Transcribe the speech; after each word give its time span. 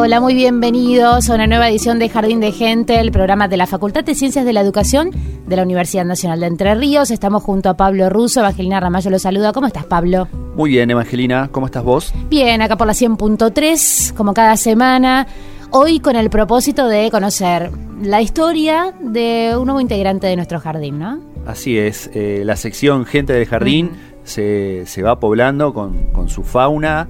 Hola, 0.00 0.20
muy 0.20 0.34
bienvenidos 0.34 1.28
a 1.28 1.34
una 1.34 1.48
nueva 1.48 1.68
edición 1.68 1.98
de 1.98 2.08
Jardín 2.08 2.38
de 2.38 2.52
Gente, 2.52 3.00
el 3.00 3.10
programa 3.10 3.48
de 3.48 3.56
la 3.56 3.66
Facultad 3.66 4.04
de 4.04 4.14
Ciencias 4.14 4.44
de 4.44 4.52
la 4.52 4.60
Educación 4.60 5.10
de 5.44 5.56
la 5.56 5.64
Universidad 5.64 6.04
Nacional 6.04 6.38
de 6.38 6.46
Entre 6.46 6.72
Ríos. 6.76 7.10
Estamos 7.10 7.42
junto 7.42 7.68
a 7.68 7.76
Pablo 7.76 8.08
Russo, 8.08 8.38
Evangelina 8.38 8.78
Ramallo 8.78 9.10
lo 9.10 9.18
saluda. 9.18 9.52
¿Cómo 9.52 9.66
estás, 9.66 9.86
Pablo? 9.86 10.28
Muy 10.54 10.70
bien, 10.70 10.88
Evangelina, 10.92 11.48
¿cómo 11.50 11.66
estás 11.66 11.82
vos? 11.82 12.14
Bien, 12.30 12.62
acá 12.62 12.76
por 12.76 12.86
la 12.86 12.92
100.3, 12.92 14.14
como 14.14 14.34
cada 14.34 14.56
semana. 14.56 15.26
Hoy 15.72 15.98
con 15.98 16.14
el 16.14 16.30
propósito 16.30 16.86
de 16.86 17.10
conocer 17.10 17.72
la 18.00 18.22
historia 18.22 18.94
de 19.00 19.56
un 19.58 19.66
nuevo 19.66 19.80
integrante 19.80 20.28
de 20.28 20.36
nuestro 20.36 20.60
jardín, 20.60 21.00
¿no? 21.00 21.18
Así 21.44 21.76
es, 21.76 22.08
eh, 22.14 22.42
la 22.44 22.54
sección 22.54 23.04
Gente 23.04 23.32
del 23.32 23.46
Jardín 23.46 23.90
se, 24.22 24.84
se 24.86 25.02
va 25.02 25.18
poblando 25.18 25.74
con, 25.74 26.12
con 26.12 26.28
su 26.28 26.44
fauna 26.44 27.08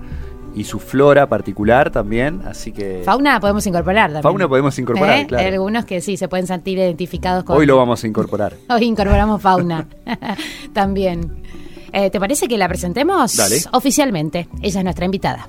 y 0.58 0.64
su 0.64 0.80
flora 0.80 1.28
particular 1.28 1.90
también, 1.90 2.42
así 2.44 2.72
que... 2.72 3.02
Fauna 3.04 3.38
podemos 3.38 3.64
incorporar 3.66 4.06
también. 4.06 4.22
Fauna 4.22 4.48
podemos 4.48 4.76
incorporar, 4.76 5.20
¿Eh? 5.20 5.26
claro. 5.28 5.44
Hay 5.46 5.52
algunos 5.52 5.84
que 5.84 6.00
sí 6.00 6.16
se 6.16 6.26
pueden 6.26 6.48
sentir 6.48 6.78
identificados 6.78 7.44
con. 7.44 7.56
Hoy 7.56 7.64
lo 7.64 7.76
vamos 7.76 8.02
a 8.02 8.06
incorporar. 8.08 8.54
Hoy 8.68 8.84
incorporamos 8.84 9.40
fauna 9.40 9.86
también. 10.72 11.42
Eh, 11.92 12.10
¿Te 12.10 12.18
parece 12.18 12.48
que 12.48 12.58
la 12.58 12.66
presentemos? 12.66 13.36
Dale. 13.36 13.60
Oficialmente. 13.72 14.48
Ella 14.60 14.80
es 14.80 14.84
nuestra 14.84 15.04
invitada. 15.04 15.46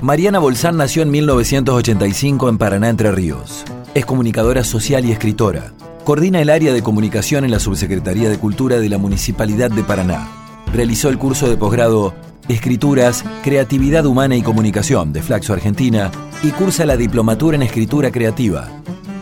Mariana 0.00 0.38
Bolsán 0.38 0.78
nació 0.78 1.02
en 1.02 1.10
1985 1.10 2.48
en 2.48 2.56
Paraná, 2.56 2.88
Entre 2.88 3.12
Ríos. 3.12 3.64
Es 3.94 4.06
comunicadora 4.06 4.64
social 4.64 5.04
y 5.04 5.12
escritora. 5.12 5.72
Coordina 6.04 6.40
el 6.40 6.48
área 6.48 6.72
de 6.72 6.82
comunicación 6.82 7.44
en 7.44 7.50
la 7.50 7.60
Subsecretaría 7.60 8.30
de 8.30 8.38
Cultura 8.38 8.78
de 8.78 8.88
la 8.88 8.96
Municipalidad 8.96 9.70
de 9.70 9.82
Paraná. 9.82 10.28
Realizó 10.72 11.08
el 11.08 11.18
curso 11.18 11.48
de 11.48 11.56
posgrado 11.56 12.14
Escrituras, 12.48 13.24
Creatividad 13.42 14.06
Humana 14.06 14.36
y 14.36 14.42
Comunicación 14.42 15.12
de 15.12 15.22
Flaxo 15.22 15.52
Argentina 15.52 16.10
y 16.42 16.50
cursa 16.50 16.86
la 16.86 16.96
diplomatura 16.96 17.56
en 17.56 17.62
Escritura 17.62 18.10
Creativa. 18.10 18.68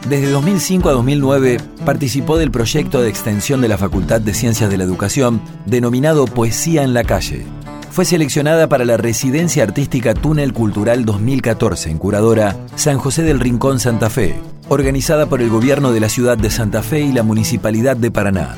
Desde 0.08 0.30
2005 0.30 0.88
a 0.88 0.92
2009 0.92 1.58
participó 1.84 2.38
del 2.38 2.52
proyecto 2.52 3.00
de 3.02 3.08
extensión 3.08 3.60
de 3.60 3.68
la 3.68 3.78
Facultad 3.78 4.20
de 4.20 4.34
Ciencias 4.34 4.70
de 4.70 4.76
la 4.76 4.84
Educación 4.84 5.40
denominado 5.66 6.26
Poesía 6.26 6.84
en 6.84 6.94
la 6.94 7.02
Calle. 7.02 7.44
Fue 7.90 8.04
seleccionada 8.04 8.68
para 8.68 8.84
la 8.84 8.98
Residencia 8.98 9.64
Artística 9.64 10.14
Túnel 10.14 10.52
Cultural 10.52 11.04
2014 11.04 11.90
en 11.90 11.98
Curadora 11.98 12.56
San 12.76 12.98
José 12.98 13.22
del 13.22 13.40
Rincón 13.40 13.80
Santa 13.80 14.08
Fe, 14.10 14.36
organizada 14.68 15.26
por 15.26 15.42
el 15.42 15.48
Gobierno 15.48 15.90
de 15.90 16.00
la 16.00 16.08
Ciudad 16.08 16.38
de 16.38 16.50
Santa 16.50 16.82
Fe 16.82 17.00
y 17.00 17.12
la 17.12 17.24
Municipalidad 17.24 17.96
de 17.96 18.12
Paraná. 18.12 18.54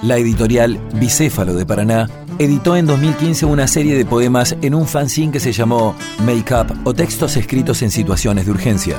La 0.00 0.16
editorial 0.16 0.78
Bicéfalo 0.94 1.54
de 1.54 1.66
Paraná 1.66 2.08
editó 2.38 2.76
en 2.76 2.86
2015 2.86 3.46
una 3.46 3.66
serie 3.66 3.96
de 3.96 4.04
poemas 4.04 4.56
en 4.62 4.74
un 4.74 4.86
fanzine 4.86 5.32
que 5.32 5.40
se 5.40 5.52
llamó 5.52 5.94
Make 6.24 6.54
Up 6.54 6.72
o 6.84 6.94
Textos 6.94 7.36
escritos 7.36 7.82
en 7.82 7.90
situaciones 7.90 8.46
de 8.46 8.52
urgencia. 8.52 8.96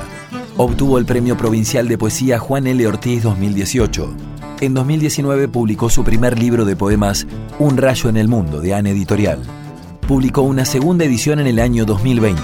Obtuvo 0.57 0.97
el 0.97 1.05
Premio 1.05 1.37
Provincial 1.37 1.87
de 1.87 1.97
Poesía 1.97 2.37
Juan 2.37 2.67
L. 2.67 2.85
Ortiz 2.85 3.23
2018. 3.23 4.13
En 4.59 4.73
2019 4.73 5.47
publicó 5.47 5.89
su 5.89 6.03
primer 6.03 6.37
libro 6.37 6.65
de 6.65 6.75
poemas 6.75 7.27
Un 7.59 7.77
rayo 7.77 8.09
en 8.09 8.17
el 8.17 8.27
mundo 8.27 8.59
de 8.59 8.73
Anne 8.73 8.91
Editorial. 8.91 9.39
Publicó 10.05 10.41
una 10.41 10.65
segunda 10.65 11.05
edición 11.05 11.39
en 11.39 11.47
el 11.47 11.59
año 11.59 11.85
2020. 11.85 12.41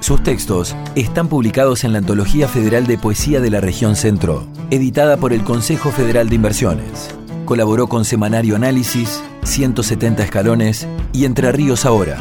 Sus 0.00 0.22
textos 0.22 0.74
están 0.94 1.28
publicados 1.28 1.84
en 1.84 1.92
la 1.92 1.98
Antología 1.98 2.48
Federal 2.48 2.86
de 2.86 2.96
Poesía 2.96 3.40
de 3.40 3.50
la 3.50 3.60
Región 3.60 3.96
Centro, 3.96 4.46
editada 4.70 5.18
por 5.18 5.34
el 5.34 5.44
Consejo 5.44 5.90
Federal 5.90 6.30
de 6.30 6.36
Inversiones. 6.36 7.14
Colaboró 7.44 7.86
con 7.86 8.06
Semanario 8.06 8.56
Análisis, 8.56 9.22
170 9.44 10.22
Escalones 10.22 10.86
y 11.12 11.24
Entre 11.24 11.50
Ríos 11.52 11.84
Ahora. 11.84 12.18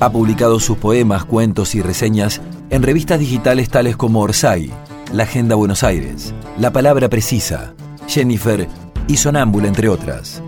Ha 0.00 0.10
publicado 0.10 0.60
sus 0.60 0.78
poemas, 0.78 1.24
cuentos 1.24 1.74
y 1.74 1.82
reseñas 1.82 2.40
en 2.70 2.82
revistas 2.82 3.18
digitales 3.18 3.68
tales 3.68 3.96
como 3.96 4.20
Orsay, 4.20 4.70
La 5.12 5.24
Agenda 5.24 5.54
Buenos 5.54 5.82
Aires, 5.82 6.34
La 6.58 6.72
Palabra 6.72 7.08
Precisa, 7.08 7.74
Jennifer 8.06 8.68
y 9.06 9.16
Sonámbula, 9.16 9.68
entre 9.68 9.88
otras. 9.88 10.42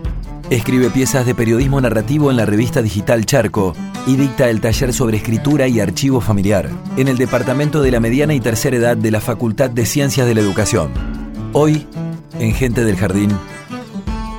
Escribe 0.49 0.89
piezas 0.89 1.25
de 1.25 1.33
periodismo 1.33 1.79
narrativo 1.79 2.29
en 2.29 2.37
la 2.37 2.45
revista 2.45 2.81
digital 2.81 3.25
Charco 3.25 3.73
y 4.05 4.15
dicta 4.15 4.49
el 4.49 4.59
taller 4.59 4.93
sobre 4.93 5.17
escritura 5.17 5.67
y 5.67 5.79
archivo 5.79 6.19
familiar 6.19 6.69
en 6.97 7.07
el 7.07 7.17
Departamento 7.17 7.81
de 7.81 7.91
la 7.91 7.99
Mediana 7.99 8.33
y 8.33 8.39
Tercera 8.39 8.75
Edad 8.75 8.97
de 8.97 9.11
la 9.11 9.21
Facultad 9.21 9.69
de 9.69 9.85
Ciencias 9.85 10.27
de 10.27 10.35
la 10.35 10.41
Educación. 10.41 10.91
Hoy, 11.53 11.87
en 12.39 12.53
Gente 12.53 12.83
del 12.83 12.97
Jardín, 12.97 13.31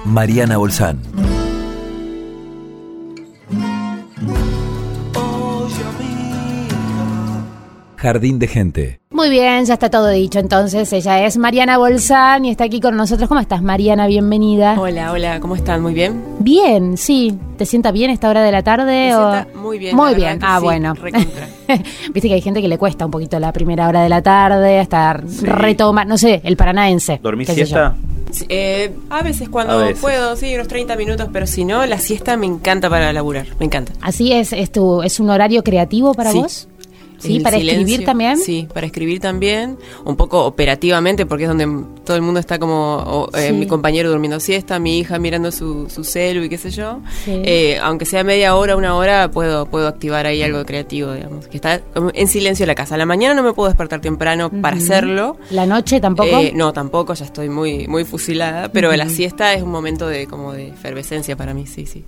Mariana 0.05 0.56
Bolsán. 0.56 1.22
Jardín 8.03 8.41
de 8.41 8.49
Gente. 8.49 8.99
Muy 9.13 9.31
bien, 9.31 9.65
ya 9.65 9.75
está 9.75 9.89
todo 9.89 10.09
dicho. 10.09 10.41
Entonces, 10.41 10.93
ella 10.93 11.25
es 11.25 11.37
Mariana 11.37 11.78
Bolsán 11.78 12.45
y 12.45 12.51
está 12.51 12.65
aquí 12.65 12.81
con 12.81 12.97
nosotros. 12.97 13.28
¿Cómo 13.28 13.39
estás, 13.41 13.63
Mariana? 13.63 14.09
Bienvenida. 14.09 14.75
Hola, 14.77 15.13
hola, 15.13 15.39
¿cómo 15.39 15.54
están? 15.54 15.83
¿Muy 15.83 15.95
bien? 15.95 16.21
Bien, 16.41 16.97
sí. 16.97 17.39
¿Te 17.57 17.65
sienta 17.65 17.93
bien 17.93 18.10
esta 18.10 18.28
hora 18.28 18.43
de 18.43 18.51
la 18.51 18.65
tarde? 18.65 18.87
Me 19.09 19.15
o- 19.15 19.31
sienta 19.33 19.49
muy 19.57 19.78
bien, 19.78 19.95
Muy 19.95 20.10
la 20.10 20.16
bien. 20.16 20.39
Ah, 20.43 20.57
sí, 20.59 20.65
bueno. 20.65 20.95
Viste 22.13 22.28
que 22.28 22.34
hay 22.34 22.41
gente 22.41 22.60
que 22.60 22.66
le 22.66 22.77
cuesta 22.77 23.04
un 23.04 23.13
poquito 23.13 23.39
la 23.39 23.53
primera 23.53 23.87
hora 23.87 24.03
de 24.03 24.09
la 24.09 24.21
tarde, 24.21 24.81
hasta 24.81 25.13
retoma, 25.43 26.05
no 26.05 26.19
sé, 26.19 26.41
el 26.43 26.57
paranaense. 26.57 27.21
¿Dormís 27.22 27.51
siesta? 27.51 27.95
Sí, 28.33 28.47
eh, 28.48 28.91
a 29.10 29.22
veces 29.22 29.48
cuando 29.51 29.75
A 29.75 29.77
veces. 29.84 30.01
puedo, 30.01 30.34
sí, 30.37 30.55
unos 30.55 30.66
30 30.66 30.97
minutos, 30.97 31.28
pero 31.33 31.47
si 31.47 31.66
no, 31.66 31.84
la 31.87 31.98
siesta 31.98 32.37
me 32.39 32.47
encanta 32.47 32.89
para 32.91 33.13
laburar, 33.13 33.47
me 33.60 33.66
encanta. 33.66 33.93
Así 34.01 34.33
es, 34.33 34.53
es, 34.55 34.72
tu, 34.72 35.03
es 35.03 35.21
un 35.21 35.28
horario 35.28 35.63
creativo 35.63 36.15
para 36.15 36.33
Sí. 36.33 36.39
vos. 36.39 36.69
Sí, 37.22 37.41
para 37.41 37.59
silencio, 37.59 37.83
escribir 37.83 38.07
también. 38.07 38.36
Sí, 38.39 38.69
para 38.72 38.86
escribir 38.86 39.21
también, 39.21 39.78
un 40.04 40.16
poco 40.16 40.45
operativamente, 40.45 41.27
porque 41.27 41.45
es 41.45 41.48
donde 41.48 41.69
todo 42.04 42.16
el 42.16 42.22
mundo 42.22 42.41
está 42.41 42.59
como, 42.59 42.97
o, 42.97 43.36
eh, 43.36 43.53
mi 43.53 43.66
compañero 43.66 44.10
durmiendo 44.10 44.41
siesta, 44.41 44.78
mi 44.78 44.98
hija 44.98 45.19
mirando 45.19 45.53
su, 45.53 45.89
su 45.89 46.04
celu 46.04 46.42
y 46.45 46.48
qué 46.48 46.59
sé 46.59 46.71
yo. 46.71 47.01
Sí. 47.24 47.42
Eh, 47.45 47.78
aunque 47.83 48.04
sea 48.04 48.24
media 48.24 48.57
hora, 48.57 48.77
una 48.77 48.97
hora, 48.97 49.30
puedo, 49.30 49.66
puedo 49.66 49.86
activar 49.86 50.27
ahí 50.27 50.42
algo 50.42 50.65
creativo, 50.65 51.13
digamos, 51.13 51.47
que 51.47 51.57
está 51.57 51.80
en 52.15 52.28
silencio 52.28 52.66
la 52.66 52.74
casa. 52.74 52.97
A 52.97 52.98
la 52.98 53.07
mañana 53.07 53.34
no 53.34 53.42
me 53.42 53.53
puedo 53.53 53.69
despertar 53.69 54.01
temprano 54.01 54.51
para 54.60 54.77
hacerlo. 54.77 55.36
La 55.51 55.66
noche 55.66 56.01
tampoco. 56.01 56.39
Eh, 56.39 56.53
no, 56.54 56.72
tampoco, 56.72 57.15
ya 57.15 57.24
estoy 57.24 57.48
muy, 57.48 57.86
muy 57.86 58.04
fusilada, 58.04 58.71
pero 58.71 58.95
la 58.97 59.09
siesta 59.09 59.54
es 59.54 59.63
un 59.63 59.71
momento 59.71 60.09
de 60.09 60.27
como 60.27 60.53
de 60.53 60.69
efervescencia 60.69 61.36
para 61.36 61.54
mí, 61.54 61.66
sí, 61.66 61.86
sí. 61.86 62.04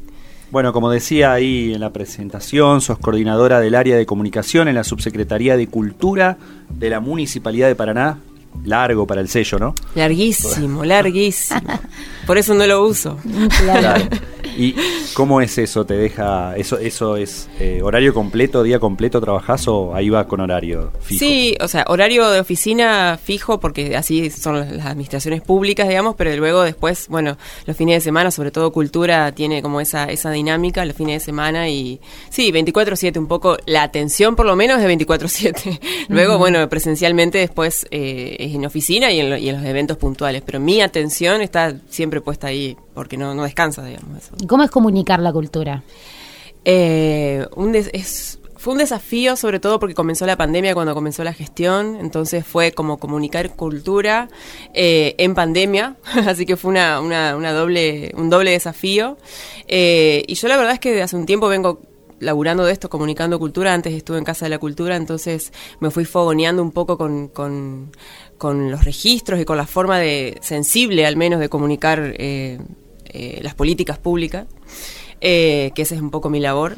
Bueno, 0.55 0.73
como 0.73 0.89
decía 0.89 1.33
ahí 1.33 1.75
en 1.75 1.81
la 1.81 1.91
presentación, 1.91 2.81
sos 2.81 3.01
coordinadora 3.01 3.59
del 3.59 3.75
área 3.75 3.97
de 3.97 4.07
comunicación 4.07 4.69
en 4.69 4.77
la 4.77 4.85
Subsecretaría 4.85 5.57
de 5.57 5.67
Cultura 5.67 6.39
de 6.71 6.91
la 6.91 7.01
Municipalidad 7.01 7.67
de 7.67 7.75
Paraná. 7.75 8.21
Largo 8.65 9.05
para 9.05 9.21
el 9.21 9.29
sello, 9.29 9.59
¿no? 9.59 9.75
Larguísimo, 9.97 10.85
larguísimo. 10.85 11.61
Por 12.25 12.39
eso 12.39 12.55
no 12.55 12.69
lo 12.69 12.87
uso. 12.87 13.19
Claro. 13.65 14.05
¿Y 14.57 14.75
cómo 15.15 15.41
es 15.41 15.57
eso? 15.59 15.85
¿Te 15.85 15.95
deja 15.95 16.57
eso 16.57 16.79
eso 16.79 17.17
es 17.17 17.49
eh, 17.61 17.81
horario 17.83 18.15
completo, 18.15 18.63
día 18.63 18.79
completo 18.79 19.21
trabajás 19.21 19.67
o 19.69 19.95
ahí 19.95 20.09
va 20.11 20.27
con 20.27 20.41
horario 20.41 20.93
fijo? 21.01 21.19
Sí, 21.19 21.57
o 21.61 21.69
sea, 21.69 21.85
horario 21.89 22.29
de 22.31 22.41
oficina 22.41 23.19
fijo 23.23 23.61
porque 23.61 23.97
así 23.97 24.31
son 24.31 24.61
las- 24.61 24.87
administraciones 24.87 25.43
públicas, 25.43 25.89
digamos, 25.89 26.15
pero 26.17 26.35
luego 26.37 26.63
después, 26.63 27.09
bueno, 27.09 27.37
los 27.67 27.77
fines 27.77 27.97
de 27.97 28.01
semana, 28.01 28.31
sobre 28.31 28.51
todo 28.51 28.73
cultura 28.73 29.33
tiene 29.33 29.63
como 29.63 29.81
esa 29.81 30.05
esa 30.05 30.31
dinámica 30.31 30.85
los 30.85 30.97
fines 30.97 31.21
de 31.21 31.25
semana 31.25 31.69
y 31.69 32.01
sí, 32.31 32.53
24/7 32.53 33.19
un 33.19 33.27
poco 33.27 33.57
la 33.67 33.83
atención 33.83 34.37
por 34.37 34.47
lo 34.47 34.57
menos 34.57 34.81
es 34.81 34.87
24/7. 34.89 35.81
luego, 36.09 36.39
bueno, 36.39 36.69
presencialmente 36.69 37.39
después 37.39 37.87
eh, 37.91 38.37
es 38.39 38.55
en 38.55 38.65
oficina 38.67 39.11
y 39.13 39.21
en, 39.21 39.31
lo- 39.31 39.37
y 39.37 39.49
en 39.49 39.57
los 39.57 39.65
eventos 39.65 39.97
puntuales, 39.97 40.43
pero 40.45 40.61
mi 40.61 40.81
atención 40.81 41.41
está 41.41 41.75
siempre 41.89 42.21
puesta 42.21 42.49
ahí 42.49 42.77
porque 42.95 43.17
no 43.17 43.35
no 43.35 43.43
descansa, 43.45 43.85
digamos. 43.85 44.19
Eso. 44.19 44.35
¿Y 44.41 44.47
cómo 44.47 44.63
es 44.65 44.71
comunicar 44.71 45.21
la 45.21 45.33
cultura? 45.33 45.83
Eh, 46.65 47.47
un 47.57 47.73
des- 47.73 47.91
es, 47.93 48.39
fue 48.57 48.73
un 48.73 48.79
desafío, 48.79 49.37
sobre 49.37 49.61
todo 49.61 49.79
porque 49.79 49.95
comenzó 49.95 50.25
la 50.25 50.37
pandemia 50.39 50.73
cuando 50.75 50.95
comenzó 50.95 51.23
la 51.25 51.35
gestión, 51.35 51.97
entonces 52.01 52.47
fue 52.47 52.73
como 52.73 52.99
comunicar 52.99 53.55
cultura 53.57 54.29
eh, 54.73 55.15
en 55.19 55.35
pandemia, 55.35 55.97
así 56.27 56.47
que 56.47 56.57
fue 56.57 56.71
una, 56.71 57.01
una, 57.01 57.37
una 57.37 57.53
doble, 57.53 58.13
un 58.17 58.31
doble 58.31 58.53
desafío. 58.53 59.19
Eh, 59.69 60.25
y 60.27 60.35
yo 60.35 60.49
la 60.49 60.57
verdad 60.57 60.73
es 60.73 60.81
que 60.81 60.93
de 60.93 61.03
hace 61.03 61.17
un 61.17 61.27
tiempo 61.27 61.49
vengo 61.49 61.81
laburando 62.21 62.65
de 62.65 62.73
esto, 62.73 62.89
comunicando 62.89 63.39
cultura, 63.39 63.75
antes 63.75 63.93
estuve 63.93 64.17
en 64.17 64.25
Casa 64.25 64.47
de 64.47 64.51
la 64.51 64.59
Cultura, 64.59 64.97
entonces 64.97 65.53
me 65.81 65.91
fui 65.91 66.07
fogoneando 66.07 66.63
un 66.63 66.71
poco 66.71 66.97
con, 66.97 67.29
con, 67.29 67.93
con 68.39 68.71
los 68.71 68.85
registros 68.87 69.39
y 69.41 69.45
con 69.45 69.59
la 69.59 69.67
forma 69.67 69.99
de 69.99 70.39
sensible 70.41 71.05
al 71.05 71.17
menos 71.17 71.39
de 71.41 71.51
comunicar 71.51 72.15
eh, 72.17 72.61
eh, 73.15 73.41
las 73.43 73.55
políticas 73.55 73.99
públicas 73.99 74.47
eh, 75.21 75.73
que 75.75 75.83
esa 75.83 75.95
es 75.95 76.03
un 76.03 76.11
poco 76.11 76.29
mi 76.29 76.39
labor. 76.39 76.77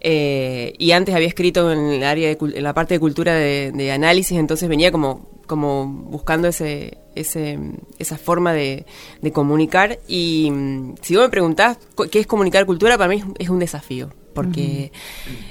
Eh, 0.00 0.74
y 0.78 0.92
antes 0.92 1.14
había 1.14 1.28
escrito 1.28 1.72
en 1.72 1.78
el 1.78 2.04
área 2.04 2.28
de, 2.28 2.38
en 2.40 2.62
la 2.62 2.74
parte 2.74 2.94
de 2.94 3.00
cultura 3.00 3.34
de, 3.34 3.72
de 3.72 3.92
análisis, 3.92 4.38
entonces 4.38 4.68
venía 4.68 4.90
como, 4.92 5.28
como 5.46 5.86
buscando 5.86 6.48
ese, 6.48 6.98
ese, 7.14 7.58
esa 7.98 8.18
forma 8.18 8.52
de, 8.52 8.86
de 9.20 9.32
comunicar. 9.32 9.98
Y 10.06 10.48
mm, 10.50 10.94
si 11.02 11.16
vos 11.16 11.24
me 11.24 11.30
preguntás 11.30 11.78
qué 12.10 12.20
es 12.20 12.26
comunicar 12.26 12.66
cultura, 12.66 12.98
para 12.98 13.08
mí 13.08 13.22
es, 13.38 13.48
un 13.48 13.58
desafío, 13.58 14.12
porque 14.34 14.92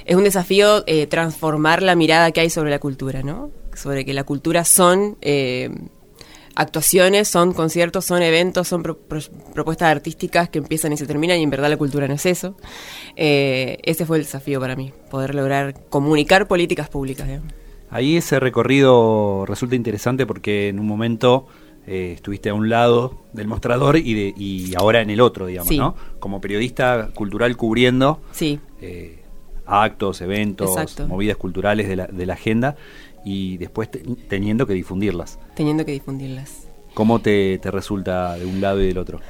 es 0.04 0.16
un 0.16 0.24
desafío 0.24 0.84
eh, 0.86 1.06
transformar 1.06 1.82
la 1.82 1.96
mirada 1.96 2.30
que 2.30 2.40
hay 2.40 2.50
sobre 2.50 2.70
la 2.70 2.78
cultura, 2.78 3.22
¿no? 3.22 3.50
Sobre 3.74 4.04
que 4.04 4.14
la 4.14 4.24
cultura 4.24 4.64
son 4.64 5.16
eh, 5.22 5.70
actuaciones, 6.56 7.28
son 7.28 7.52
conciertos, 7.52 8.04
son 8.04 8.22
eventos, 8.22 8.68
son 8.68 8.82
pro- 8.82 8.98
pro- 8.98 9.20
propuestas 9.54 9.88
artísticas 9.90 10.48
que 10.48 10.58
empiezan 10.58 10.92
y 10.92 10.96
se 10.96 11.06
terminan 11.06 11.38
y 11.38 11.42
en 11.42 11.50
verdad 11.50 11.68
la 11.70 11.76
cultura 11.76 12.06
no 12.08 12.14
es 12.14 12.26
eso. 12.26 12.56
Eh, 13.16 13.78
ese 13.82 14.06
fue 14.06 14.18
el 14.18 14.24
desafío 14.24 14.60
para 14.60 14.76
mí, 14.76 14.92
poder 15.10 15.34
lograr 15.34 15.74
comunicar 15.88 16.46
políticas 16.48 16.88
públicas. 16.88 17.28
Ahí 17.90 18.16
ese 18.16 18.40
recorrido 18.40 19.44
resulta 19.46 19.74
interesante 19.76 20.26
porque 20.26 20.68
en 20.68 20.78
un 20.80 20.86
momento 20.86 21.46
eh, 21.86 22.12
estuviste 22.14 22.48
a 22.48 22.54
un 22.54 22.68
lado 22.68 23.22
del 23.32 23.48
mostrador 23.48 23.96
y, 23.96 24.14
de- 24.14 24.34
y 24.36 24.72
ahora 24.76 25.00
en 25.02 25.10
el 25.10 25.20
otro, 25.20 25.46
digamos, 25.46 25.68
Sí. 25.68 25.78
¿no? 25.78 25.94
Como 26.20 26.40
periodista 26.40 27.10
cultural 27.14 27.56
cubriendo 27.56 28.20
Sí, 28.32 28.60
eh, 28.80 29.18
actos, 29.66 30.20
eventos, 30.20 30.70
Exacto. 30.70 31.06
movidas 31.08 31.36
culturales 31.36 31.88
de 31.88 31.96
la, 31.96 32.06
de 32.06 32.26
la 32.26 32.34
agenda 32.34 32.76
y 33.24 33.56
después 33.58 33.90
te- 33.90 34.00
teniendo 34.28 34.66
que 34.66 34.74
difundirlas. 34.74 35.38
teniendo 35.54 35.84
que 35.84 35.92
difundirlas. 35.92 36.68
¿Cómo 36.94 37.20
te, 37.20 37.58
te 37.58 37.70
resulta 37.70 38.36
de 38.36 38.44
un 38.46 38.60
lado 38.60 38.82
y 38.82 38.86
del 38.88 38.98
otro? 38.98 39.20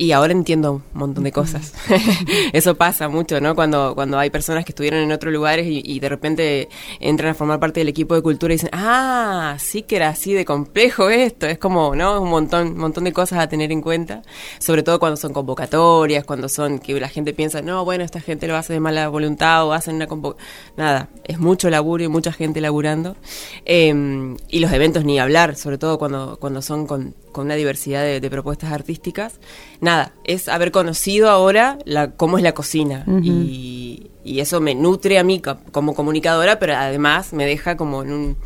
Y 0.00 0.12
ahora 0.12 0.32
entiendo 0.32 0.74
un 0.74 0.82
montón 0.94 1.24
de 1.24 1.32
cosas. 1.32 1.74
Eso 2.52 2.76
pasa 2.76 3.08
mucho, 3.08 3.40
¿no? 3.40 3.56
Cuando, 3.56 3.96
cuando 3.96 4.16
hay 4.16 4.30
personas 4.30 4.64
que 4.64 4.70
estuvieron 4.70 5.00
en 5.00 5.10
otros 5.10 5.32
lugares 5.32 5.66
y, 5.66 5.82
y 5.84 5.98
de 5.98 6.08
repente 6.08 6.68
entran 7.00 7.32
a 7.32 7.34
formar 7.34 7.58
parte 7.58 7.80
del 7.80 7.88
equipo 7.88 8.14
de 8.14 8.22
cultura 8.22 8.54
y 8.54 8.58
dicen, 8.58 8.70
ah, 8.72 9.56
sí 9.58 9.82
que 9.82 9.96
era 9.96 10.10
así 10.10 10.34
de 10.34 10.44
complejo 10.44 11.10
esto. 11.10 11.46
Es 11.46 11.58
como, 11.58 11.96
¿no? 11.96 12.22
Un 12.22 12.30
montón, 12.30 12.68
un 12.68 12.78
montón 12.78 13.02
de 13.02 13.12
cosas 13.12 13.40
a 13.40 13.48
tener 13.48 13.72
en 13.72 13.82
cuenta. 13.82 14.22
Sobre 14.60 14.84
todo 14.84 15.00
cuando 15.00 15.16
son 15.16 15.32
convocatorias, 15.32 16.24
cuando 16.24 16.48
son 16.48 16.78
que 16.78 16.98
la 17.00 17.08
gente 17.08 17.32
piensa, 17.32 17.60
no, 17.60 17.84
bueno, 17.84 18.04
esta 18.04 18.20
gente 18.20 18.46
lo 18.46 18.56
hace 18.56 18.74
de 18.74 18.80
mala 18.80 19.08
voluntad 19.08 19.66
o 19.66 19.72
hacen 19.72 19.96
una 19.96 20.06
convocatoria. 20.06 20.48
Nada, 20.76 21.08
es 21.24 21.40
mucho 21.40 21.70
laburo 21.70 22.04
y 22.04 22.08
mucha 22.08 22.32
gente 22.32 22.60
laburando. 22.60 23.16
Eh, 23.64 24.36
y 24.48 24.60
los 24.60 24.72
eventos 24.72 25.04
ni 25.04 25.18
hablar, 25.18 25.56
sobre 25.56 25.76
todo 25.76 25.98
cuando, 25.98 26.38
cuando 26.38 26.62
son 26.62 26.86
con, 26.86 27.16
con 27.32 27.46
una 27.46 27.56
diversidad 27.56 28.02
de, 28.02 28.20
de 28.20 28.30
propuestas 28.30 28.72
artísticas. 28.72 29.40
Nada, 29.88 30.12
es 30.24 30.48
haber 30.48 30.70
conocido 30.70 31.30
ahora 31.30 31.78
la, 31.84 32.10
cómo 32.10 32.36
es 32.36 32.42
la 32.44 32.52
cocina. 32.52 33.04
y, 33.22 34.10
y 34.24 34.40
eso 34.40 34.60
me 34.60 34.74
nutre 34.74 35.18
a 35.18 35.24
mí 35.24 35.40
co- 35.40 35.56
como 35.72 35.94
comunicadora, 35.94 36.58
pero 36.58 36.74
además 36.76 37.32
me 37.32 37.46
deja 37.46 37.76
como 37.76 38.02
en 38.02 38.12
un, 38.12 38.36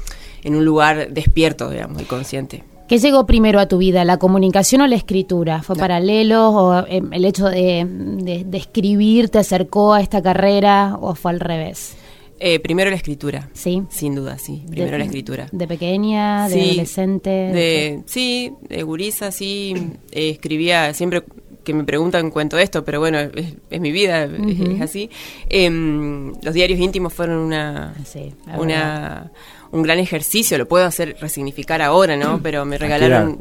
en 0.44 0.54
un 0.54 0.64
lugar 0.64 1.08
despierto, 1.10 1.68
digamos, 1.70 2.00
y 2.02 2.04
consciente. 2.04 2.62
¿Qué 2.88 2.98
llegó 2.98 3.24
primero 3.26 3.58
a 3.58 3.66
tu 3.66 3.78
vida, 3.78 4.04
la 4.04 4.18
comunicación 4.18 4.82
o 4.82 4.86
la 4.86 4.96
escritura? 4.96 5.62
¿Fue 5.62 5.74
paralelo 5.76 6.50
o 6.50 6.78
eh, 6.86 7.02
el 7.10 7.24
hecho 7.24 7.46
de, 7.48 7.86
de- 7.88 8.44
de 8.44 8.58
escribir 8.58 9.28
te 9.30 9.38
acercó 9.38 9.94
a 9.94 10.00
esta 10.02 10.22
carrera 10.22 10.96
o 11.00 11.14
fue 11.14 11.30
al 11.32 11.40
revés? 11.40 11.96
Eh, 12.44 12.58
primero 12.58 12.90
la 12.90 12.96
escritura. 12.96 13.48
Sí. 13.52 13.84
Sin 13.88 14.16
duda, 14.16 14.36
sí. 14.36 14.64
Primero 14.68 14.90
De- 14.92 14.98
la 14.98 15.04
escritura. 15.04 15.46
¿De 15.52 15.68
pequeña, 15.68 16.48
de 16.48 16.54
Sí, 16.54 16.60
adolescente? 16.70 17.30
De, 17.30 18.02
sí, 18.06 18.52
de 18.68 18.82
gurisa, 18.82 19.30
sí. 19.30 19.74
eh, 20.10 20.30
escribía, 20.30 20.92
siempre 20.92 21.22
que 21.62 21.72
me 21.72 21.84
preguntan 21.84 22.32
cuento 22.32 22.58
esto, 22.58 22.84
pero 22.84 22.98
bueno, 22.98 23.20
es, 23.20 23.54
es 23.70 23.80
mi 23.80 23.92
vida, 23.92 24.24
es- 24.24 24.80
así. 24.80 25.08
Em, 25.48 26.32
los 26.42 26.52
diarios 26.54 26.80
íntimos 26.80 27.12
fueron 27.14 27.38
una, 27.38 27.94
Sí, 28.04 28.32
verdad. 28.44 28.60
una 28.60 29.32
un 29.70 29.82
gran 29.82 30.00
ejercicio, 30.00 30.58
lo 30.58 30.66
puedo 30.66 30.84
hacer 30.84 31.16
resignificar 31.20 31.80
ahora, 31.80 32.16
¿no? 32.16 32.40
Pero 32.42 32.64
me 32.64 32.76
qué 32.76 32.82
regalaron... 32.82 33.28
edad? 33.30 33.38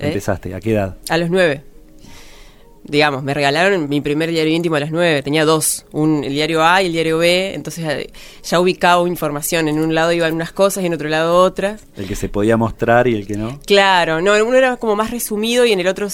¿Eh? 0.00 0.06
¿Empezaste? 0.08 0.52
¿A 0.54 0.60
qué 0.60 0.72
edad? 0.72 0.96
A 1.08 1.16
los 1.16 1.30
nueve. 1.30 1.62
Digamos, 2.88 3.22
me 3.22 3.34
regalaron 3.34 3.88
mi 3.88 4.00
primer 4.00 4.30
diario 4.30 4.54
íntimo 4.54 4.76
a 4.76 4.80
las 4.80 4.90
nueve. 4.90 5.22
Tenía 5.22 5.44
dos, 5.44 5.86
un, 5.92 6.24
el 6.24 6.32
diario 6.32 6.64
A 6.64 6.82
y 6.82 6.86
el 6.86 6.92
diario 6.92 7.18
B. 7.18 7.54
Entonces 7.54 7.84
eh, 7.84 8.10
ya 8.42 8.60
ubicaba 8.60 9.06
información. 9.08 9.68
En 9.68 9.78
un 9.78 9.94
lado 9.94 10.12
iban 10.12 10.34
unas 10.34 10.52
cosas 10.52 10.84
y 10.84 10.86
en 10.86 10.94
otro 10.94 11.08
lado 11.08 11.36
otras. 11.36 11.82
El 11.96 12.06
que 12.06 12.16
se 12.16 12.28
podía 12.28 12.56
mostrar 12.56 13.06
y 13.06 13.14
el 13.14 13.26
que 13.26 13.36
no. 13.36 13.60
Claro, 13.66 14.20
no, 14.20 14.32
uno 14.44 14.56
era 14.56 14.76
como 14.76 14.96
más 14.96 15.10
resumido 15.10 15.64
y 15.66 15.72
en 15.72 15.80
el 15.80 15.86
otro 15.86 16.08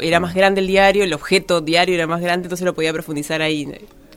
era 0.00 0.20
más 0.20 0.34
grande 0.34 0.60
el 0.60 0.66
diario, 0.66 1.04
el 1.04 1.12
objeto 1.12 1.60
diario 1.60 1.94
era 1.94 2.06
más 2.06 2.20
grande, 2.20 2.46
entonces 2.46 2.64
lo 2.64 2.74
podía 2.74 2.92
profundizar 2.92 3.42
ahí 3.42 3.68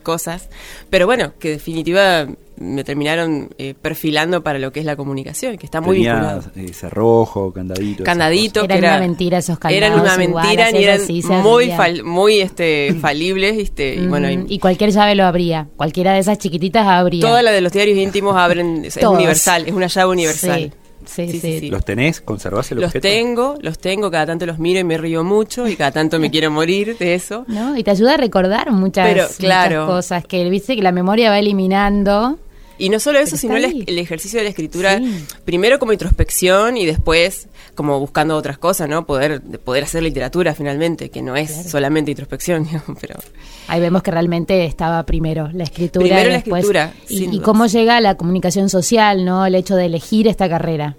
cosas. 0.01 0.49
Pero 0.89 1.05
bueno, 1.05 1.33
que 1.39 1.51
en 1.53 1.57
definitiva 1.57 2.27
me 2.57 2.83
terminaron 2.83 3.49
eh, 3.57 3.73
perfilando 3.81 4.43
para 4.43 4.59
lo 4.59 4.71
que 4.71 4.79
es 4.81 4.85
la 4.85 4.95
comunicación, 4.95 5.57
que 5.57 5.65
está 5.65 5.81
muy 5.81 5.97
Tenía 5.97 6.13
vinculado. 6.13 6.51
eh, 6.55 6.73
cerrojo, 6.73 7.51
candadito. 7.53 8.03
Candadito, 8.03 8.59
Eran 8.65 8.67
que 8.79 8.85
era, 8.85 8.97
una 8.97 8.99
mentira 9.07 9.37
esos 9.39 9.57
candados, 9.57 9.77
Eran 9.77 9.99
una 9.99 10.23
igual, 10.23 10.45
mentira 10.45 10.69
y 10.71 10.85
hacías 10.85 11.09
eran 11.25 11.41
muy, 11.41 11.69
fal- 11.71 12.03
muy 12.03 12.39
este, 12.39 12.93
falibles. 13.01 13.71
Y 13.77 14.05
bueno, 14.07 14.29
y 14.29 14.45
y 14.47 14.59
cualquier 14.59 14.91
llave 14.91 15.15
lo 15.15 15.25
abría. 15.25 15.69
Cualquiera 15.75 16.13
de 16.13 16.19
esas 16.19 16.37
chiquititas 16.37 16.85
abría. 16.85 17.21
toda 17.25 17.41
la 17.41 17.51
de 17.51 17.61
los 17.61 17.71
diarios 17.71 17.97
íntimos 17.97 18.35
abren, 18.37 18.85
es, 18.85 18.97
es 18.97 19.03
universal, 19.05 19.63
es 19.65 19.73
una 19.73 19.87
llave 19.87 20.11
universal. 20.11 20.71
Sí, 20.71 20.77
sí, 21.05 21.39
sí. 21.39 21.69
¿Los 21.69 21.85
tenés? 21.85 22.21
¿Conservás 22.21 22.71
el 22.71 22.77
Los 22.79 22.87
objeto? 22.87 23.01
tengo, 23.07 23.57
los 23.61 23.79
tengo, 23.79 24.09
cada 24.11 24.25
tanto 24.25 24.45
los 24.45 24.59
miro 24.59 24.79
y 24.79 24.83
me 24.83 24.97
río 24.97 25.23
mucho 25.23 25.67
y 25.67 25.75
cada 25.75 25.91
tanto 25.91 26.19
me 26.19 26.29
quiero 26.31 26.51
morir 26.51 26.97
de 26.97 27.15
eso. 27.15 27.45
¿No? 27.47 27.77
Y 27.77 27.83
te 27.83 27.91
ayuda 27.91 28.13
a 28.13 28.17
recordar 28.17 28.71
muchas, 28.71 29.07
Pero, 29.07 29.23
muchas 29.23 29.37
claro. 29.37 29.87
cosas 29.87 30.25
que 30.25 30.49
viste 30.49 30.75
que 30.75 30.81
la 30.81 30.91
memoria 30.91 31.29
va 31.29 31.39
eliminando. 31.39 32.37
Y 32.81 32.89
no 32.89 32.99
solo 32.99 33.19
eso, 33.19 33.37
sino 33.37 33.55
el, 33.57 33.99
ejercicio 33.99 34.39
de 34.39 34.43
la 34.45 34.49
escritura, 34.49 34.97
Sí. 34.97 35.23
primero 35.45 35.77
como 35.77 35.93
introspección 35.93 36.77
y 36.77 36.87
después 36.87 37.47
como 37.75 37.99
buscando 37.99 38.35
otras 38.35 38.57
cosas, 38.57 38.89
¿no? 38.89 39.05
Poder, 39.05 39.39
de 39.39 39.59
poder 39.59 39.83
hacer 39.83 40.01
literatura 40.01 40.55
finalmente, 40.55 41.09
que 41.09 41.21
no 41.21 41.35
es 41.35 41.69
solamente 41.69 42.09
introspección, 42.09 42.63
digamos, 42.65 42.97
pero... 42.99 43.19
Ahí 43.67 43.79
vemos 43.79 44.01
que 44.01 44.09
realmente 44.09 44.65
estaba 44.65 45.03
primero 45.05 45.49
la 45.53 45.63
escritura. 45.63 46.03
Primero 46.05 46.29
y 46.29 46.31
la 46.31 46.37
escritura, 46.39 46.93
Y, 47.07 47.35
y 47.35 47.39
cómo 47.39 47.67
llega 47.67 48.01
la 48.01 48.15
comunicación 48.15 48.67
social, 48.67 49.23
¿no? 49.25 49.45
El 49.45 49.53
hecho 49.53 49.75
de 49.75 49.85
elegir 49.85 50.27
esta 50.27 50.49
carrera. 50.49 50.95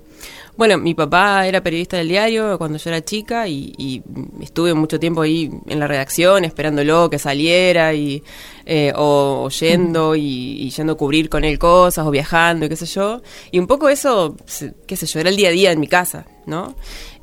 Bueno, 0.54 0.76
mi 0.76 0.94
papá 0.94 1.46
era 1.46 1.62
periodista 1.62 1.96
del 1.96 2.08
diario 2.08 2.58
cuando 2.58 2.76
yo 2.78 2.90
era 2.90 3.02
chica 3.02 3.48
y, 3.48 3.72
y 3.78 4.02
estuve 4.42 4.74
mucho 4.74 5.00
tiempo 5.00 5.22
ahí 5.22 5.50
en 5.66 5.80
la 5.80 5.86
redacción 5.86 6.44
esperándolo 6.44 7.08
que 7.08 7.18
saliera 7.18 7.94
y 7.94 8.22
eh, 8.66 8.92
o, 8.94 9.44
oyendo 9.46 10.14
y, 10.14 10.22
y 10.60 10.70
yendo 10.70 10.92
a 10.92 10.96
cubrir 10.96 11.30
con 11.30 11.44
él 11.44 11.58
cosas 11.58 12.06
o 12.06 12.10
viajando 12.10 12.66
y 12.66 12.68
qué 12.68 12.76
sé 12.76 12.84
yo. 12.86 13.22
Y 13.50 13.58
un 13.58 13.66
poco 13.66 13.88
eso, 13.88 14.36
se- 14.44 14.74
qué 14.86 14.94
sé 14.96 15.06
yo, 15.06 15.20
era 15.20 15.30
el 15.30 15.36
día 15.36 15.48
a 15.48 15.52
día 15.52 15.72
en 15.72 15.80
mi 15.80 15.88
casa, 15.88 16.26
¿no? 16.46 16.74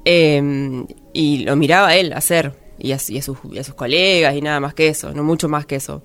Eh, 0.05 0.85
y 1.13 1.39
lo 1.43 1.55
miraba 1.55 1.95
él 1.95 2.13
hacer. 2.13 2.53
Y 2.79 2.91
a, 2.93 2.97
y 3.07 3.17
a 3.17 3.21
sus, 3.21 3.37
y 3.51 3.57
a 3.59 3.63
sus 3.63 3.73
colegas 3.75 4.35
y 4.35 4.41
nada 4.41 4.59
más 4.59 4.73
que 4.73 4.87
eso, 4.87 5.11
no 5.13 5.23
mucho 5.23 5.49
más 5.49 5.65
que 5.65 5.75
eso. 5.75 6.01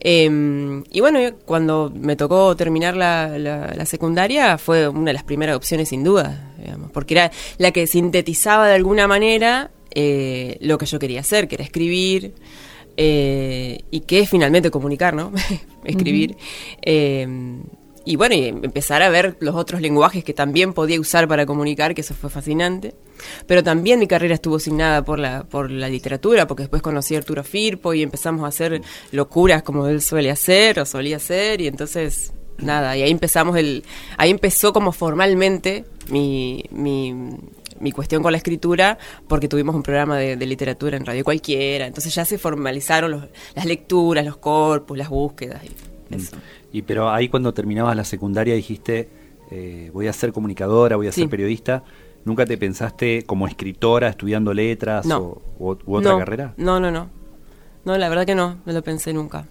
Eh, 0.00 0.82
y 0.90 1.00
bueno, 1.00 1.18
cuando 1.44 1.92
me 1.94 2.16
tocó 2.16 2.54
terminar 2.56 2.96
la, 2.96 3.36
la- 3.38 3.72
la 3.74 3.86
secundaria 3.86 4.58
fue 4.58 4.88
una 4.88 5.06
de 5.06 5.12
las 5.14 5.24
primeras 5.24 5.56
opciones 5.56 5.88
sin 5.88 6.04
duda, 6.04 6.52
digamos, 6.58 6.90
porque 6.92 7.14
era 7.14 7.30
la 7.58 7.70
que 7.72 7.86
sintetizaba 7.86 8.68
de 8.68 8.74
alguna 8.74 9.06
manera 9.06 9.70
eh, 9.94 10.56
lo 10.60 10.78
que 10.78 10.86
yo 10.86 10.98
quería 10.98 11.20
hacer, 11.20 11.48
que 11.48 11.56
era 11.56 11.64
escribir. 11.64 12.34
eh, 12.96 13.80
y 13.90 14.00
que 14.00 14.20
es 14.20 14.28
finalmente 14.30 14.70
comunicar, 14.70 15.14
¿no? 15.14 15.32
Escribir. 15.84 16.36
Y 18.04 18.16
bueno, 18.16 18.34
y 18.34 18.44
empezar 18.46 19.02
a 19.02 19.08
ver 19.08 19.36
los 19.40 19.54
otros 19.54 19.80
lenguajes 19.80 20.24
que 20.24 20.34
también 20.34 20.72
podía 20.72 21.00
usar 21.00 21.28
para 21.28 21.46
comunicar, 21.46 21.94
que 21.94 22.00
eso 22.00 22.14
fue 22.14 22.30
fascinante. 22.30 22.94
Pero 23.46 23.62
también 23.62 23.98
mi 24.00 24.06
carrera 24.06 24.34
estuvo 24.34 24.56
asignada 24.56 25.04
por 25.04 25.18
la, 25.18 25.44
por 25.44 25.70
la 25.70 25.88
literatura, 25.88 26.46
porque 26.46 26.64
después 26.64 26.82
conocí 26.82 27.14
a 27.14 27.18
Arturo 27.18 27.44
Firpo 27.44 27.94
y 27.94 28.02
empezamos 28.02 28.44
a 28.44 28.48
hacer 28.48 28.82
locuras 29.12 29.62
como 29.62 29.86
él 29.86 30.00
suele 30.02 30.30
hacer 30.30 30.80
o 30.80 30.84
solía 30.86 31.16
hacer, 31.16 31.60
y 31.60 31.66
entonces, 31.68 32.32
nada, 32.58 32.96
y 32.96 33.02
ahí 33.02 33.10
empezamos 33.10 33.56
el, 33.56 33.84
ahí 34.16 34.30
empezó 34.30 34.72
como 34.72 34.90
formalmente 34.92 35.84
mi, 36.08 36.64
mi, 36.70 37.14
mi 37.78 37.92
cuestión 37.92 38.22
con 38.22 38.32
la 38.32 38.38
escritura, 38.38 38.98
porque 39.28 39.46
tuvimos 39.48 39.74
un 39.76 39.82
programa 39.84 40.18
de, 40.18 40.36
de 40.36 40.46
literatura 40.46 40.96
en 40.96 41.06
Radio 41.06 41.22
Cualquiera, 41.22 41.86
entonces 41.86 42.12
ya 42.14 42.24
se 42.24 42.38
formalizaron 42.38 43.10
los- 43.12 43.24
las 43.54 43.66
lecturas, 43.66 44.24
los 44.24 44.36
corpus, 44.38 44.98
las 44.98 45.08
búsquedas 45.08 45.62
y 45.64 46.14
eso. 46.14 46.36
Y 46.72 46.82
pero 46.82 47.10
ahí 47.10 47.28
cuando 47.28 47.52
terminabas 47.54 47.94
la 47.96 48.04
secundaria 48.04 48.54
dijiste, 48.54 49.08
eh, 49.50 49.90
voy 49.92 50.06
a 50.08 50.12
ser 50.12 50.32
comunicadora, 50.32 50.96
voy 50.96 51.06
a 51.08 51.12
ser 51.12 51.28
periodista. 51.28 51.84
¿Nunca 52.24 52.46
te 52.46 52.56
pensaste 52.56 53.24
como 53.24 53.46
escritora, 53.48 54.08
estudiando 54.08 54.54
letras 54.54 55.04
No. 55.06 55.18
o, 55.58 55.76
u- 55.86 55.96
otra 55.96 56.12
no, 56.12 56.18
carrera? 56.18 56.54
No, 56.56 56.78
no, 56.80 56.90
no. 56.90 57.10
No, 57.84 57.98
la 57.98 58.08
verdad 58.08 58.24
que 58.24 58.34
no, 58.36 58.58
no 58.64 58.72
lo 58.72 58.82
pensé 58.82 59.12
nunca. 59.12 59.48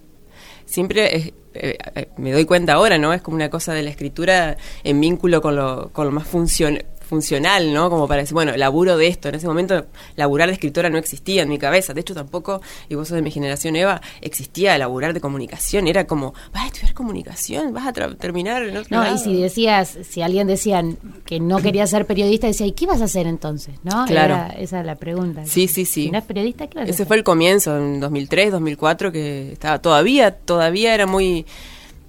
Siempre 0.64 1.14
eh, 1.16 1.34
eh, 1.54 1.76
eh, 1.94 2.08
me 2.16 2.32
doy 2.32 2.44
cuenta 2.46 2.72
ahora, 2.74 2.96
¿no? 2.96 3.12
Es 3.12 3.20
como 3.20 3.34
una 3.36 3.50
cosa 3.50 3.74
de 3.74 3.82
la 3.82 3.90
escritura 3.90 4.56
en 4.84 5.00
vínculo 5.00 5.42
con 5.42 5.54
lo, 5.56 5.90
con 5.92 6.06
lo 6.06 6.12
más 6.12 6.26
funcion- 6.32 6.82
funcional, 7.12 7.74
¿no? 7.74 7.90
Como 7.90 8.08
para 8.08 8.22
decir, 8.22 8.32
bueno, 8.32 8.56
laburo 8.56 8.96
de 8.96 9.06
esto. 9.06 9.28
En 9.28 9.34
ese 9.34 9.46
momento, 9.46 9.84
laburar 10.16 10.48
de 10.48 10.54
escritora 10.54 10.88
no 10.88 10.96
existía 10.96 11.42
en 11.42 11.50
mi 11.50 11.58
cabeza. 11.58 11.92
De 11.92 12.00
hecho, 12.00 12.14
tampoco, 12.14 12.62
y 12.88 12.94
vos 12.94 13.06
sos 13.08 13.16
de 13.16 13.20
mi 13.22 13.30
generación, 13.30 13.76
Eva, 13.76 14.00
existía 14.22 14.78
laburar 14.78 15.12
de 15.12 15.20
comunicación. 15.20 15.88
Era 15.88 16.06
como, 16.06 16.32
vas 16.54 16.62
a 16.64 16.66
estudiar 16.68 16.94
comunicación, 16.94 17.74
vas 17.74 17.86
a 17.86 17.92
terminar 17.92 18.62
en 18.62 18.78
otro 18.78 18.96
No, 18.96 19.02
lado". 19.04 19.14
y 19.14 19.18
si 19.18 19.36
decías, 19.38 19.98
si 20.08 20.22
alguien 20.22 20.46
decía 20.46 20.82
que 21.26 21.38
no 21.38 21.58
quería 21.60 21.86
ser 21.86 22.06
periodista, 22.06 22.46
decía, 22.46 22.66
¿y 22.66 22.72
qué 22.72 22.86
vas 22.86 23.02
a 23.02 23.04
hacer 23.04 23.26
entonces? 23.26 23.74
¿No? 23.84 24.06
Claro. 24.06 24.34
Era- 24.36 24.48
esa 24.58 24.80
es 24.80 24.86
la 24.86 24.94
pregunta. 24.94 25.44
Sí, 25.44 25.68
sí, 25.68 25.84
sí. 25.84 26.04
Si 26.04 26.10
no 26.10 26.16
es 26.16 26.24
periodista, 26.24 26.66
¿qué 26.66 26.76
vas 26.78 26.82
a 26.82 26.90
Ese 26.90 26.94
hacer? 26.94 27.06
fue 27.08 27.16
el 27.18 27.24
comienzo, 27.24 27.76
en 27.76 28.00
2003, 28.00 28.52
2004, 28.52 29.12
que 29.12 29.52
estaba 29.52 29.80
todavía, 29.80 30.30
todavía 30.30 30.94
era 30.94 31.04
muy 31.06 31.44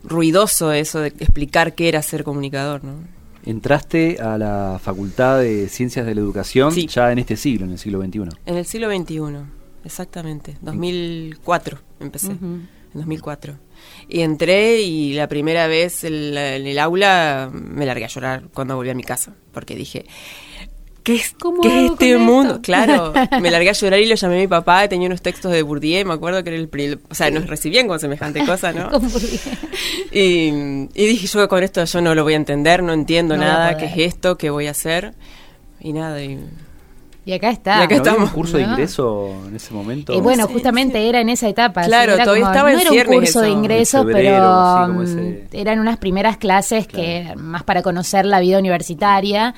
ruidoso 0.05 0.71
eso 0.71 0.99
de 1.01 1.09
explicar 1.09 1.73
qué 1.73 1.89
era 1.89 2.01
ser 2.01 2.23
comunicador, 2.23 2.85
¿no? 2.85 2.93
Entraste 3.45 4.17
a 4.21 4.37
la 4.37 4.79
Facultad 4.81 5.39
de 5.39 5.67
Ciencias 5.69 6.05
de 6.05 6.15
la 6.15 6.21
Educación 6.21 6.71
Sí. 6.71 6.87
ya 6.87 7.11
en 7.11 7.19
este 7.19 7.35
siglo, 7.35 7.65
en 7.65 7.71
el 7.71 7.77
siglo 7.79 8.01
XXI. 8.01 8.19
En 8.45 8.57
el 8.57 8.65
siglo 8.65 8.89
XXI, 8.89 9.19
exactamente, 9.83 10.57
2004 10.61 11.79
empecé, 11.99 12.31
en 12.31 12.67
2004. 12.93 13.55
Y 14.07 14.21
entré 14.21 14.81
y 14.81 15.13
la 15.13 15.27
primera 15.27 15.67
vez 15.67 16.03
en, 16.03 16.33
la- 16.35 16.55
en 16.55 16.67
el 16.67 16.79
aula 16.79 17.49
me 17.53 17.85
largué 17.85 18.05
a 18.05 18.07
llorar 18.07 18.43
cuando 18.53 18.75
volví 18.75 18.89
a 18.89 18.95
mi 18.95 19.03
casa, 19.03 19.33
porque 19.51 19.75
dije, 19.75 20.05
¿qué 21.03 21.15
es, 21.15 21.33
¿Cómo 21.39 21.61
qué 21.61 21.85
es 21.85 21.91
este 21.91 22.13
con 22.13 22.23
mundo? 22.23 22.49
esto? 22.55 22.61
Claro, 22.61 23.13
me 23.41 23.51
largué 23.51 23.69
a 23.69 23.73
llorar 23.73 23.99
y 23.99 24.05
lo 24.07 24.15
llamé 24.15 24.35
a 24.37 24.39
mi 24.39 24.47
papá, 24.47 24.87
tenía 24.87 25.07
unos 25.07 25.21
textos 25.21 25.51
de 25.51 25.61
Bourdieu, 25.61 26.05
me 26.05 26.13
acuerdo 26.13 26.43
que 26.43 26.49
era 26.51 26.57
el... 26.59 26.67
pri- 26.69 26.97
O 27.09 27.13
sea, 27.15 27.29
nos 27.29 27.47
recibían 27.47 27.87
con 27.87 27.99
semejante 27.99 28.45
cosa, 28.45 28.71
¿no? 28.71 28.89
¿Cómo 28.89 29.09
podía? 29.09 29.39
Y, 30.11 30.47
y 30.93 31.05
dije, 31.07 31.27
yo 31.27 31.47
con 31.47 31.63
esto 31.63 31.83
yo 31.85 32.01
no 32.01 32.15
lo 32.15 32.23
voy 32.23 32.33
a 32.33 32.37
entender, 32.37 32.83
no 32.83 32.93
entiendo 32.93 33.35
No 33.37 33.43
nada, 33.43 33.77
qué 33.77 33.85
es 33.85 33.97
esto, 34.13 34.37
qué 34.37 34.49
voy 34.49 34.67
a 34.67 34.71
hacer. 34.71 35.13
Y 35.79 35.91
nada, 35.93 36.21
y 36.23 36.39
Y 37.25 37.33
acá 37.33 37.49
está. 37.49 37.79
Y 37.79 37.83
acá 37.83 37.95
¿No 37.95 37.99
había 38.01 38.11
estamos. 38.11 38.29
un 38.29 38.35
curso 38.35 38.57
de 38.57 38.63
¿no? 38.65 38.71
ingreso 38.71 39.35
en 39.47 39.55
ese 39.55 39.73
momento? 39.73 40.13
Y 40.13 40.21
bueno, 40.21 40.45
Sí, 40.47 40.53
justamente 40.53 40.99
sí. 41.01 41.07
era 41.07 41.19
en 41.21 41.29
esa 41.29 41.49
etapa. 41.49 41.83
Claro, 41.83 42.11
sí, 42.11 42.15
era 42.15 42.23
todavía 42.25 42.43
como- 42.45 42.53
estaba 42.53 42.69
no 42.71 42.75
en 42.75 42.81
era 42.81 43.09
un 43.09 43.15
curso 43.17 43.41
de 43.41 43.47
eso. 43.49 43.57
ingreso, 43.57 43.97
En 44.01 44.07
febrero, 44.07 44.29
pero 44.37 44.87
como 44.87 44.99
mm, 44.99 45.03
ese- 45.03 45.47
eran 45.53 45.79
unas 45.79 45.97
primeras 45.97 46.37
clases 46.37 46.87
que 46.87 47.17
eran 47.17 47.41
más 47.41 47.63
para 47.63 47.81
conocer 47.81 48.25
la 48.25 48.39
vida 48.39 48.59
universitaria. 48.59 49.55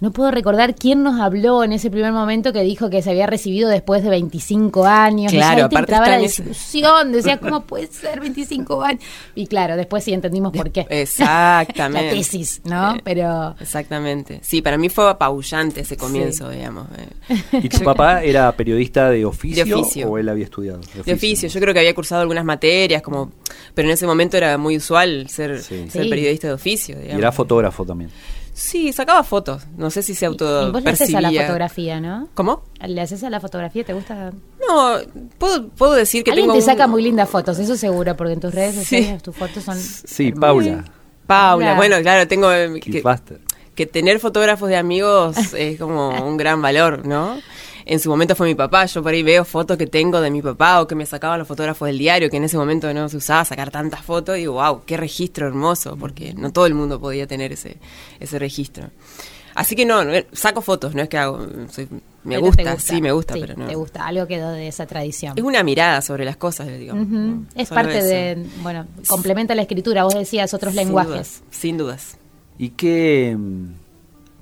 No 0.00 0.12
puedo 0.12 0.30
recordar 0.30 0.74
quién 0.74 1.02
nos 1.02 1.20
habló 1.20 1.64
en 1.64 1.72
ese 1.72 1.90
primer 1.90 2.12
momento 2.12 2.52
que 2.52 2.62
dijo 2.62 2.90
que 2.90 3.00
se 3.00 3.10
había 3.10 3.26
recibido 3.26 3.70
después 3.70 4.02
de 4.02 4.10
25 4.10 4.84
años. 4.84 5.32
Y 5.32 5.36
Claro, 5.36 5.58
ya 5.60 5.68
te 5.68 5.76
aparte 5.76 5.92
entraba 5.92 6.08
la 6.10 6.18
desilusión, 6.18 7.12
decía, 7.12 7.38
¿cómo 7.38 7.62
puede 7.64 7.86
ser 7.86 8.20
25 8.20 8.82
años? 8.82 9.02
Y 9.34 9.46
claro, 9.46 9.74
después 9.76 10.04
sí 10.04 10.12
entendimos 10.12 10.52
por 10.52 10.70
qué. 10.70 10.86
Exactamente. 10.90 12.08
la 12.10 12.14
tesis, 12.16 12.60
¿no? 12.64 12.94
Eh, 12.96 13.00
Pero 13.04 13.54
Exactamente. 13.58 14.40
Sí, 14.42 14.60
para 14.62 14.76
mí 14.76 14.88
fue 14.90 15.08
apabullante 15.08 15.80
ese 15.80 15.96
comienzo, 15.96 16.50
digamos. 16.50 16.86
eh. 17.30 17.42
¿Y 17.62 17.68
tu 17.68 17.80
papá 17.80 18.22
era 18.22 18.52
periodista 18.52 19.08
de 19.10 19.24
oficio, 19.24 19.64
De 19.64 19.74
oficio. 19.74 20.10
o 20.10 20.18
él 20.18 20.28
había 20.28 20.44
estudiado? 20.44 20.80
De 21.06 21.14
oficio, 21.14 21.48
yo 21.48 21.60
creo 21.60 21.72
que 21.72 21.80
había 21.80 21.94
cursado 21.94 22.20
algunas 22.20 22.44
materias, 22.44 23.00
como, 23.02 23.32
pero 23.74 23.88
en 23.88 23.94
ese 23.94 24.06
momento 24.06 24.36
era 24.36 24.58
muy 24.58 24.76
usual 24.76 25.28
ser, 25.30 25.62
Sí. 25.62 25.88
ser 25.88 26.04
Sí. 26.04 26.10
periodista 26.10 26.48
de 26.48 26.52
oficio. 26.52 26.96
Y 26.96 27.02
Digamos. 27.02 27.18
era 27.18 27.32
fotógrafo 27.32 27.84
también. 27.84 28.10
Sí, 28.58 28.90
sacaba 28.94 29.22
fotos. 29.22 29.64
No 29.76 29.90
sé 29.90 30.02
si 30.02 30.14
se 30.14 30.24
y 30.24 30.28
auto 30.28 30.72
vos 30.72 30.82
le 30.82 30.88
haces 30.90 31.14
a 31.14 31.20
la 31.20 31.30
fotografía, 31.30 32.00
¿no? 32.00 32.28
¿Cómo? 32.32 32.62
¿Le 32.86 33.02
haces 33.02 33.22
a 33.22 33.28
la 33.28 33.38
fotografía? 33.38 33.84
¿Te 33.84 33.92
gusta? 33.92 34.32
No, 34.66 34.94
puedo, 35.36 35.68
puedo 35.68 35.92
decir 35.92 36.24
que 36.24 36.30
Alguien 36.30 36.44
tengo 36.46 36.54
te 36.54 36.60
un- 36.60 36.64
saca 36.64 36.86
muy 36.86 37.02
lindas 37.02 37.28
fotos, 37.28 37.58
eso 37.58 37.76
seguro, 37.76 38.16
porque 38.16 38.32
en 38.32 38.40
tus 38.40 38.54
redes 38.54 38.74
Sí. 38.76 38.80
sociales 38.96 39.22
tus 39.22 39.36
fotos 39.36 39.62
son... 39.62 39.78
Sí, 39.78 40.28
hermosas. 40.28 40.40
Paula. 40.40 40.84
Paula, 41.26 41.66
Paula. 41.66 41.74
bueno, 41.74 41.96
claro, 42.00 42.26
tengo 42.28 42.50
eh, 42.50 42.80
que, 42.80 43.02
que 43.74 43.84
tener 43.86 44.20
fotógrafos 44.20 44.70
de 44.70 44.76
amigos 44.76 45.36
es 45.54 45.78
como 45.78 46.08
un 46.26 46.38
gran 46.38 46.62
valor, 46.62 47.06
¿no? 47.06 47.36
En 47.88 48.00
su 48.00 48.10
momento 48.10 48.34
fue 48.34 48.48
mi 48.48 48.56
papá, 48.56 48.84
yo 48.86 49.00
por 49.02 49.12
ahí 49.12 49.22
veo 49.22 49.44
fotos 49.44 49.76
que 49.78 49.86
tengo 49.86 50.20
de 50.20 50.28
mi 50.28 50.42
papá 50.42 50.80
o 50.82 50.88
que 50.88 50.96
me 50.96 51.06
sacaban 51.06 51.38
los 51.38 51.46
fotógrafos 51.46 51.86
del 51.86 51.98
diario, 51.98 52.28
que 52.28 52.36
en 52.36 52.42
ese 52.44 52.56
momento 52.58 52.92
no 52.92 53.08
se 53.08 53.16
usaba 53.16 53.44
sacar 53.44 53.70
tantas 53.70 54.02
fotos, 54.02 54.36
y 54.36 54.40
digo, 54.40 54.54
wow, 54.54 54.82
qué 54.84 54.96
registro 54.96 55.46
hermoso, 55.46 55.96
porque 55.96 56.34
no 56.34 56.50
todo 56.52 56.66
el 56.66 56.74
mundo 56.74 57.00
podía 57.00 57.28
tener 57.28 57.52
ese, 57.52 57.76
ese 58.18 58.38
registro. 58.40 58.90
Así 59.54 59.76
que 59.76 59.86
no, 59.86 60.04
no, 60.04 60.12
saco 60.32 60.60
fotos, 60.62 60.94
no 60.96 61.02
es 61.02 61.08
que 61.08 61.16
hago, 61.16 61.46
soy- 61.70 61.88
me 62.24 62.34
Pero 62.34 62.40
gusta, 62.40 62.78
sí 62.80 63.00
me 63.00 63.12
gusta, 63.12 63.34
sí, 63.34 63.40
pero 63.40 63.54
no. 63.56 63.66
Te 63.68 63.76
gusta, 63.76 64.04
algo 64.04 64.26
quedó 64.26 64.50
de 64.50 64.66
esa 64.66 64.84
tradición. 64.86 65.34
Es 65.38 65.44
una 65.44 65.62
mirada 65.62 66.02
sobre 66.02 66.24
las 66.24 66.36
cosas, 66.36 66.66
le 66.66 66.78
digo. 66.78 66.94
Es 67.54 67.68
parte 67.68 67.98
eso. 67.98 68.08
de, 68.08 68.46
bueno, 68.62 68.84
complementa 69.06 69.54
la 69.54 69.62
escritura, 69.62 70.02
vos 70.02 70.14
decías 70.14 70.52
otros 70.52 70.72
Sin 70.74 70.86
lenguajes. 70.86 71.10
dudas, 71.12 71.42
sin 71.50 71.78
dudas. 71.78 72.16
¿Y 72.58 72.70
qué, 72.70 73.36
mm, 73.38 73.66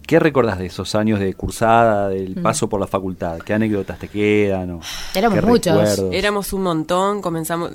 qué 0.07 0.19
recordás 0.19 0.59
de 0.59 0.67
esos 0.67 0.95
años 0.95 1.21
de 1.21 1.35
cursada, 1.35 2.09
del 2.09 2.35
paso 2.35 2.69
por 2.69 2.81
la 2.81 2.87
facultad? 2.87 3.39
¿Qué 3.39 3.55
anécdotas 3.55 3.99
te 3.99 4.09
quedan? 4.09 4.71
o 4.73 4.81
Éramos 5.15 5.43
muchos. 5.45 5.75
recuerdos? 5.77 6.15
Éramos 6.15 6.53
un 6.53 6.63
montón, 6.63 7.23
comenzamos... 7.23 7.71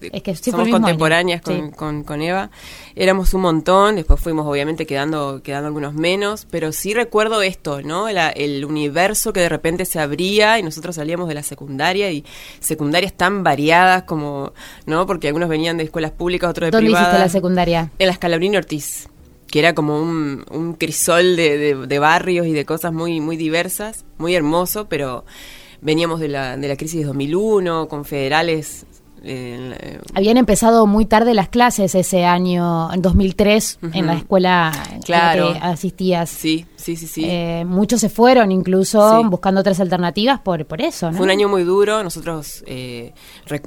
Es 0.00 0.22
que 0.22 0.32
somos 0.36 0.68
contemporáneas 0.68 1.42
con, 1.42 1.70
sí. 1.70 1.76
con, 1.76 2.04
con 2.04 2.22
Eva. 2.22 2.50
Éramos 2.94 3.34
un 3.34 3.40
montón, 3.40 3.96
después 3.96 4.20
fuimos 4.20 4.46
obviamente 4.46 4.86
quedando, 4.86 5.40
quedando 5.42 5.66
algunos 5.66 5.92
menos, 5.92 6.46
pero 6.48 6.70
sí 6.70 6.94
recuerdo 6.94 7.42
esto, 7.42 7.82
¿no? 7.82 8.08
La- 8.08 8.28
el 8.28 8.64
universo 8.64 9.32
que 9.32 9.40
de 9.40 9.48
repente 9.48 9.84
se 9.86 9.98
abría 9.98 10.56
y 10.60 10.62
nosotros 10.62 10.94
salíamos 10.94 11.26
de 11.26 11.34
la 11.34 11.42
secundaria 11.42 12.12
y 12.12 12.24
secundarias 12.60 13.12
tan 13.14 13.42
variadas 13.42 14.04
como, 14.04 14.52
¿no? 14.86 15.04
Porque 15.04 15.26
algunos 15.26 15.48
venían 15.48 15.76
de 15.78 15.82
escuelas 15.82 16.12
públicas, 16.12 16.48
otros 16.50 16.68
de 16.68 16.70
¿Dónde 16.70 16.86
privadas. 16.90 17.08
hiciste 17.08 17.24
la 17.24 17.28
secundaria? 17.30 17.90
En 17.98 18.06
la 18.06 18.14
Scalabrini 18.14 18.56
Ortiz, 18.56 19.08
que 19.50 19.58
era 19.60 19.74
como 19.74 20.00
un, 20.00 20.44
un 20.50 20.74
crisol 20.74 21.36
de, 21.36 21.56
de- 21.58 21.86
de 21.86 21.98
barrios 21.98 22.46
y 22.46 22.52
de 22.52 22.64
cosas 22.64 22.92
muy, 22.92 23.20
muy 23.20 23.36
diversas, 23.36 24.04
muy 24.18 24.34
hermoso, 24.34 24.88
pero 24.88 25.24
veníamos 25.80 26.20
de 26.20 26.28
la, 26.28 26.56
de 26.56 26.68
la 26.68 26.76
crisis 26.76 27.00
de 27.00 27.06
2001, 27.06 27.88
con 27.88 28.04
federales. 28.04 28.84
eh, 29.22 29.72
en 29.74 30.00
Habían 30.14 30.36
empezado 30.36 30.86
muy 30.86 31.06
tarde 31.06 31.34
las 31.34 31.48
clases 31.48 31.94
ese 31.94 32.24
año, 32.24 32.92
en 32.92 33.00
2003, 33.02 33.78
en 33.94 34.06
la 34.06 34.14
escuela 34.14 34.72
en 34.92 35.02
Claro. 35.02 35.50
la 35.54 35.60
que 35.60 35.66
asistías. 35.66 36.28
sí, 36.30 36.66
sí, 36.76 36.94
sí, 36.96 37.06
sí. 37.06 37.24
Eh, 37.24 37.64
muchos 37.66 38.00
se 38.00 38.08
fueron 38.10 38.52
incluso 38.52 39.20
Sí. 39.22 39.26
buscando 39.28 39.60
otras 39.60 39.80
alternativas 39.80 40.40
por, 40.40 40.66
por 40.66 40.80
eso, 40.82 41.10
¿no? 41.10 41.16
Fue 41.16 41.24
un 41.24 41.30
año 41.30 41.48
muy 41.48 41.64
duro, 41.64 42.02
nosotros, 42.04 42.62
eh, 42.66 43.12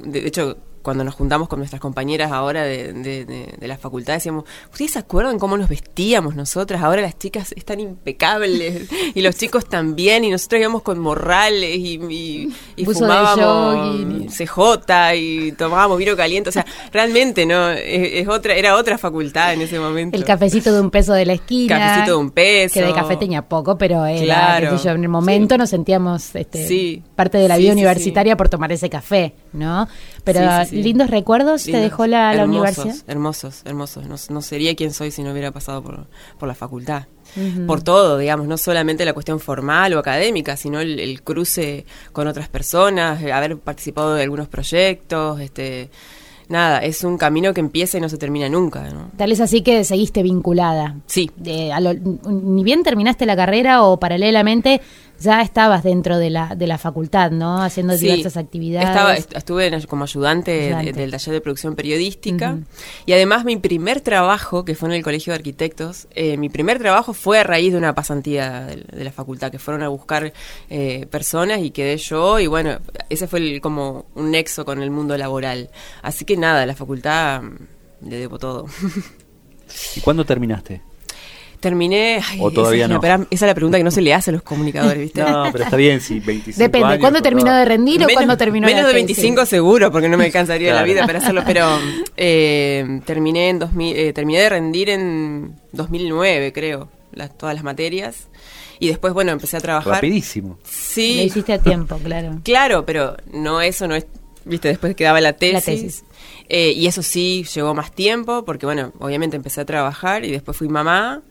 de 0.04 0.26
hecho, 0.26 0.56
cuando 0.82 1.04
nos 1.04 1.14
juntamos 1.14 1.48
con 1.48 1.58
nuestras 1.60 1.80
compañeras 1.80 2.32
ahora 2.32 2.62
de, 2.64 2.92
de- 2.92 3.24
de- 3.24 3.54
de 3.58 3.68
la 3.68 3.76
facultad, 3.78 4.14
decíamos, 4.14 4.44
¿ustedes 4.72 4.92
se 4.92 4.98
acuerdan 4.98 5.38
cómo 5.38 5.56
nos 5.56 5.68
vestíamos 5.68 6.34
nosotras? 6.36 6.82
Ahora 6.82 7.02
las 7.02 7.18
chicas 7.18 7.52
están 7.56 7.80
impecables 7.80 8.88
y 9.14 9.22
los 9.22 9.36
chicos 9.36 9.66
también, 9.66 10.24
y 10.24 10.30
nosotros 10.30 10.60
íbamos 10.60 10.82
con 10.82 10.98
morrales 10.98 11.76
y, 11.76 12.00
y, 12.10 12.54
y 12.76 12.84
fumábamos. 12.84 14.32
CJ 14.32 15.14
y 15.16 15.52
tomábamos 15.52 15.98
vino 15.98 16.16
caliente. 16.16 16.48
O 16.48 16.52
sea, 16.52 16.64
realmente, 16.92 17.46
¿no? 17.46 17.70
Es, 17.70 18.22
es 18.22 18.28
otra, 18.28 18.54
era 18.54 18.76
otra 18.76 18.98
facultad 18.98 19.52
en 19.54 19.62
ese 19.62 19.78
momento. 19.78 20.16
El 20.16 20.24
cafecito 20.24 20.72
de 20.72 20.80
un 20.80 20.90
peso 20.90 21.12
de 21.12 21.26
la 21.26 21.34
esquina. 21.34 21.78
Cafecito 21.78 22.12
de 22.12 22.16
un 22.16 22.30
peso. 22.30 22.74
Que 22.74 22.86
de 22.86 22.92
café 22.92 23.16
tenía 23.16 23.42
poco, 23.42 23.76
pero 23.78 24.04
era, 24.06 24.24
Claro. 24.24 24.76
yo, 24.82 24.90
en 24.90 25.02
el 25.02 25.08
momento 25.08 25.56
nos 25.58 25.70
sentíamos 25.70 26.34
este, 26.34 26.66
Sí. 26.66 27.02
parte 27.14 27.38
de 27.38 27.48
la 27.48 27.56
vida 27.56 27.70
sí, 27.72 27.78
universitaria 27.78 28.36
por 28.36 28.48
tomar 28.48 28.72
ese 28.72 28.88
café, 28.90 29.34
¿no? 29.52 29.88
Pero 30.24 30.40
Sí, 30.72 30.82
lindos 30.82 31.10
recuerdos 31.10 31.64
te 31.64 31.76
dejó 31.76 32.06
la, 32.06 32.32
la 32.34 32.42
hermosos, 32.42 32.78
universidad. 32.78 32.96
Hermosos, 33.10 33.62
hermosos. 33.64 34.06
No, 34.06 34.16
no 34.34 34.42
sería 34.42 34.74
quien 34.74 34.92
soy 34.92 35.10
si 35.10 35.22
no 35.22 35.32
hubiera 35.32 35.50
pasado 35.52 35.82
por, 35.82 36.06
por 36.38 36.48
la 36.48 36.54
facultad. 36.54 37.04
Por 37.66 37.82
todo, 37.82 38.18
digamos, 38.18 38.46
no 38.46 38.58
solamente 38.58 39.04
la 39.06 39.14
cuestión 39.14 39.40
formal 39.40 39.94
o 39.94 39.98
académica, 39.98 40.56
sino 40.56 40.80
el, 40.80 41.00
el 41.00 41.22
cruce 41.22 41.86
con 42.12 42.26
otras 42.26 42.48
personas, 42.48 43.22
eh, 43.22 43.32
haber 43.32 43.56
participado 43.58 44.14
de 44.14 44.22
algunos 44.24 44.48
proyectos, 44.48 45.40
este 45.40 45.90
nada, 46.48 46.80
es 46.80 47.02
un 47.04 47.16
camino 47.16 47.54
que 47.54 47.60
empieza 47.60 47.96
y 47.96 48.00
no 48.02 48.10
se 48.10 48.18
termina 48.18 48.46
nunca, 48.50 48.90
¿no? 48.90 49.10
Tal 49.16 49.32
es 49.32 49.40
así 49.40 49.62
que 49.62 49.84
seguiste 49.84 50.22
vinculada. 50.22 50.96
Sí. 51.06 51.30
De- 51.36 51.72
a 51.72 51.80
lo- 51.80 51.94
ni 51.94 52.62
bien 52.62 52.82
terminaste 52.82 53.24
la 53.24 53.34
carrera 53.36 53.82
o 53.84 53.98
paralelamente 53.98 54.82
ya 55.22 55.40
estabas 55.42 55.82
dentro 55.82 56.18
de 56.18 56.30
la, 56.30 56.54
de 56.54 56.66
la 56.66 56.78
facultad, 56.78 57.30
¿no? 57.30 57.62
Haciendo 57.62 57.96
Sí, 57.96 58.06
diversas 58.06 58.36
actividades. 58.36 58.88
Estaba, 58.88 59.14
estuve 59.14 59.86
como 59.86 60.04
ayudante, 60.04 60.50
de- 60.50 60.66
Ayudante. 60.74 60.92
del 61.00 61.10
taller 61.10 61.34
de 61.34 61.40
producción 61.40 61.74
periodística 61.74 62.58
y 63.06 63.12
además 63.12 63.44
mi 63.44 63.56
primer 63.56 64.00
trabajo, 64.00 64.64
que 64.64 64.74
fue 64.74 64.88
en 64.88 64.94
el 64.96 65.02
Colegio 65.02 65.32
de 65.32 65.36
Arquitectos, 65.38 66.08
eh, 66.14 66.36
mi 66.36 66.48
primer 66.48 66.78
trabajo 66.78 67.12
fue 67.14 67.38
a 67.38 67.44
raíz 67.44 67.72
de 67.72 67.78
una 67.78 67.94
pasantía 67.94 68.66
de, 68.66 68.76
de 68.76 69.04
la 69.04 69.12
facultad, 69.12 69.50
que 69.50 69.58
fueron 69.58 69.82
a 69.82 69.88
buscar 69.88 70.32
eh, 70.70 71.06
personas 71.10 71.60
y 71.60 71.70
quedé 71.70 71.96
yo 71.96 72.38
y 72.40 72.46
bueno, 72.46 72.78
ese 73.08 73.26
fue 73.26 73.38
el- 73.38 73.60
como 73.60 74.06
un 74.14 74.30
nexo 74.30 74.64
con 74.64 74.82
el 74.82 74.90
mundo 74.90 75.16
laboral. 75.16 75.70
Así 76.02 76.24
que 76.24 76.36
nada, 76.36 76.66
la 76.66 76.74
facultad 76.74 77.42
mm, 77.42 78.08
le 78.08 78.16
debo 78.18 78.38
todo. 78.38 78.66
¿Y 79.96 80.00
cuándo 80.00 80.24
terminaste? 80.24 80.82
Terminé... 81.62 82.20
ay, 82.28 82.38
¿O 82.42 82.50
todavía 82.50 82.84
esa, 82.86 82.94
es 82.96 83.00
no? 83.00 83.06
la- 83.08 83.14
esa 83.30 83.44
es 83.46 83.48
la 83.48 83.54
pregunta 83.54 83.78
que 83.78 83.84
no 83.84 83.90
se 83.90 84.02
le 84.02 84.12
hace 84.12 84.30
a 84.30 84.32
los 84.34 84.42
comunicadores, 84.42 84.98
¿viste? 84.98 85.22
No, 85.22 85.48
pero 85.52 85.64
está 85.64 85.76
bien, 85.76 86.00
sí, 86.00 86.20
25 86.20 86.58
Depende, 86.58 86.86
años, 86.88 86.98
¿cuándo 87.00 87.22
terminó 87.22 87.54
de 87.54 87.64
rendir 87.64 88.04
o 88.04 88.08
cuándo 88.12 88.36
terminó 88.36 88.66
menos 88.66 88.82
la 88.82 88.88
de 88.88 88.94
tesis? 88.94 89.16
25 89.16 89.46
seguro, 89.46 89.90
porque 89.90 90.08
no 90.08 90.18
me 90.18 90.24
alcanzaría 90.26 90.68
la 90.74 90.80
Claro. 90.82 90.92
vida 90.92 91.06
para 91.06 91.18
hacerlo, 91.20 91.42
pero 91.46 91.78
eh, 92.16 93.00
terminé 93.06 93.48
en 93.50 93.58
2000, 93.60 93.96
eh, 93.96 94.12
terminé 94.12 94.40
de 94.40 94.48
rendir 94.48 94.90
en 94.90 95.54
2009, 95.72 96.52
creo, 96.52 96.88
las, 97.12 97.36
todas 97.38 97.54
las 97.54 97.64
materias. 97.64 98.28
Y 98.78 98.88
después, 98.88 99.14
bueno, 99.14 99.30
empecé 99.30 99.56
a 99.56 99.60
trabajar. 99.60 99.94
Rapidísimo. 99.94 100.58
Sí. 100.64 101.16
Lo 101.18 101.22
hiciste 101.22 101.52
a 101.52 101.58
tiempo, 101.58 101.96
claro. 102.02 102.40
Claro, 102.42 102.84
pero 102.84 103.16
no 103.32 103.60
eso 103.60 103.86
no 103.86 103.94
es, 103.94 104.06
viste, 104.44 104.68
después 104.68 104.94
quedaba 104.94 105.20
la 105.20 105.32
tesis. 105.34 105.54
La 105.54 105.60
tesis. 105.60 106.04
Eh, 106.48 106.72
y 106.72 106.86
eso 106.86 107.02
sí 107.02 107.44
llevó 107.54 107.74
más 107.74 107.92
tiempo, 107.92 108.44
porque 108.44 108.66
bueno, 108.66 108.92
obviamente 108.98 109.36
empecé 109.36 109.60
a 109.60 109.64
trabajar 109.64 110.24
y 110.24 110.30
después 110.30 110.56
fui 110.56 110.68
mamá. 110.68 111.22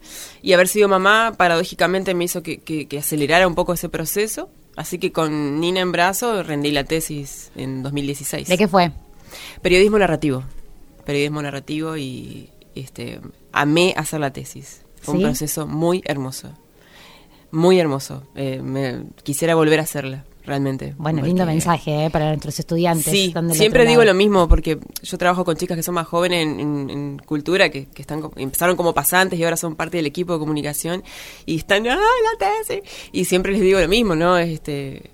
Y 0.41 0.53
haber 0.53 0.68
sido 0.68 0.88
mamá, 0.88 1.34
paradójicamente, 1.38 2.13
me 2.13 2.24
hizo 2.25 2.41
que, 2.44 2.60
que- 2.60 2.88
que 2.88 3.00
acelerara 3.00 3.48
un 3.48 3.56
poco 3.56 3.74
ese 3.74 3.89
proceso. 3.89 4.50
Así 4.75 4.98
que 5.00 5.12
con 5.12 5.60
Nina 5.60 5.82
en 5.82 5.91
brazo 5.91 6.44
rendí 6.44 6.72
la 6.72 6.86
tesis 6.86 7.51
en 7.56 7.84
2016. 7.84 8.48
¿De 8.48 8.58
qué 8.58 8.68
fue? 8.68 8.91
Periodismo 9.62 10.00
narrativo. 10.00 10.44
Periodismo 11.06 11.41
narrativo 11.41 11.98
y 11.98 12.50
este 12.74 13.20
amé 13.51 13.94
hacer 13.98 14.22
la 14.22 14.32
tesis. 14.32 14.82
Fue 15.01 15.13
¿Sí? 15.13 15.18
un 15.18 15.24
proceso 15.30 15.68
muy 15.68 16.01
hermoso. 16.06 16.51
Muy 17.51 17.80
hermoso. 17.80 18.24
Eh, 18.36 18.62
me, 18.63 19.03
quisiera 19.24 19.56
volver 19.56 19.80
a 19.80 19.84
hacerla, 19.84 20.24
realmente. 20.45 20.95
Bueno, 20.98 21.21
lindo 21.21 21.43
porque- 21.43 21.51
mensaje 21.53 22.05
¿eh? 22.05 22.10
para 22.10 22.27
nuestros 22.29 22.57
estudiantes. 22.60 23.05
Sí, 23.12 23.33
siempre 23.53 23.86
digo 23.86 24.03
lo 24.03 24.13
mismo 24.13 24.48
porque 24.48 24.79
yo 25.03 25.17
trabajo 25.17 25.45
con 25.45 25.55
chicas 25.55 25.77
que 25.77 25.83
son 25.83 25.95
más 25.95 26.07
jóvenes 26.07 26.43
en, 26.43 26.60
en- 26.60 26.89
en 26.89 27.17
cultura, 27.19 27.69
que, 27.69 27.86
que 27.88 28.01
están 28.01 28.21
empezaron 28.36 28.75
como 28.75 28.93
pasantes 28.93 29.39
y 29.39 29.43
ahora 29.43 29.57
son 29.57 29.75
parte 29.75 29.98
del 29.98 30.05
equipo 30.05 30.33
de 30.33 30.39
comunicación 30.39 31.03
y 31.45 31.57
están, 31.57 31.86
¡ay, 31.88 31.98
la 31.98 32.48
tesis! 32.65 32.81
Y 33.12 33.25
siempre 33.25 33.51
les 33.51 33.62
digo 33.62 33.79
lo 33.79 33.88
mismo, 33.88 34.15
¿no? 34.15 34.38
Este, 34.38 35.12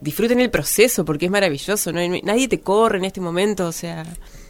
disfruten 0.00 0.40
el 0.40 0.50
proceso 0.50 1.04
porque 1.04 1.26
es 1.26 1.30
maravilloso, 1.30 1.92
¿no? 1.92 2.00
Nadie 2.22 2.48
te 2.48 2.60
corre 2.60 2.98
en 2.98 3.04
este 3.04 3.20
momento, 3.20 3.66
o 3.66 3.72
sea, 3.72 4.04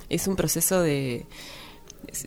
es 0.08 0.28
un 0.28 0.36
proceso 0.36 0.80
de... 0.82 1.26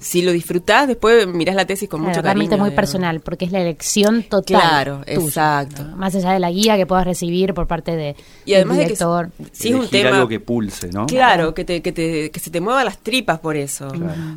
Si 0.02 0.22
lo 0.22 0.32
disfrutás, 0.32 0.88
después 0.88 1.28
mirás 1.28 1.56
la 1.56 1.66
tesis 1.66 1.90
con 1.90 2.00
Claro, 2.02 2.12
mucho 2.12 2.24
cariño. 2.24 2.46
muy 2.48 2.56
digamos. 2.56 2.74
personal, 2.74 3.20
porque 3.22 3.46
es 3.46 3.52
la 3.52 3.62
elección 3.62 4.24
total. 4.24 4.60
Claro, 4.62 5.02
tuya, 5.06 5.14
exacto. 5.20 5.84
¿no? 5.84 5.98
Más 5.98 6.14
allá 6.16 6.32
de 6.32 6.40
la 6.40 6.52
guía 6.52 6.78
que 6.78 6.86
puedas 6.86 7.06
recibir 7.06 7.54
por 7.54 7.68
parte 7.68 7.96
de, 7.96 8.16
Y 8.46 8.54
además 8.54 8.78
del 8.78 8.88
de 8.88 8.94
que 8.94 8.96
si 9.52 9.70
es 9.70 9.76
un 9.76 9.88
tema 9.90 10.10
algo 10.16 10.28
que 10.28 10.40
pulse, 10.40 10.90
¿no? 10.92 11.06
Claro, 11.08 11.54
que, 11.54 11.66
te, 11.66 11.82
que, 11.82 11.92
te, 11.92 12.32
que 12.32 12.40
se 12.40 12.50
te 12.52 12.62
muevan 12.62 12.86
las 12.86 12.98
tripas 13.00 13.40
por 13.40 13.56
eso. 13.58 13.88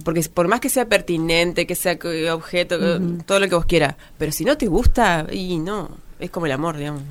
Porque 0.05 0.23
por 0.33 0.49
más 0.49 0.61
que 0.61 0.69
sea 0.69 0.87
pertinente, 0.87 1.67
que 1.67 1.75
sea 1.75 1.99
objeto, 2.33 2.79
que- 2.79 3.01
todo 3.27 3.41
lo 3.41 3.49
que 3.49 3.55
vos 3.55 3.67
quieras, 3.67 3.95
pero 4.19 4.33
si 4.33 4.45
no 4.45 4.57
te 4.57 4.67
gusta, 4.67 5.27
y 5.31 5.59
no, 5.59 5.89
es 6.21 6.31
como 6.31 6.47
el 6.47 6.53
amor, 6.53 6.77
digamos. 6.77 7.03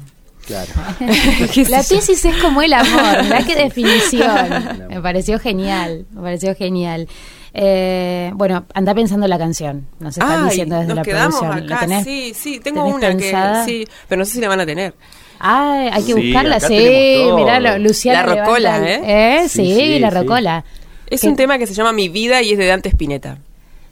Claro. 0.46 0.72
¿Qué 1.54 1.66
La 1.70 1.84
tesis 1.84 2.26
es 2.26 2.36
como 2.38 2.62
el 2.64 2.74
amor, 2.74 3.24
mirá 3.24 3.46
qué 3.46 3.56
definición. 3.64 4.88
Me 4.90 5.00
pareció 5.02 5.38
genial, 5.40 6.06
me 6.12 6.22
pareció 6.22 6.56
genial. 6.56 7.08
Eh, 7.54 8.32
bueno, 8.36 8.66
anda 8.74 8.94
pensando 8.96 9.28
la 9.28 9.38
canción, 9.38 9.86
nos 10.00 10.18
están 10.18 10.44
Ay, 10.44 10.50
diciendo 10.50 10.76
desde 10.76 10.88
nos 10.88 10.96
la 10.96 11.04
quedamos 11.04 11.40
producción. 11.40 11.68
¿La 11.70 11.76
acá, 11.76 11.86
tenés? 11.86 12.04
sí, 12.06 12.34
sí, 12.34 12.60
tengo 12.62 12.82
tenés 12.84 12.96
una 12.96 13.08
pensada? 13.10 13.66
que 13.66 13.72
sí, 13.72 13.88
pero 14.08 14.20
no 14.20 14.26
sé 14.26 14.32
si 14.34 14.40
la 14.42 14.48
van 14.48 14.62
a 14.62 14.66
tener. 14.66 14.94
Ay, 15.40 15.90
hay 15.92 16.04
que 16.04 16.14
Sí, 16.14 16.28
buscarla, 16.28 16.60
sí, 16.62 17.24
mirá, 17.36 17.78
Luciana. 17.78 18.26
La 18.26 18.36
rocola, 18.46 18.78
levanta 18.80 18.94
el- 18.96 19.04
¿eh? 19.44 19.50
Sí, 19.50 19.66
Sí, 19.66 19.76
sí, 19.76 20.00
la 20.00 20.12
sí. 20.12 20.18
rocola. 20.18 20.64
Es 21.08 21.22
Que- 21.22 21.28
un 21.28 21.36
tema 21.36 21.58
que 21.58 21.68
se 21.68 21.74
llama 21.74 21.92
Mi 21.92 22.08
vida 22.10 22.42
y 22.42 22.54
es 22.54 22.58
de 22.58 22.68
Dante 22.68 22.88
Spinetta. 22.90 23.38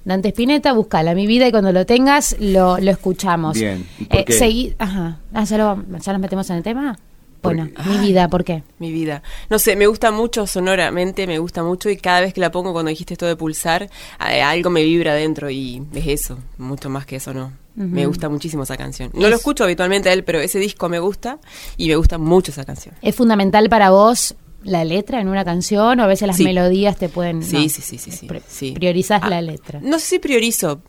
Dante 0.05 0.29
Spinetta, 0.29 0.71
buscala, 0.71 1.13
mi 1.13 1.27
vida, 1.27 1.45
y 1.47 1.51
cuando 1.51 1.73
lo 1.73 1.85
tengas, 1.85 2.37
lo, 2.39 2.77
lo 2.77 2.91
escuchamos. 2.91 3.57
Bien, 3.59 3.85
¿y 3.99 4.05
por 4.05 4.19
Eh, 4.21 4.25
qué? 4.25 4.33
segui- 4.39 4.75
Ajá. 4.79 5.17
Ah, 5.33 5.43
¿ya, 5.43 5.57
lo- 5.57 5.83
¿ya 5.99 6.13
nos 6.13 6.21
metemos 6.21 6.49
en 6.49 6.55
el 6.57 6.63
tema? 6.63 6.97
Bueno, 7.41 7.69
Porque- 7.73 7.89
mi 7.89 7.97
vida, 8.08 8.28
¿por 8.28 8.43
qué? 8.43 8.63
Mi 8.80 8.91
vida. 8.91 9.23
No 9.49 9.60
sé, 9.60 9.75
me 9.75 9.88
gusta 9.88 10.12
mucho 10.12 10.45
sonoramente, 10.47 11.25
me 11.28 11.39
gusta 11.39 11.63
mucho 11.63 11.89
y 11.89 11.97
cada 11.97 12.21
vez 12.21 12.34
que 12.34 12.41
la 12.41 12.52
pongo 12.52 12.73
cuando 12.73 12.89
dijiste 12.89 13.13
esto 13.13 13.25
de 13.25 13.36
pulsar, 13.36 13.89
eh, 14.30 14.41
algo 14.41 14.69
me 14.69 14.84
vibra 14.84 15.12
adentro 15.12 15.49
y 15.49 15.82
es 15.93 16.08
eso, 16.08 16.38
mucho 16.58 16.89
más 16.89 17.06
que 17.06 17.15
eso 17.17 17.34
no. 17.34 17.52
Me 17.75 18.06
gusta 18.08 18.28
muchísimo 18.28 18.63
esa 18.63 18.75
canción. 18.75 19.10
No 19.13 19.21
lo 19.30 19.36
Es- 19.36 19.36
escucho 19.36 19.63
habitualmente 19.63 20.10
a 20.10 20.13
él, 20.13 20.25
pero 20.25 20.39
ese 20.41 20.60
disco 20.60 20.89
me 20.89 20.99
gusta 20.99 21.39
y 21.78 21.88
me 21.88 21.95
gusta 21.95 22.17
mucho 22.17 22.52
esa 22.52 22.65
canción. 22.65 22.93
¿Es 23.02 23.15
fundamental 23.15 23.69
para 23.69 23.89
vos 23.91 24.36
la 24.63 24.84
letra 24.84 25.21
en 25.21 25.30
una 25.30 25.45
canción 25.45 25.97
o 26.02 26.04
a 26.04 26.08
veces 26.08 26.28
las 26.28 26.36
Sí. 26.36 26.43
melodías 26.43 26.97
te 26.97 27.08
pueden... 27.08 27.41
Sí, 27.41 27.54
no, 27.56 27.62
sí, 27.62 27.69
sí, 27.69 27.97
sí, 27.97 28.12
sí, 28.12 28.28
pri- 28.28 28.41
sí. 28.49 28.71
Priorizás 28.73 29.21
Ah, 29.23 29.30
la 29.30 29.41
letra. 29.41 29.80
No 29.82 29.97
sé 29.99 30.06
si 30.08 30.19
priorizo. 30.19 30.82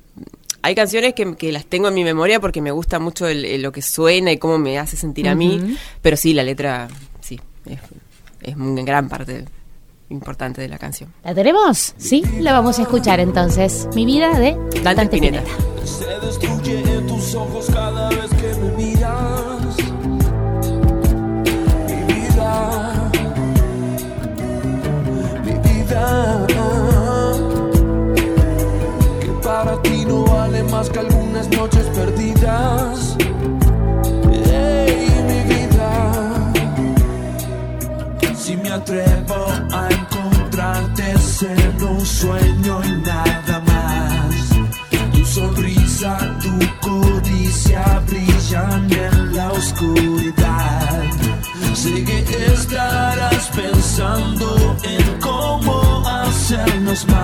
Hay 0.63 0.75
canciones 0.75 1.15
que, 1.15 1.37
que 1.37 1.53
las 1.53 1.65
tengo 1.65 1.89
en 1.89 1.95
mi 1.95 2.05
memoria 2.05 2.39
porque 2.41 2.61
me 2.61 2.71
gusta 2.71 2.99
mucho 2.99 3.27
el- 3.27 3.45
el- 3.47 3.63
lo 3.63 3.73
que 3.73 3.81
suena 3.83 4.31
y 4.33 4.37
cómo 4.39 4.59
me 4.59 4.79
hace 4.79 4.97
sentir 4.97 5.29
a 5.29 5.35
mí, 5.35 5.77
pero 6.03 6.17
sí, 6.17 6.35
la 6.35 6.43
letra, 6.43 6.89
sí, 7.21 7.41
es, 7.67 7.79
es 8.43 8.57
una 8.57 8.83
gran 8.83 9.09
parte 9.09 9.47
importante 10.11 10.61
de 10.61 10.69
la 10.69 10.77
canción. 10.77 11.13
¿La 11.25 11.35
tenemos? 11.35 11.95
Sí, 11.97 12.23
la 12.41 12.53
vamos 12.53 12.79
a 12.79 12.83
escuchar 12.83 13.21
entonces. 13.21 13.89
Mi 13.95 14.05
vida 14.05 14.39
de 14.39 14.57
Dante, 14.83 15.03
Spinetta. 15.05 15.43
Se 15.85 16.05
destruye 16.27 16.81
en 16.83 17.07
tus 17.07 17.35
ojos 17.35 17.67
cada 17.73 18.09
vez 18.11 18.29
que 18.31 18.55
me 18.61 18.71
miras. 18.77 19.77
Mi 21.87 22.13
vida, 22.13 23.11
mi 25.45 25.53
vida, 25.53 26.47
para 29.65 29.83
ti 29.83 30.07
no 30.07 30.25
vale 30.25 30.63
más 30.65 30.89
que 30.89 31.01
algunas 31.01 31.47
noches 31.51 31.85
perdidas. 31.99 33.17
Ey, 34.33 35.11
mi 35.29 35.41
vida, 35.53 35.93
si 38.35 38.57
me 38.57 38.71
atrevo 38.71 39.41
a 39.81 39.83
encontrarte, 39.99 41.19
ser 41.19 41.75
un 41.95 42.01
sueño 42.01 42.81
y 42.91 42.93
nada 43.11 43.57
más. 43.71 44.35
Tu 45.13 45.25
sonrisa, 45.27 46.13
tu 46.43 46.55
codicia 46.87 47.83
brillan 48.09 48.91
en 48.91 49.37
la 49.37 49.53
oscuridad. 49.53 51.03
Sé 51.75 52.03
que 52.05 52.47
estarás 52.55 53.51
pensando 53.55 54.77
en 54.85 55.21
cómo 55.21 56.03
hacernos 56.07 57.07
mal. 57.09 57.20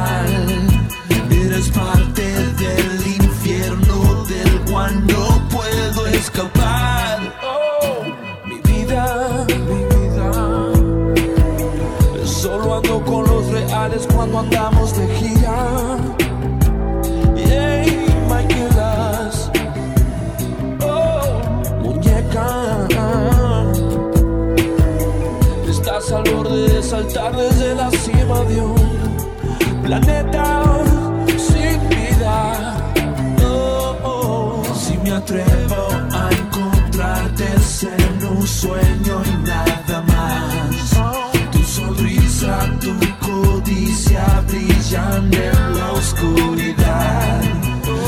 Desde 27.31 27.75
la 27.75 27.91
cima 27.91 28.41
de 28.43 28.61
un 28.61 29.83
planeta 29.83 30.63
sin 31.37 31.89
vida. 31.89 32.77
Oh, 33.43 33.97
oh. 34.05 34.63
Si 34.75 34.97
me 34.99 35.13
atrevo 35.13 35.89
a 36.13 36.31
encontrarte 36.31 37.45
es 37.57 37.83
en 37.85 38.27
un 38.27 38.47
sueño 38.47 39.23
y 39.25 39.47
nada 39.49 40.03
más. 40.07 41.51
Tu 41.51 41.63
sonrisa, 41.65 42.59
tu 42.81 42.95
codicia 43.27 44.45
brillan 44.47 45.33
en 45.33 45.79
la 45.79 45.93
oscuridad. 45.93 47.41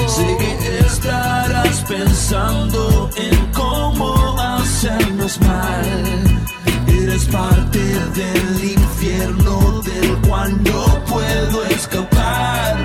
Sé 0.06 0.36
que 0.38 0.78
estarás 0.86 1.84
pensando 1.88 3.10
en 3.16 3.52
cómo 3.52 4.36
hacernos 4.38 5.40
mal. 5.40 6.40
Eres 6.86 7.24
parte 7.26 7.78
del 7.78 8.77
infierno 9.00 9.80
del 9.82 10.18
cual 10.28 10.60
no 10.64 11.04
puedo 11.04 11.64
escapar. 11.66 12.76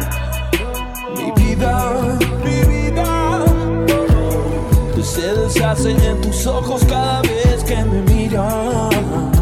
Mi 1.17 1.31
vida, 1.43 2.17
mi 2.45 2.61
vida 2.71 3.43
se 5.01 5.33
deshace 5.33 5.91
en 5.91 6.21
tus 6.21 6.45
ojos 6.45 6.83
cada 6.85 7.21
vez 7.23 7.63
que 7.63 7.83
me 7.83 8.01
miras. 8.13 9.32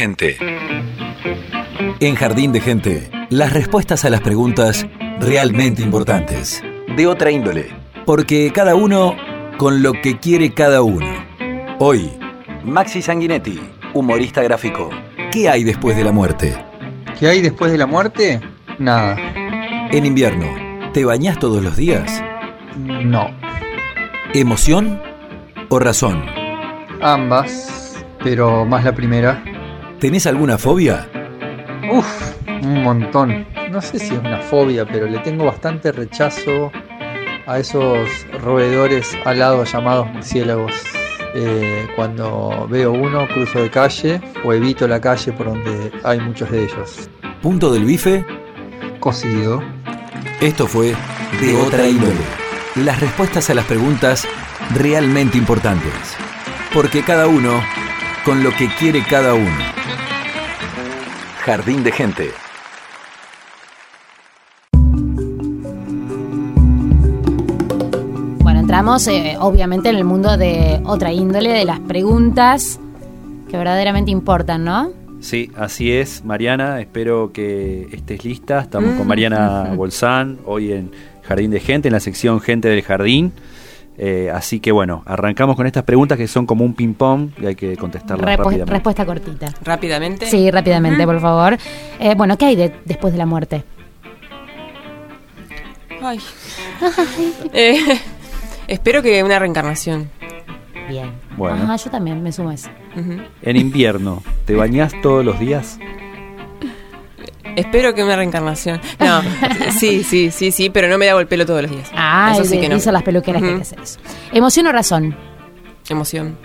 Gente. 0.00 0.38
En 2.00 2.14
Jardín 2.14 2.52
de 2.52 2.60
gente, 2.62 3.10
las 3.28 3.52
respuestas 3.52 4.06
a 4.06 4.08
las 4.08 4.22
preguntas 4.22 4.86
realmente 5.20 5.82
importantes. 5.82 6.64
De 6.96 7.06
otra 7.06 7.30
índole. 7.30 7.68
Porque 8.06 8.50
cada 8.50 8.74
uno 8.74 9.14
con 9.58 9.82
lo 9.82 9.92
que 9.92 10.18
quiere 10.18 10.54
cada 10.54 10.80
uno. 10.80 11.06
Hoy, 11.80 12.10
Maxi 12.64 13.02
Sanguinetti, 13.02 13.60
humorista 13.92 14.42
gráfico. 14.42 14.88
¿Qué 15.30 15.50
hay 15.50 15.64
después 15.64 15.98
de 15.98 16.04
la 16.04 16.12
muerte? 16.12 16.56
¿Qué 17.18 17.28
hay 17.28 17.42
después 17.42 17.70
de 17.70 17.76
la 17.76 17.86
muerte? 17.86 18.40
Nada. 18.78 19.18
En 19.92 20.06
invierno, 20.06 20.46
¿te 20.94 21.04
bañás 21.04 21.38
todos 21.38 21.62
los 21.62 21.76
días? 21.76 22.22
No. 22.74 23.28
¿Emoción 24.32 24.98
o 25.68 25.78
razón? 25.78 26.24
Ambas, 27.02 28.02
pero 28.24 28.64
más 28.64 28.82
la 28.82 28.94
primera. 28.94 29.44
¿Tenés 30.00 30.26
alguna 30.26 30.56
fobia? 30.56 31.06
Uf, 31.92 32.06
un 32.62 32.82
montón. 32.82 33.46
No 33.70 33.82
sé 33.82 33.98
si 33.98 34.14
es 34.14 34.20
una 34.20 34.38
fobia, 34.38 34.86
pero 34.86 35.06
le 35.06 35.18
tengo 35.18 35.44
bastante 35.44 35.92
rechazo 35.92 36.72
a 37.46 37.58
esos 37.58 38.08
roedores 38.42 39.14
alados 39.26 39.70
llamados 39.70 40.10
murciélagos. 40.10 40.72
Eh, 41.34 41.86
cuando 41.96 42.66
veo 42.70 42.92
uno, 42.92 43.28
cruzo 43.28 43.60
de 43.60 43.68
calle 43.68 44.22
o 44.42 44.54
evito 44.54 44.88
la 44.88 45.02
calle 45.02 45.34
por 45.34 45.48
donde 45.48 45.92
hay 46.02 46.18
muchos 46.18 46.50
de 46.50 46.64
ellos. 46.64 47.10
¿Punto 47.42 47.70
del 47.70 47.84
bife? 47.84 48.24
Cocido. 49.00 49.62
Esto 50.40 50.66
fue 50.66 50.94
De 51.42 51.56
otra 51.56 51.86
índole. 51.86 52.14
Las 52.76 53.00
respuestas 53.00 53.50
a 53.50 53.54
las 53.54 53.66
preguntas 53.66 54.26
realmente 54.74 55.36
importantes. 55.36 55.92
Porque 56.72 57.02
cada 57.02 57.26
uno 57.26 57.60
con 58.24 58.42
lo 58.42 58.50
que 58.52 58.68
quiere 58.78 59.02
cada 59.02 59.34
uno. 59.34 59.50
Jardín 61.44 61.82
de 61.82 61.92
gente. 61.92 62.30
Bueno, 68.40 68.60
entramos 68.60 69.06
eh, 69.08 69.36
obviamente 69.38 69.88
en 69.88 69.96
el 69.96 70.04
mundo 70.04 70.36
de 70.36 70.80
otra 70.84 71.12
índole, 71.12 71.50
de 71.50 71.64
las 71.64 71.80
preguntas 71.80 72.78
que 73.48 73.56
verdaderamente 73.56 74.10
importan, 74.10 74.64
¿no? 74.64 74.92
Sí, 75.20 75.50
así 75.56 75.92
es, 75.92 76.24
Mariana. 76.24 76.80
Espero 76.80 77.32
que 77.32 77.88
estés 77.92 78.24
lista. 78.24 78.60
Estamos 78.60 78.94
con 78.96 79.06
Mariana 79.06 79.72
Bolsán 79.76 80.38
hoy 80.44 80.72
en 80.72 80.90
Jardín 81.22 81.50
de 81.50 81.60
Gente, 81.60 81.88
en 81.88 81.92
la 81.92 82.00
sección 82.00 82.40
Gente 82.40 82.68
del 82.68 82.82
Jardín. 82.82 83.32
Eh, 84.02 84.30
así 84.32 84.60
que 84.60 84.72
bueno, 84.72 85.02
arrancamos 85.04 85.56
con 85.56 85.66
estas 85.66 85.82
preguntas 85.82 86.16
que 86.16 86.26
son 86.26 86.46
como 86.46 86.64
un 86.64 86.72
ping-pong 86.72 87.32
y 87.38 87.44
hay 87.44 87.54
que 87.54 87.76
contestarlas 87.76 88.24
rápidamente. 88.38 88.72
respuesta 88.72 89.04
cortita. 89.04 89.52
Rápidamente. 89.62 90.24
Sí, 90.24 90.50
rápidamente, 90.50 91.04
por 91.04 91.20
favor. 91.20 91.58
Eh, 91.98 92.14
bueno, 92.16 92.38
¿qué 92.38 92.46
hay 92.46 92.56
de- 92.56 92.74
después 92.86 93.12
de 93.12 93.18
la 93.18 93.26
muerte? 93.26 93.62
Ay. 96.02 96.18
Eh, 97.52 97.78
espero 98.68 99.02
que 99.02 99.22
una 99.22 99.38
reencarnación. 99.38 100.08
Bien. 100.88 101.10
Bueno. 101.36 101.62
Ajá, 101.64 101.76
yo 101.76 101.90
también 101.90 102.22
me 102.22 102.32
sumo 102.32 102.48
a 102.50 102.54
eso. 102.54 102.70
En 103.42 103.56
invierno, 103.56 104.22
¿te 104.46 104.54
bañás 104.54 104.94
todos 105.02 105.22
los 105.24 105.38
días? 105.38 105.78
Espero 107.56 107.94
que 107.94 108.02
una 108.02 108.16
reencarnación. 108.16 108.80
No, 108.98 109.22
sí, 109.78 110.02
sí, 110.02 110.30
sí, 110.30 110.50
sí, 110.50 110.70
pero 110.70 110.88
no 110.88 110.98
me 110.98 111.08
hago 111.08 111.20
el 111.20 111.26
pelo 111.26 111.46
todos 111.46 111.62
los 111.62 111.70
días. 111.70 111.90
Ah, 111.94 112.32
eso 112.34 112.44
sí 112.44 112.60
que 112.60 112.68
no. 112.68 112.76
dicen 112.76 112.92
las 112.92 113.02
peluqueras 113.02 113.42
que 113.42 113.48
hay 113.48 113.54
que 113.56 113.62
hacer 113.62 113.80
eso. 113.80 113.98
¿Emoción 114.32 114.66
o 114.66 114.72
razón? 114.72 115.16
Emoción. 115.88 116.36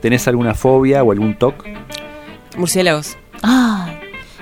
¿Tenés 0.00 0.28
alguna 0.28 0.54
fobia 0.54 1.02
o 1.02 1.12
algún 1.12 1.34
TOC? 1.34 1.64
Murciélagos. 2.56 3.16
Ah, 3.42 3.88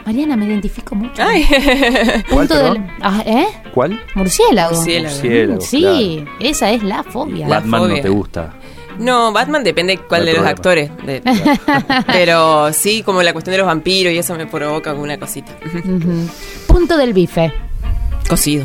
Mariana, 0.04 0.36
me 0.36 0.46
identifico 0.46 0.94
mucho. 0.94 1.22
Ay. 1.22 1.44
¿Cuál, 2.30 2.46
Punto 2.48 2.72
del, 2.72 2.86
ah, 3.02 3.22
¿Eh? 3.26 3.46
¿Cuál? 3.74 4.00
Murciélago. 4.14 4.76
Murciélago. 4.76 5.14
Murciélago, 5.16 5.60
Sí, 5.60 6.24
esa 6.40 6.70
es 6.70 6.82
la 6.82 7.02
fobia. 7.02 7.48
La 7.48 7.56
Batman 7.60 7.88
no 7.88 8.00
te 8.00 8.08
gusta. 8.08 8.54
No, 8.98 9.32
Batman 9.32 9.62
depende 9.64 9.98
cuál 9.98 10.22
No 10.22 10.26
de 10.26 10.32
los 10.34 10.46
actores. 10.46 10.90
de- 11.04 11.22
pero 12.06 12.72
sí, 12.72 13.02
como 13.02 13.22
la 13.22 13.32
cuestión 13.32 13.52
de 13.52 13.58
los 13.58 13.66
vampiros 13.66 14.12
y 14.12 14.18
eso 14.18 14.34
me 14.36 14.46
provoca 14.46 14.90
alguna 14.90 15.18
cosita. 15.18 15.52
Punto 16.66 16.96
del 16.96 17.12
bife. 17.12 17.52
Cocido. 18.28 18.64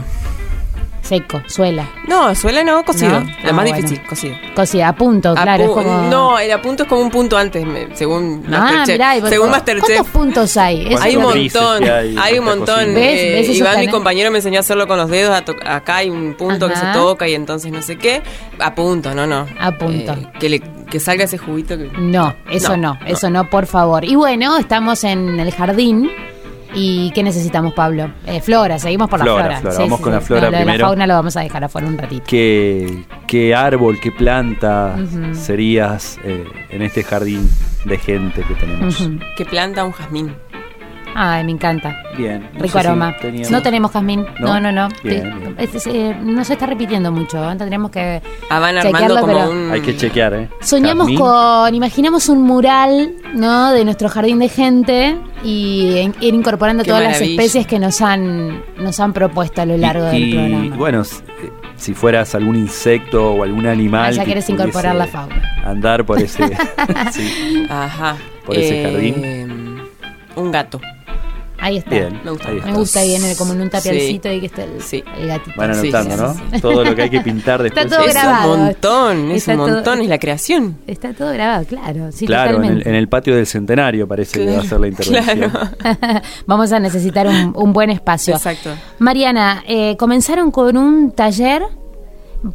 Seco, 1.11 1.41
suela. 1.45 1.89
No, 2.07 2.33
suela 2.35 2.63
no, 2.63 2.85
cocido. 2.85 3.19
No. 3.19 3.25
La 3.43 3.49
Ah, 3.49 3.51
más 3.51 3.65
bueno. 3.65 3.75
difícil, 3.75 4.01
cocido. 4.07 4.33
Cocida, 4.55 4.87
a 4.87 4.95
punto, 4.95 5.31
A 5.31 5.43
claro. 5.43 5.63
es 5.65 5.69
pu- 5.69 5.73
como... 5.73 6.01
No, 6.03 6.39
el 6.39 6.49
apunto 6.53 6.83
es 6.83 6.89
como 6.89 7.01
un 7.01 7.09
punto 7.09 7.37
antes, 7.37 7.65
me- 7.65 7.93
según 7.97 8.45
Ah, 8.47 8.51
Masterchef. 8.51 8.87
mirá, 8.95 9.17
y 9.17 9.19
vos- 9.19 9.29
según 9.29 9.49
¿cuántos 9.49 9.75
Masterchef. 9.75 10.09
puntos 10.09 10.55
hay? 10.55 10.87
Eso 10.93 11.03
Hay 11.03 11.15
un 11.17 11.23
montón, 11.23 11.83
hay 12.17 12.39
un 12.39 12.45
montón. 12.45 12.93
Eh, 12.95 13.45
Iván, 13.45 13.79
mi 13.81 13.89
compañero, 13.89 14.31
me 14.31 14.37
enseñó 14.37 14.59
a 14.59 14.61
hacerlo 14.61 14.87
con 14.87 14.97
los 14.97 15.09
dedos. 15.09 15.35
a 15.65 15.75
acá 15.75 15.97
hay 15.97 16.09
un 16.09 16.33
punto 16.35 16.69
que 16.69 16.77
se 16.77 16.85
toca 16.93 17.27
y 17.27 17.33
entonces 17.35 17.69
no 17.73 17.81
sé 17.81 17.97
qué. 17.97 18.21
A 18.59 18.73
punto, 18.73 19.13
no, 19.13 19.27
no. 19.27 19.47
A 19.59 19.71
punto. 19.73 20.13
Eh, 20.13 20.27
que, 20.39 20.47
le, 20.47 20.59
que 20.89 21.01
salga 21.01 21.25
ese 21.25 21.37
juguito. 21.37 21.77
Que... 21.77 21.89
No, 21.99 22.33
eso 22.49 22.77
no, 22.77 22.93
No, 22.93 22.99
eso 23.05 23.29
no, 23.29 23.49
por 23.49 23.65
favor. 23.65 24.05
Y 24.05 24.15
bueno, 24.15 24.57
estamos 24.57 25.03
en 25.03 25.41
el 25.41 25.51
jardín. 25.53 26.09
¿Y 26.73 27.11
qué 27.11 27.23
necesitamos, 27.23 27.73
Pablo? 27.73 28.11
Eh, 28.25 28.41
flora, 28.41 28.79
seguimos 28.79 29.09
por 29.09 29.19
Flora, 29.21 29.47
la 29.49 29.59
flora. 29.59 29.61
flora, 29.73 29.77
vamos 29.85 29.99
con 29.99 30.11
la 30.13 30.21
flora 30.21 30.41
No, 30.41 30.51
lo 30.51 30.51
de 30.57 30.63
primero. 30.63 30.79
La 30.79 30.85
fauna 30.87 31.07
lo 31.07 31.13
vamos 31.15 31.37
a 31.37 31.41
dejar 31.41 31.63
afuera 31.63 31.87
un 31.87 31.97
ratito. 31.97 32.23
¿Qué, 32.27 33.03
qué 33.27 33.53
árbol, 33.55 33.99
qué 33.99 34.11
planta 34.11 34.95
serías 35.33 36.17
eh, 36.23 36.45
en 36.69 36.81
este 36.81 37.03
jardín 37.03 37.49
de 37.85 37.97
gente 37.97 38.43
que 38.43 38.53
tenemos? 38.55 39.09
Que 39.35 39.45
planta 39.45 39.83
un 39.83 39.91
jazmín. 39.91 40.33
Ay, 41.15 41.43
me 41.43 41.51
encanta. 41.51 42.01
Bien. 42.17 42.47
no 42.53 42.61
Rico 42.63 42.79
si 42.79 42.87
aroma. 42.87 43.15
teníamos- 43.19 43.51
No 43.51 43.61
tenemos 43.61 43.91
jazmín. 43.91 44.25
No, 44.39 44.59
¿No? 44.59 44.59
no, 44.59 44.71
no. 44.71 44.87
Bien, 45.03 45.23
Te- 45.23 45.29
bien. 45.39 45.55
es- 45.57 45.75
es, 45.75 45.87
eh, 45.87 46.15
no 46.23 46.43
se 46.45 46.53
está 46.53 46.65
repitiendo 46.65 47.11
mucho. 47.11 47.37
¿eh? 47.51 47.55
Tendríamos 47.57 47.91
que. 47.91 48.21
Ah, 48.49 48.59
van 48.59 48.75
Chequearlo, 48.75 48.97
armando 49.17 49.21
como 49.21 49.33
pero- 49.33 49.51
un. 49.51 49.71
Hay 49.71 49.81
que 49.81 49.95
chequear, 49.97 50.33
¿eh? 50.33 50.49
Soñamos 50.61 51.07
Jazmín. 51.07 51.19
con, 51.19 51.75
imaginamos 51.75 52.29
un 52.29 52.41
mural, 52.43 53.13
¿no? 53.33 53.71
De 53.71 53.83
nuestro 53.85 54.09
jardín 54.09 54.39
de 54.39 54.49
gente 54.49 55.17
y 55.43 55.97
en- 55.97 56.15
ir 56.21 56.33
incorporando 56.33 56.83
Qué 56.83 56.89
todas 56.89 57.03
las 57.03 57.21
especies 57.21 57.65
que 57.67 57.79
nos 57.79 58.01
han, 58.01 58.63
nos 58.77 58.99
han 58.99 59.13
propuesto 59.13 59.61
a 59.61 59.65
lo 59.65 59.77
largo 59.77 60.07
y, 60.07 60.11
del 60.11 60.23
y, 60.29 60.33
programa. 60.33 60.75
bueno, 60.77 61.01
eh, 61.01 61.49
si 61.75 61.93
fueras 61.93 62.35
algún 62.35 62.55
insecto 62.55 63.31
o 63.33 63.43
algún 63.43 63.65
animal. 63.67 64.05
Ah, 64.05 64.11
ya 64.11 64.23
que 64.23 64.29
querés 64.29 64.49
incorporar 64.49 64.95
la 64.95 65.07
fauna. 65.07 65.41
Andar 65.65 66.05
por 66.05 66.19
ese. 66.21 66.43
sí. 67.11 67.65
Ajá. 67.69 68.15
Por 68.45 68.57
ese 68.57 68.83
jardín. 68.83 69.81
Un 70.35 70.51
gato. 70.51 70.79
Ahí 71.61 71.77
está. 71.77 71.91
Bien. 71.91 72.19
Me 72.23 72.31
gusta. 72.31 72.47
ahí 72.49 72.53
Me 72.55 72.59
está. 72.61 72.73
gusta 72.73 72.99
ahí 73.01 73.15
en 73.15 73.23
el, 73.25 73.37
como 73.37 73.53
en 73.53 73.61
un 73.61 73.69
tapialcito 73.69 74.29
Sí. 74.29 74.35
y 74.35 74.39
que 74.39 74.45
está 74.47 74.63
el, 74.63 74.81
Sí. 74.81 75.03
el 75.19 75.27
gatito. 75.27 75.51
Van 75.57 75.71
anotando, 75.71 76.33
sí, 76.33 76.41
¿no? 76.51 76.59
Todo 76.59 76.83
lo 76.83 76.95
que 76.95 77.03
hay 77.03 77.09
que 77.11 77.21
pintar 77.21 77.63
Está 77.65 77.81
después. 77.85 77.97
todo 77.99 78.07
es 78.09 78.13
grabado. 78.15 78.53
un 78.55 78.59
montón, 78.65 79.31
es 79.31 79.37
Está 79.37 79.51
un 79.51 79.57
todo- 79.59 79.69
montón, 79.75 80.01
es 80.01 80.07
la 80.09 80.17
creación. 80.19 80.77
Está 80.87 81.13
todo 81.13 81.31
grabado, 81.31 81.63
claro. 81.65 82.11
Sí, 82.11 82.25
claro, 82.25 82.49
en 82.49 82.55
el, 82.55 82.61
totalmente. 82.61 82.89
en 82.89 82.95
el 82.95 83.07
patio 83.09 83.35
del 83.35 83.45
centenario 83.45 84.07
parece 84.07 84.39
que 84.45 84.55
va 84.55 84.61
a 84.61 84.65
ser 84.65 84.79
la 84.79 84.87
intervención. 84.87 85.51
Claro. 85.81 86.21
Vamos 86.47 86.71
a 86.71 86.79
necesitar 86.79 87.27
un, 87.27 87.53
un 87.55 87.73
buen 87.73 87.89
espacio. 87.91 88.33
Exacto. 88.35 88.71
Mariana, 88.99 89.63
eh, 89.67 89.95
comenzaron 89.97 90.49
con 90.51 90.75
un 90.77 91.11
taller, 91.11 91.61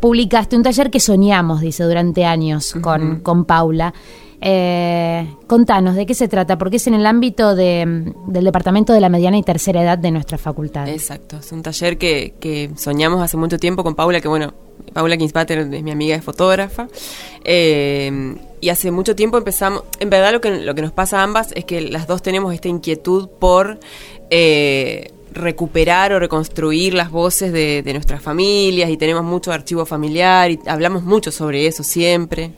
publicaste 0.01 0.57
un 0.57 0.63
taller 0.63 0.91
que 0.91 0.99
soñamos, 1.01 1.61
dice, 1.61 1.85
durante 1.85 2.25
años 2.25 2.75
con, 2.81 3.21
con 3.21 3.45
Paula. 3.45 3.95
Eh, 4.41 5.27
contanos, 5.47 5.97
¿de 5.97 6.07
qué 6.07 6.15
se 6.15 6.29
trata? 6.29 6.59
Porque 6.59 6.77
es 6.77 6.87
en 6.87 6.95
el 6.95 7.07
ámbito 7.07 7.55
de, 7.55 8.13
del 8.27 8.45
Departamento 8.45 8.93
de 8.93 9.01
la 9.01 9.09
Mediana 9.09 9.39
y 9.39 9.43
Tercera 9.43 9.83
Edad 9.83 9.99
de 9.99 10.11
nuestra 10.11 10.39
facultad. 10.39 10.89
Exacto, 10.89 11.39
es 11.39 11.53
un 11.53 11.63
taller 11.63 11.97
que, 11.99 12.71
soñamos 12.77 13.23
hace 13.23 13.37
mucho 13.37 13.59
tiempo 13.59 13.83
con 13.83 13.95
Paula, 13.95 14.21
que 14.21 14.29
bueno, 14.29 14.53
Paula 14.93 15.17
Kinspater 15.17 15.59
es 15.59 15.83
mi 15.83 15.91
amiga, 15.91 16.17
es 16.17 16.25
fotógrafa, 16.25 16.89
eh, 17.45 18.37
y 18.61 18.69
hace 18.69 18.91
mucho 18.91 19.17
tiempo 19.17 19.39
empezamos, 19.39 19.85
en 20.01 20.11
verdad 20.11 20.33
lo 20.33 20.41
que, 20.41 20.51
lo 20.51 20.75
que 20.75 20.83
nos 20.83 20.93
pasa 20.93 21.21
a 21.21 21.23
ambas 21.23 21.53
es 21.55 21.65
que 21.65 21.81
las 21.81 22.07
dos 22.07 22.23
tenemos 22.23 22.53
esta 22.55 22.69
inquietud 22.69 23.29
por... 23.39 23.79
eh, 24.31 25.13
recuperar 25.33 26.15
o 26.15 26.19
reconstruir 26.19 26.95
las 26.95 27.11
voces 27.11 27.53
de, 27.53 27.83
de 27.83 27.93
nuestras 27.93 28.23
familias 28.23 28.89
y 28.89 28.97
tenemos 28.97 29.23
mucho 29.23 29.53
archivo 29.53 29.85
familiar 29.85 30.51
y 30.51 30.59
hablamos 30.67 31.03
mucho 31.03 31.31
sobre 31.31 31.67
eso 31.67 31.83
siempre. 31.83 32.53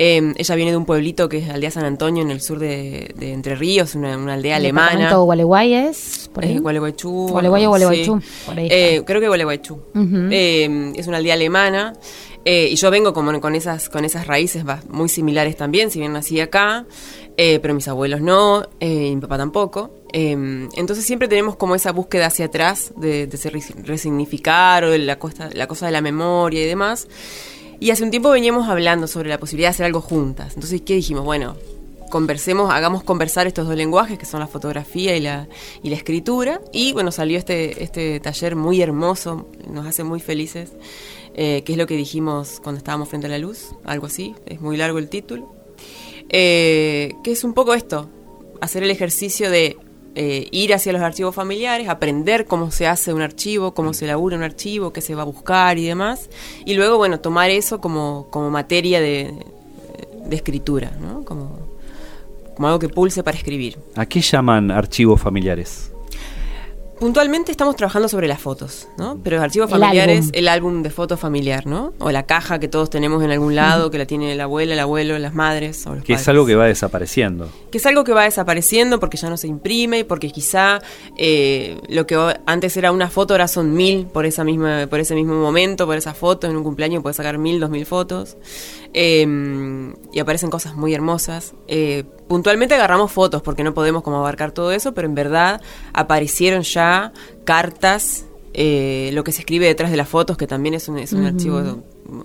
Eh, 0.00 0.32
ella 0.36 0.54
viene 0.54 0.70
de 0.70 0.76
un 0.76 0.84
pueblito 0.84 1.28
que 1.28 1.38
es 1.38 1.48
Aldea 1.50 1.72
San 1.72 1.84
Antonio 1.84 2.22
en 2.22 2.30
el 2.30 2.40
sur 2.40 2.60
de, 2.60 3.12
de 3.18 3.32
Entre 3.32 3.56
Ríos, 3.56 3.96
una, 3.96 4.16
una 4.16 4.34
aldea 4.34 4.56
¿El 4.58 4.66
alemana. 4.66 5.12
Gualeguay 5.16 5.74
es? 5.74 6.30
Por 6.32 6.44
ahí? 6.44 6.52
Eh, 6.56 6.58
Gualeguaychú. 6.60 7.26
Gualeguay 7.30 7.66
o 7.66 7.70
Gualeguaychú, 7.70 8.20
sí. 8.20 8.28
por 8.46 8.58
ahí 8.58 8.68
Eh, 8.70 9.02
creo 9.04 9.20
que 9.20 9.26
Gualeguaychú. 9.26 9.74
Ujú. 9.74 10.28
Eh, 10.30 10.92
es 10.94 11.06
una 11.08 11.16
aldea 11.16 11.34
alemana. 11.34 11.94
eh, 12.44 12.68
y 12.70 12.76
yo 12.76 12.90
vengo 12.92 13.12
como 13.12 13.38
con 13.40 13.56
esas, 13.56 13.88
con 13.88 14.04
esas 14.04 14.26
raíces 14.28 14.62
muy 14.88 15.08
similares 15.08 15.56
también, 15.56 15.90
si 15.90 15.98
bien 15.98 16.12
nací 16.12 16.38
acá, 16.40 16.86
eh, 17.36 17.58
pero 17.60 17.74
mis 17.74 17.88
abuelos 17.88 18.20
no, 18.20 18.62
eh, 18.78 19.08
y 19.10 19.14
mi 19.16 19.20
papá 19.20 19.36
tampoco. 19.36 19.90
Eh, 20.12 20.30
entonces 20.76 21.04
siempre 21.04 21.26
tenemos 21.28 21.56
como 21.56 21.74
esa 21.74 21.90
búsqueda 21.92 22.26
hacia 22.26 22.46
atrás 22.46 22.92
de, 22.96 23.26
de 23.26 23.36
resignificar 23.84 24.84
o 24.84 24.90
de 24.90 24.98
la, 25.00 25.18
costa- 25.18 25.50
la 25.52 25.66
cosa 25.66 25.86
de 25.86 25.92
la 25.92 26.00
memoria 26.00 26.62
y 26.62 26.66
demás. 26.66 27.08
Y 27.80 27.90
hace 27.90 28.02
un 28.02 28.10
tiempo 28.10 28.30
veníamos 28.30 28.68
hablando 28.68 29.06
sobre 29.06 29.28
la 29.28 29.38
posibilidad 29.38 29.68
de 29.68 29.74
hacer 29.74 29.86
algo 29.86 30.00
juntas. 30.00 30.54
Entonces, 30.54 30.82
¿qué 30.82 30.94
dijimos? 30.94 31.24
Bueno, 31.24 31.56
conversemos, 32.10 32.70
hagamos 32.72 33.04
conversar 33.04 33.46
estos 33.46 33.68
dos 33.68 33.76
lenguajes, 33.76 34.18
que 34.18 34.26
son 34.26 34.40
la 34.40 34.48
fotografía 34.48 35.16
y 35.16 35.20
la, 35.20 35.46
escritura. 35.84 36.60
Y 36.72 36.92
bueno, 36.92 37.12
salió 37.12 37.38
este, 37.38 37.82
este 37.84 38.18
taller 38.20 38.56
muy 38.56 38.82
hermoso, 38.82 39.48
nos 39.70 39.86
hace 39.86 40.02
muy 40.02 40.20
felices, 40.20 40.72
eh, 41.34 41.62
que 41.64 41.72
es 41.72 41.78
lo 41.78 41.86
que 41.86 41.96
dijimos 41.96 42.60
cuando 42.62 42.78
estábamos 42.78 43.08
frente 43.08 43.28
a 43.28 43.30
la 43.30 43.38
luz, 43.38 43.70
algo 43.84 44.06
así, 44.06 44.34
es 44.46 44.60
muy 44.60 44.76
largo 44.76 44.98
el 44.98 45.08
título. 45.08 45.54
Eh, 46.30 47.14
que 47.22 47.32
es 47.32 47.44
un 47.44 47.54
poco 47.54 47.74
esto, 47.74 48.10
hacer 48.60 48.82
el 48.82 48.90
ejercicio 48.90 49.50
de 49.50 49.78
eh, 50.20 50.48
ir 50.50 50.74
hacia 50.74 50.92
los 50.92 51.00
archivos 51.00 51.32
familiares, 51.32 51.88
aprender 51.88 52.44
cómo 52.44 52.72
se 52.72 52.88
hace 52.88 53.12
un 53.12 53.22
archivo, 53.22 53.72
cómo 53.72 53.94
se 53.94 54.04
elabora 54.04 54.36
un 54.36 54.42
archivo, 54.42 54.92
qué 54.92 55.00
se 55.00 55.14
va 55.14 55.22
a 55.22 55.24
buscar 55.24 55.78
y 55.78 55.86
demás, 55.86 56.28
y 56.66 56.74
luego, 56.74 56.96
bueno, 56.96 57.20
tomar 57.20 57.50
eso 57.50 57.80
como, 57.80 58.26
como 58.30 58.50
materia 58.50 59.00
de, 59.00 59.32
de 60.24 60.34
escritura, 60.36 60.90
¿no? 61.00 61.24
Como, 61.24 61.60
como 62.56 62.66
algo 62.66 62.80
que 62.80 62.88
pulse 62.88 63.22
para 63.22 63.36
escribir. 63.36 63.78
¿A 63.94 64.06
qué 64.06 64.20
llaman 64.20 64.72
archivos 64.72 65.20
familiares? 65.20 65.92
Puntualmente 67.00 67.52
estamos 67.52 67.76
trabajando 67.76 68.08
sobre 68.08 68.26
las 68.26 68.40
fotos, 68.40 68.88
¿no? 68.96 69.20
Pero 69.22 69.36
los 69.36 69.44
archivos 69.44 69.70
El 69.72 69.78
familiares, 69.78 70.18
álbum. 70.18 70.30
el 70.34 70.48
álbum 70.48 70.82
de 70.82 70.90
fotos 70.90 71.20
familiar, 71.20 71.64
¿no? 71.64 71.92
O 72.00 72.10
la 72.10 72.24
caja 72.26 72.58
que 72.58 72.66
todos 72.66 72.90
tenemos 72.90 73.22
en 73.22 73.30
algún 73.30 73.54
lado, 73.54 73.90
que 73.92 73.98
la 73.98 74.06
tiene 74.06 74.34
la 74.34 74.44
abuela, 74.44 74.74
el 74.74 74.80
abuelo, 74.80 75.16
las 75.18 75.32
madres 75.32 75.86
o 75.86 75.94
los 75.94 76.02
Que 76.04 76.14
es 76.14 76.18
padres. 76.18 76.28
algo 76.30 76.46
que 76.46 76.56
va 76.56 76.66
desapareciendo. 76.66 77.48
que 77.70 77.78
es 77.78 77.86
algo 77.86 78.02
que 78.02 78.12
va 78.12 78.24
desapareciendo 78.24 78.98
porque 78.98 79.16
ya 79.16 79.30
no 79.30 79.36
se 79.36 79.46
imprime 79.46 80.00
y 80.00 80.04
porque 80.04 80.30
quizá 80.32 80.80
eh, 81.16 81.78
lo 81.88 82.04
que 82.06 82.16
antes 82.46 82.76
era 82.76 82.90
una 82.90 83.08
foto 83.10 83.34
ahora 83.34 83.46
son 83.46 83.74
mil 83.74 84.06
por 84.06 84.26
esa 84.26 84.42
misma 84.42 84.86
por 84.88 84.98
ese 85.00 85.14
mismo 85.14 85.34
momento 85.34 85.86
por 85.86 85.96
esa 85.96 86.14
foto 86.14 86.46
en 86.48 86.56
un 86.56 86.64
cumpleaños 86.64 87.02
puedes 87.02 87.16
sacar 87.16 87.38
mil 87.38 87.60
dos 87.60 87.70
mil 87.70 87.84
fotos 87.86 88.36
Eh, 88.94 89.94
y 90.12 90.18
aparecen 90.18 90.50
cosas 90.50 90.74
muy 90.74 90.94
hermosas. 90.94 91.54
Eh, 91.66 92.04
puntualmente 92.28 92.74
agarramos 92.74 93.12
fotos 93.12 93.42
porque 93.42 93.64
no 93.64 93.74
podemos 93.74 94.02
como 94.02 94.18
abarcar 94.18 94.52
todo 94.52 94.72
eso 94.72 94.92
pero 94.92 95.08
en 95.08 95.14
verdad 95.14 95.60
aparecieron 95.92 96.62
ya 96.62 97.12
cartas 97.44 98.26
eh, 98.54 99.10
lo 99.12 99.24
que 99.24 99.32
se 99.32 99.40
escribe 99.40 99.66
detrás 99.66 99.90
de 99.90 99.96
las 99.96 100.08
fotos 100.08 100.36
que 100.36 100.46
también 100.46 100.74
es 100.74 100.88
un, 100.88 100.98
es 100.98 101.12
un 101.12 101.24
archivo 101.24 101.82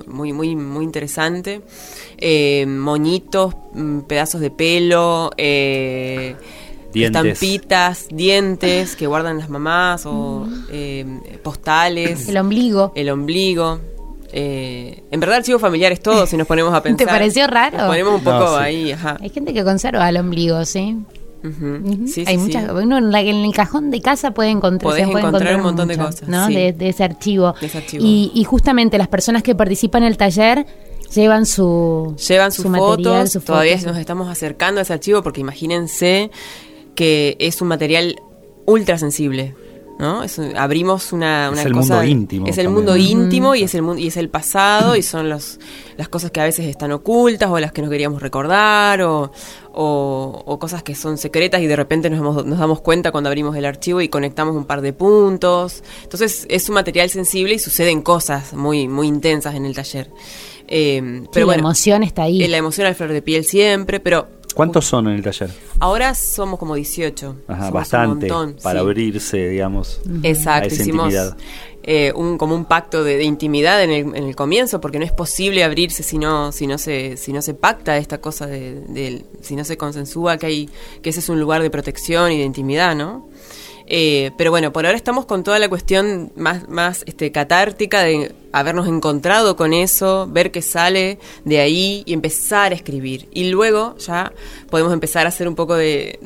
muy 0.08 0.34
muy 0.34 0.56
muy 0.56 0.84
interesante. 0.84 1.62
Eh, 2.18 2.66
moñitos 2.66 3.54
mm, 3.74 4.00
pedazos 4.02 4.42
de 4.42 4.50
pelo 4.50 5.32
eh, 5.38 6.36
Dientes. 6.94 7.24
estampitas 7.24 8.08
dientes 8.10 8.96
que 8.96 9.08
guardan 9.08 9.40
las 9.40 9.50
mamás 9.50 10.06
o 10.06 10.48
eh, 10.72 11.40
postales. 11.44 12.30
El 12.30 12.38
ombligo. 12.38 12.94
el 12.96 13.10
ombligo 13.10 13.80
eh, 14.36 15.04
en 15.12 15.20
verdad 15.20 15.38
archivos 15.38 15.62
familiares 15.62 16.02
todos 16.02 16.28
si 16.30 16.36
nos 16.38 16.48
ponemos 16.48 16.74
a 16.74 16.82
pensar 16.82 17.08
pareció 17.08 17.46
raro? 17.48 17.78
Nos 17.78 17.88
ponemos 17.88 18.16
un 18.20 18.24
No, 18.24 18.40
poco 18.40 18.58
sí. 18.58 18.64
ahí 18.64 18.92
ajá 18.92 19.18
Hay 19.22 19.30
gente 19.30 19.54
que 19.54 19.64
conserva 19.64 20.10
el 20.10 20.18
ombligo, 20.18 20.66
¿sí? 20.66 20.98
Sí, 22.08 22.24
Hay 22.26 22.36
sí, 22.36 22.38
muchas, 22.38 22.64
sí. 22.64 22.70
uno 22.72 22.98
en, 22.98 23.12
la- 23.12 23.22
en 23.22 23.36
el 23.36 23.54
cajón 23.54 23.92
de 23.92 24.02
casa 24.02 24.32
puede 24.34 24.50
encontrar, 24.50 24.92
Podés 24.92 25.06
se 25.06 25.12
puede 25.12 25.26
encontrar 25.28 25.56
un 25.58 25.62
montón 25.62 25.88
de 25.90 25.98
cosas, 25.98 26.28
¿no? 26.30 26.48
sí. 26.48 26.56
de, 26.56 26.72
de 26.74 26.90
ese 26.90 27.04
archivo. 27.04 27.54
De 27.60 27.68
ese 27.68 27.80
archivo. 27.80 28.04
Y, 28.06 28.32
y 28.34 28.44
justamente 28.46 28.98
las 28.98 29.10
personas 29.10 29.44
que 29.44 29.54
participan 29.54 30.04
en 30.04 30.08
el 30.10 30.18
taller 30.18 30.66
llevan 31.14 31.46
su 31.46 32.16
llevan 32.28 32.52
sus 32.54 32.64
su 32.64 32.70
material, 32.70 32.96
fotos, 32.98 33.32
sus 33.34 33.44
todavía 33.44 33.74
fotos. 33.78 33.92
nos 33.92 33.98
estamos 34.00 34.30
acercando 34.30 34.80
a 34.80 34.84
ese 34.84 34.94
archivo 34.94 35.22
porque 35.22 35.42
imagínense 35.42 36.32
que 36.96 37.36
es 37.40 37.62
un 37.62 37.68
material 37.68 38.16
ultra 38.66 38.98
sensible. 38.98 39.54
¿No? 40.00 40.24
Es 40.24 40.38
un- 40.38 40.58
abrimos 40.58 41.14
una, 41.14 41.48
Es 41.48 41.52
una 41.54 41.62
el 41.64 41.74
cosa- 41.74 41.96
mundo 41.96 42.10
íntimo 42.10 42.48
Es 42.48 42.58
el 42.58 42.66
también. 42.66 42.74
mundo 42.86 42.98
íntimo 42.98 43.56
y 43.56 43.64
es 43.64 43.76
el 43.76 43.82
mundo 43.84 44.02
y 44.02 44.08
es 44.08 44.18
el 44.18 44.30
pasado 44.30 44.96
y 44.96 45.02
son 45.04 45.30
los, 45.30 45.60
las 45.98 46.10
cosas 46.10 46.32
que 46.32 46.42
a 46.42 46.44
veces 46.46 46.66
están 46.66 46.92
ocultas 46.92 47.50
o 47.50 47.60
las 47.60 47.72
que 47.72 47.82
no 47.82 47.90
queríamos 47.90 48.22
recordar 48.22 49.02
o, 49.04 49.32
o, 49.72 50.44
o 50.46 50.60
cosas 50.60 50.84
que 50.84 50.96
son 50.96 51.18
secretas 51.18 51.62
y 51.62 51.68
de 51.68 51.76
repente 51.76 52.10
nos 52.10 52.20
damos, 52.20 52.46
nos 52.46 52.60
damos 52.60 52.82
cuenta 52.82 53.12
cuando 53.12 53.30
abrimos 53.30 53.56
el 53.56 53.66
archivo 53.66 54.02
y 54.02 54.10
conectamos 54.10 54.56
un 54.56 54.66
par 54.66 54.82
de 54.82 54.94
puntos. 54.94 55.84
Entonces 56.04 56.46
es 56.50 56.68
un 56.70 56.76
material 56.76 57.10
sensible 57.10 57.54
y 57.56 57.60
suceden 57.60 58.02
cosas 58.02 58.54
muy, 58.54 58.88
muy 58.88 59.08
intensas 59.08 59.56
en 59.56 59.66
el 59.66 59.76
taller. 59.76 60.10
Eh, 60.68 61.02
Sí, 61.24 61.30
pero 61.34 61.46
la 61.46 61.54
bueno, 61.54 61.60
emoción 61.68 62.04
está 62.04 62.24
ahí. 62.24 62.42
eh, 62.44 62.48
la 62.48 62.58
emoción 62.58 62.88
al 62.88 62.96
flor 62.96 63.12
de 63.12 63.22
piel 63.22 63.44
siempre, 63.46 64.00
pero 64.00 64.28
¿Cuántos 64.54 64.86
son 64.86 65.08
en 65.08 65.16
el 65.16 65.24
taller? 65.24 65.50
ahora 65.80 66.14
somos 66.16 66.60
como 66.60 66.76
18. 66.76 67.36
Ajá, 67.48 67.56
Somos 67.58 67.68
un 67.70 67.74
bastante 67.74 68.28
montón, 68.28 68.56
para 68.62 68.80
sí. 68.80 68.86
abrirse, 68.86 69.50
digamos. 69.50 70.00
Exacto, 70.24 70.64
a 70.66 70.68
esa 70.68 70.82
hicimos 70.82 71.06
intimidad. 71.14 71.38
eh, 71.84 72.14
un, 72.16 72.38
como 72.38 72.56
un 72.56 72.66
pacto 72.66 73.04
de, 73.04 73.18
de 73.18 73.24
intimidad 73.24 73.84
en 73.84 73.90
el, 73.92 74.16
en 74.16 74.24
el 74.24 74.36
comienzo, 74.36 74.80
porque 74.80 75.00
no 75.00 75.06
es 75.06 75.12
posible 75.12 75.64
abrirse 75.64 76.04
si 76.04 76.18
no, 76.18 76.52
si 76.52 76.68
no 76.68 76.78
se, 76.78 77.18
si 77.18 77.34
no 77.34 77.42
se 77.42 77.54
pacta 77.54 77.98
esta 77.98 78.20
cosa 78.22 78.46
de, 78.48 78.82
del- 78.88 79.26
si 79.42 79.56
no 79.56 79.66
se 79.66 79.76
consensúa 79.78 80.38
que 80.38 80.46
hay, 80.46 80.70
que 81.02 81.10
ese 81.10 81.20
es 81.20 81.30
un 81.30 81.40
lugar 81.40 81.62
de 81.62 81.70
protección 81.70 82.32
y 82.32 82.38
de 82.38 82.44
intimidad, 82.46 82.96
¿no? 82.96 83.28
Eh, 83.96 84.32
pero 84.38 84.50
bueno, 84.50 84.74
por 84.74 84.88
ahora 84.88 84.98
estamos 84.98 85.28
con 85.28 85.44
toda 85.44 85.60
la 85.60 85.70
cuestión 85.70 86.32
más, 86.36 86.68
más 86.68 87.04
este, 87.06 87.32
catártica 87.32 88.02
de 88.02 88.34
habernos 88.52 88.88
encontrado 88.88 89.56
con 89.56 89.72
eso, 89.72 90.28
ver 90.32 90.50
qué 90.50 90.64
sale 90.64 91.20
de 91.46 91.60
ahí 91.60 92.02
y 92.08 92.14
empezar 92.14 92.72
a 92.72 92.76
escribir. 92.76 93.30
Y 93.32 93.52
luego 93.52 93.96
ya 94.00 94.34
podemos 94.72 94.94
empezar 94.94 95.28
a 95.28 95.30
hacer 95.30 95.48
un 95.48 95.54
poco 95.54 95.76
de, 95.76 96.18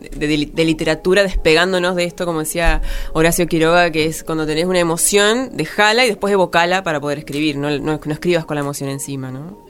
literatura 0.56 1.24
despegándonos 1.24 1.98
de 1.98 2.06
esto, 2.06 2.26
como 2.26 2.40
decía 2.40 2.82
Horacio 3.12 3.48
Quiroga, 3.48 3.92
que 3.92 4.06
es 4.06 4.24
cuando 4.24 4.46
tenés 4.46 4.64
una 4.64 4.80
emoción, 4.80 5.50
dejala 5.58 6.06
y 6.06 6.08
después 6.08 6.32
evocala 6.32 6.86
para 6.86 7.02
poder 7.02 7.18
escribir, 7.18 7.58
no 7.58 7.94
escribas 7.96 8.46
con 8.46 8.56
la 8.56 8.62
emoción 8.62 8.90
encima, 8.90 9.30
¿no? 9.30 9.67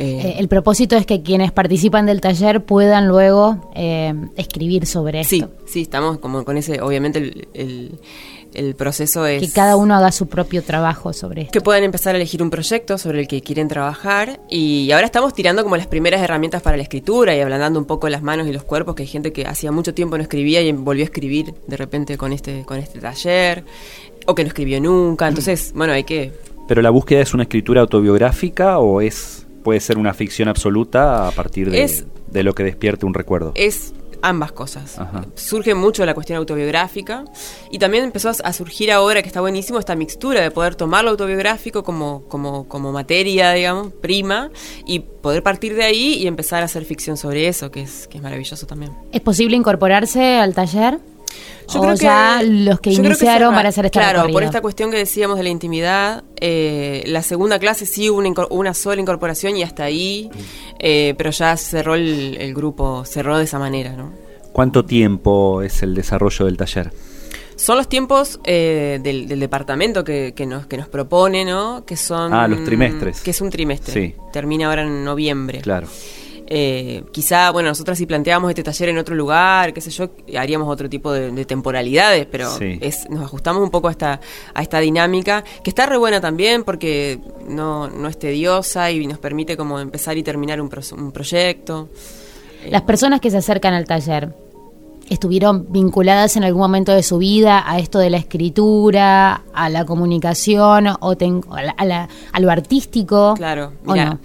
Eh, 0.00 0.20
Eh, 0.30 0.34
el 0.38 0.48
propósito 0.48 0.96
es 0.96 1.04
que 1.04 1.20
quienes 1.22 1.52
participan 1.52 2.06
del 2.06 2.20
taller 2.22 2.64
puedan 2.64 3.06
luego 3.06 3.70
eh, 3.74 4.14
escribir 4.36 4.86
sobre 4.86 5.24
sí, 5.24 5.40
esto. 5.40 5.52
sí, 5.66 5.82
estamos 5.82 6.18
como 6.18 6.42
con 6.44 6.56
ese, 6.56 6.80
obviamente 6.80 7.18
el, 7.18 7.48
el- 7.54 7.98
el 8.52 8.74
proceso 8.74 9.26
es... 9.26 9.40
Que 9.40 9.48
cada 9.52 9.76
uno 9.76 9.94
haga 9.94 10.10
su 10.10 10.26
propio 10.26 10.64
trabajo 10.64 11.12
sobre 11.12 11.42
esto. 11.42 11.52
que 11.52 11.60
puedan 11.60 11.84
empezar 11.84 12.14
a 12.14 12.18
elegir 12.18 12.42
un 12.42 12.50
proyecto 12.50 12.98
sobre 12.98 13.20
el 13.20 13.28
que 13.28 13.42
quieren 13.42 13.68
trabajar 13.68 14.40
y 14.50 14.90
ahora 14.90 15.06
estamos 15.06 15.34
tirando 15.34 15.62
como 15.62 15.76
las 15.76 15.86
primeras 15.86 16.20
herramientas 16.20 16.60
para 16.60 16.76
la 16.76 16.82
escritura 16.82 17.36
y 17.36 17.40
ablandando 17.40 17.78
un 17.78 17.84
poco 17.84 18.08
las 18.08 18.22
manos 18.22 18.48
y 18.48 18.52
los 18.52 18.64
cuerpos 18.64 18.96
que 18.96 19.02
hay 19.04 19.08
gente 19.08 19.32
que 19.32 19.46
hacía 19.46 19.70
mucho 19.70 19.94
tiempo 19.94 20.16
no 20.16 20.22
escribía 20.24 20.60
y 20.62 20.72
volvió 20.72 21.04
a 21.04 21.08
escribir 21.12 21.54
de 21.68 21.76
repente 21.76 22.16
con 22.18 22.32
este 22.32 22.64
con 22.64 22.78
este 22.78 22.98
taller 22.98 23.62
o 24.26 24.34
que 24.34 24.42
no 24.42 24.48
escribió 24.48 24.80
nunca 24.80 25.28
entonces 25.28 25.72
bueno 25.74 25.92
hay 25.92 26.02
que 26.02 26.32
¿Pero 26.66 26.82
la 26.82 26.90
búsqueda 26.90 27.20
es 27.20 27.32
una 27.34 27.44
escritura 27.44 27.82
autobiográfica 27.82 28.80
o 28.80 29.00
es 29.00 29.46
puede 29.62 29.80
ser 29.80 29.98
una 29.98 30.14
ficción 30.14 30.48
absoluta 30.48 31.28
a 31.28 31.30
partir 31.32 31.70
de, 31.70 31.82
Es- 31.84 32.04
de 32.30 32.42
lo 32.42 32.54
que 32.54 32.64
despierte 32.64 33.06
un 33.06 33.14
recuerdo? 33.14 33.52
es 33.54 33.92
ambas 34.22 34.52
cosas. 34.52 34.98
Ajá. 34.98 35.24
Surge 35.34 35.74
mucho 35.74 36.04
la 36.04 36.12
cuestión 36.12 36.36
autobiográfica 36.36 37.24
y 37.70 37.78
también 37.78 38.04
empezó 38.04 38.28
a, 38.28 38.32
a 38.44 38.52
surgir 38.52 38.92
ahora, 38.92 39.22
que 39.22 39.28
está 39.28 39.40
buenísimo, 39.40 39.78
esta 39.78 39.94
mixtura 39.96 40.42
de 40.42 40.50
poder 40.50 40.74
tomar 40.74 41.04
lo 41.04 41.10
autobiográfico 41.12 41.82
como, 41.82 42.24
como, 42.28 42.68
como 42.68 42.92
materia, 42.92 43.52
digamos, 43.52 43.94
prima, 43.94 44.50
y 44.86 44.98
poder 45.00 45.42
partir 45.42 45.74
de 45.74 45.84
ahí 45.84 46.14
y 46.18 46.26
empezar 46.26 46.60
a 46.60 46.66
hacer 46.66 46.84
ficción 46.84 47.16
sobre 47.16 47.48
eso, 47.48 47.70
que 47.70 47.80
es, 47.80 48.08
que 48.08 48.18
es 48.18 48.22
maravilloso 48.22 48.66
también. 48.66 48.92
¿Es 49.10 49.22
posible 49.22 49.56
incorporarse 49.56 50.36
al 50.36 50.52
taller? 50.54 50.98
O 51.74 51.94
ya 51.94 52.42
los 52.42 52.80
que 52.80 52.90
yo 52.90 52.98
creo 52.98 53.10
iniciaron 53.12 53.50
se- 53.50 53.56
van 53.56 53.66
a 53.66 53.68
hacer 53.68 53.86
este 53.86 53.98
Claro, 53.98 54.18
recorrido? 54.18 54.34
por 54.34 54.42
esta 54.42 54.60
cuestión 54.60 54.90
que 54.90 54.96
decíamos 54.96 55.36
de 55.36 55.42
la 55.44 55.48
intimidad, 55.50 56.24
eh, 56.40 57.02
la 57.06 57.22
segunda 57.22 57.58
clase 57.58 57.86
sí 57.86 58.10
hubo 58.10 58.18
una, 58.18 58.32
una 58.50 58.74
sola 58.74 59.00
incorporación 59.00 59.56
y 59.56 59.62
hasta 59.62 59.84
ahí, 59.84 60.30
eh, 60.78 61.14
pero 61.16 61.30
ya 61.30 61.56
cerró 61.56 61.94
el, 61.94 62.36
el 62.40 62.54
grupo, 62.54 63.04
cerró 63.04 63.38
de 63.38 63.44
esa 63.44 63.58
manera, 63.58 63.92
¿no? 63.92 64.12
¿Cuánto 64.52 64.84
tiempo 64.84 65.62
es 65.62 65.82
el 65.82 65.94
desarrollo 65.94 66.46
del 66.46 66.56
taller? 66.56 66.92
Son 67.54 67.76
los 67.76 67.88
tiempos 67.88 68.40
eh, 68.44 68.98
del, 69.02 69.28
del 69.28 69.38
departamento 69.38 70.02
que, 70.02 70.32
que 70.34 70.46
nos, 70.46 70.66
que 70.66 70.78
nos 70.78 70.88
propone, 70.88 71.44
¿no? 71.44 71.84
Que 71.84 71.94
son... 71.96 72.32
Ah, 72.32 72.48
los 72.48 72.64
trimestres. 72.64 73.20
Que 73.20 73.32
es 73.32 73.40
un 73.42 73.50
trimestre. 73.50 73.92
Sí. 73.92 74.14
Termina 74.32 74.66
ahora 74.68 74.82
en 74.82 75.04
noviembre. 75.04 75.60
Claro. 75.60 75.86
Eh, 76.52 77.04
quizá, 77.12 77.52
bueno, 77.52 77.68
nosotras 77.68 77.96
si 77.96 78.06
planteábamos 78.06 78.50
este 78.50 78.64
taller 78.64 78.88
en 78.88 78.98
otro 78.98 79.14
lugar, 79.14 79.72
qué 79.72 79.80
sé 79.80 79.90
yo, 79.90 80.10
haríamos 80.36 80.68
otro 80.68 80.88
tipo 80.88 81.12
de, 81.12 81.30
de 81.30 81.44
temporalidades, 81.44 82.26
pero 82.28 82.50
Sí. 82.50 82.76
es, 82.80 83.08
nos 83.08 83.22
ajustamos 83.22 83.62
un 83.62 83.70
poco 83.70 83.86
a 83.86 83.92
esta, 83.92 84.20
a 84.52 84.60
esta 84.60 84.80
dinámica, 84.80 85.44
que 85.62 85.70
está 85.70 85.86
re 85.86 85.96
buena 85.96 86.20
también 86.20 86.64
porque 86.64 87.20
no, 87.46 87.86
no 87.88 88.08
es 88.08 88.18
tediosa 88.18 88.90
y 88.90 89.06
nos 89.06 89.18
permite 89.18 89.56
como 89.56 89.78
empezar 89.78 90.18
y 90.18 90.24
terminar 90.24 90.60
un, 90.60 90.68
pro- 90.68 90.82
un 90.98 91.12
proyecto. 91.12 91.88
Las 92.68 92.82
personas 92.82 93.20
que 93.20 93.30
se 93.30 93.36
acercan 93.36 93.72
al 93.72 93.84
taller, 93.84 94.34
¿estuvieron 95.08 95.66
vinculadas 95.70 96.36
en 96.36 96.42
algún 96.42 96.62
momento 96.62 96.92
de 96.92 97.04
su 97.04 97.18
vida 97.18 97.62
a 97.64 97.78
esto 97.78 98.00
de 98.00 98.10
la 98.10 98.16
escritura, 98.16 99.42
a 99.54 99.68
la 99.68 99.84
comunicación 99.84 100.88
o 101.00 101.16
ten- 101.16 101.42
a, 101.50 101.62
la- 101.62 101.72
a 101.72 101.84
la- 101.84 102.08
a 102.32 102.40
lo 102.40 102.50
artístico? 102.50 103.34
Claro, 103.36 103.72
¿O 103.86 103.92
mira, 103.92 104.04
no? 104.06 104.18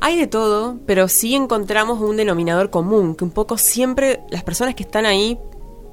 Hay 0.00 0.16
de 0.18 0.26
todo, 0.26 0.78
pero 0.86 1.08
sí 1.08 1.34
encontramos 1.34 2.00
un 2.00 2.16
denominador 2.16 2.70
común, 2.70 3.14
que 3.14 3.24
un 3.24 3.30
poco 3.30 3.58
siempre 3.58 4.20
las 4.30 4.42
personas 4.42 4.74
que 4.74 4.82
están 4.82 5.06
ahí 5.06 5.38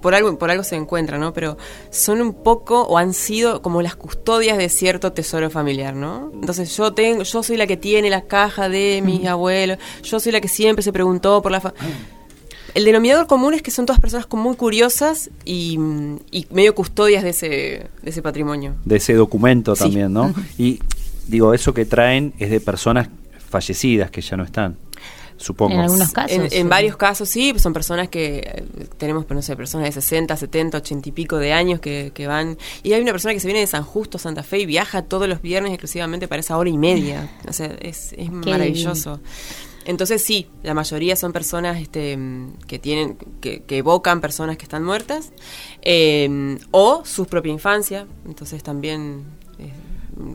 por 0.02 0.14
algo 0.14 0.38
por 0.38 0.52
algo 0.52 0.64
se 0.64 0.76
encuentran, 0.76 1.20
¿no? 1.20 1.34
Pero 1.34 1.58
son 1.90 2.22
un 2.22 2.34
poco 2.34 2.84
o 2.84 2.98
han 3.00 3.14
sido 3.14 3.62
como 3.64 3.82
las 3.82 3.96
custodias 3.96 4.58
de 4.58 4.70
cierto 4.70 5.12
tesoro 5.12 5.50
familiar, 5.50 5.96
¿no? 5.96 6.32
Entonces 6.36 6.76
yo 6.78 6.94
tengo 6.94 7.24
yo 7.24 7.42
soy 7.44 7.58
la 7.58 7.66
que 7.66 7.78
tiene 7.78 8.10
la 8.12 8.22
caja 8.22 8.70
de 8.70 9.02
mis 9.04 9.26
abuelos, 9.26 9.80
yo 10.04 10.20
soy 10.20 10.32
la 10.32 10.40
que 10.40 10.48
siempre 10.48 10.84
se 10.84 10.94
preguntó 10.94 11.42
por 11.42 11.52
la 11.52 11.60
fa- 11.62 11.74
el 12.76 12.86
denominador 12.86 13.26
común 13.26 13.56
es 13.56 13.64
que 13.64 13.72
son 13.72 13.88
todas 13.88 14.00
personas 14.00 14.28
muy 14.34 14.56
curiosas 14.56 15.32
y, 15.46 15.80
y 16.32 16.46
medio 16.52 16.76
custodias 16.76 17.24
de 17.24 17.30
ese, 17.32 17.48
de 18.04 18.10
ese 18.10 18.22
patrimonio. 18.22 18.76
De 18.86 18.98
ese 18.98 19.14
documento 19.16 19.76
Sí. 19.76 19.84
también, 19.86 20.14
¿no? 20.14 20.32
Y 20.60 20.80
digo, 21.28 21.56
eso 21.56 21.74
que 21.74 21.86
traen 21.86 22.34
es 22.38 22.52
de 22.52 22.60
personas 22.60 23.10
fallecidas 23.48 24.12
que 24.12 24.22
ya 24.22 24.38
no 24.38 24.44
están, 24.44 24.78
supongo. 25.38 25.74
En 25.74 25.82
algunos 25.82 26.12
casos. 26.12 26.32
En, 26.32 26.44
en 26.44 26.50
sí. 26.50 26.64
varios 26.64 26.98
casos 26.98 27.30
sí, 27.30 27.54
son 27.58 27.74
personas 27.74 28.10
que 28.10 28.40
eh, 28.40 28.88
tenemos, 28.98 29.30
no 29.30 29.42
sé, 29.42 29.56
personas 29.56 29.88
de 29.88 29.92
60, 29.94 30.36
70, 30.36 30.78
80 30.78 31.10
y 31.10 31.12
pico 31.12 31.38
de 31.38 31.54
años 31.54 31.80
que, 31.80 32.12
que 32.14 32.28
van. 32.28 32.58
Y 32.84 32.94
hay 32.94 33.02
una 33.02 33.12
persona 33.12 33.34
que 33.34 33.40
se 33.40 33.48
viene 33.48 33.62
de 33.62 33.68
San 33.68 33.84
Justo, 33.84 34.18
Santa 34.18 34.44
Fe, 34.44 34.60
y 34.60 34.66
viaja 34.66 35.04
todos 35.04 35.28
los 35.28 35.42
viernes 35.42 35.72
exclusivamente 35.72 36.28
para 36.28 36.40
esa 36.40 36.58
hora 36.58 36.70
y 36.70 36.78
media. 36.78 37.30
O 37.48 37.54
sea, 37.54 37.68
es, 37.80 38.14
es 38.18 38.32
maravilloso. 38.32 39.20
Entonces 39.86 40.22
sí, 40.22 40.50
la 40.64 40.74
mayoría 40.74 41.16
son 41.16 41.32
personas 41.32 41.80
este, 41.80 42.20
que 42.68 42.78
tienen, 42.78 43.18
que, 43.40 43.64
que 43.64 43.78
evocan 43.78 44.20
personas 44.20 44.58
que 44.58 44.64
están 44.64 44.84
muertas, 44.84 45.32
eh, 45.82 46.58
o 46.72 47.06
su 47.06 47.26
propia 47.26 47.54
infancia. 47.54 48.06
Entonces 48.26 48.64
también 48.64 49.24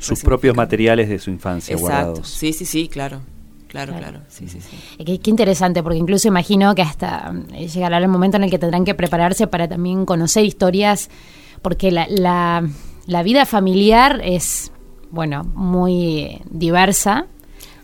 Sus 0.00 0.22
propios 0.22 0.56
materiales 0.56 1.08
de 1.08 1.18
su 1.18 1.30
infancia 1.30 1.74
Exacto. 1.74 1.94
guardados. 1.94 2.28
Sí, 2.28 2.52
sí, 2.52 2.64
sí, 2.64 2.88
claro. 2.88 3.20
Claro, 3.68 3.92
Claro. 3.92 4.08
claro. 4.10 4.24
Sí, 4.28 4.48
sí, 4.48 4.60
sí. 4.60 4.76
Eh, 4.98 5.04
Qué, 5.04 5.18
qué 5.18 5.30
interesante, 5.30 5.82
porque 5.82 5.98
incluso 5.98 6.28
imagino 6.28 6.74
que 6.74 6.82
hasta 6.82 7.32
eh, 7.54 7.68
llegará 7.68 7.96
el 7.98 8.08
momento 8.08 8.36
en 8.36 8.44
el 8.44 8.50
que 8.50 8.58
tendrán 8.58 8.84
que 8.84 8.94
prepararse 8.94 9.46
para 9.46 9.66
también 9.66 10.04
conocer 10.04 10.44
historias, 10.44 11.08
porque 11.62 11.90
la, 11.90 12.06
la, 12.10 12.68
la 13.06 13.22
vida 13.22 13.46
familiar 13.46 14.20
es, 14.22 14.72
bueno, 15.10 15.44
muy 15.54 16.18
eh, 16.18 16.42
diversa. 16.50 17.26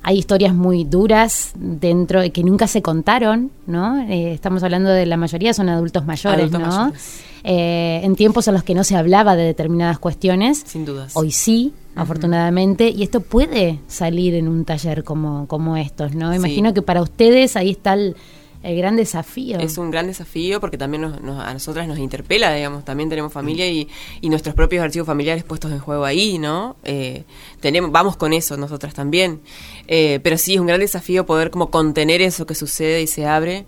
Hay 0.03 0.19
historias 0.19 0.55
muy 0.55 0.85
duras 0.85 1.53
dentro 1.57 2.21
de 2.21 2.31
que 2.33 2.45
nunca 2.45 2.67
se 2.67 2.83
contaron, 2.83 3.51
¿no? 3.67 3.99
Eh, 4.03 4.33
estamos 4.33 4.63
hablando 4.63 4.91
de 4.91 5.07
la 5.07 5.17
mayoría 5.17 5.53
son 5.55 5.69
adultos 5.71 6.05
mayores, 6.07 6.39
Adultos 6.53 6.61
¿no? 6.61 6.67
mayores. 6.69 7.23
Eh, 7.45 8.01
en 8.03 8.17
tiempos 8.17 8.49
en 8.49 8.55
los 8.55 8.63
que 8.65 8.75
no 8.75 8.85
se 8.85 8.97
hablaba 8.97 9.37
de 9.37 9.45
determinadas 9.45 9.99
cuestiones, 9.99 10.63
Sin 10.67 10.85
dudas. 10.85 11.13
Hoy 11.15 11.31
sí, 11.33 11.73
afortunadamente, 11.95 12.89
y 12.91 13.03
esto 13.03 13.21
puede 13.21 13.79
salir 13.87 14.35
en 14.35 14.49
un 14.49 14.65
taller 14.65 15.05
como, 15.05 15.47
como 15.47 15.77
estos, 15.77 16.15
¿no? 16.15 16.31
Sí. 16.33 16.37
Imagino 16.39 16.75
que 16.75 16.83
para 16.83 17.03
ustedes 17.03 17.55
ahí 17.57 17.71
está 17.71 17.95
el, 17.95 18.17
el 18.63 18.77
gran 18.77 18.97
desafío. 18.97 19.59
Es 19.61 19.79
un 19.79 19.91
gran 19.93 20.09
desafío 20.09 20.61
porque 20.61 20.77
también 20.77 21.03
nos- 21.03 21.21
nos- 21.23 21.41
a 21.45 21.53
nosotras 21.53 21.87
nos 21.87 21.99
interpela, 21.99 22.53
digamos, 22.55 22.85
también 22.85 23.09
tenemos 23.09 23.33
familia 23.33 23.69
y, 23.71 23.89
y 24.21 24.29
nuestros 24.31 24.55
propios 24.57 24.83
archivos 24.83 25.07
familiares 25.07 25.45
puestos 25.45 25.71
en 25.71 25.79
juego 25.79 26.05
ahí, 26.05 26.39
¿no? 26.39 26.75
Eh, 26.85 27.23
tenemos, 27.61 27.93
vamos 27.93 28.17
con 28.17 28.33
eso 28.33 28.57
nosotras 28.57 28.95
también. 28.95 29.41
Eh, 29.87 30.19
pero 30.23 30.37
sí, 30.39 30.55
es 30.55 30.61
un 30.61 30.67
gran 30.67 30.81
desafío 30.81 31.25
poder 31.25 31.51
como 31.51 31.71
contener 31.71 32.21
eso 32.21 32.47
que 32.47 32.55
sucede 32.57 33.01
y 33.03 33.07
se 33.07 33.27
abre. 33.27 33.65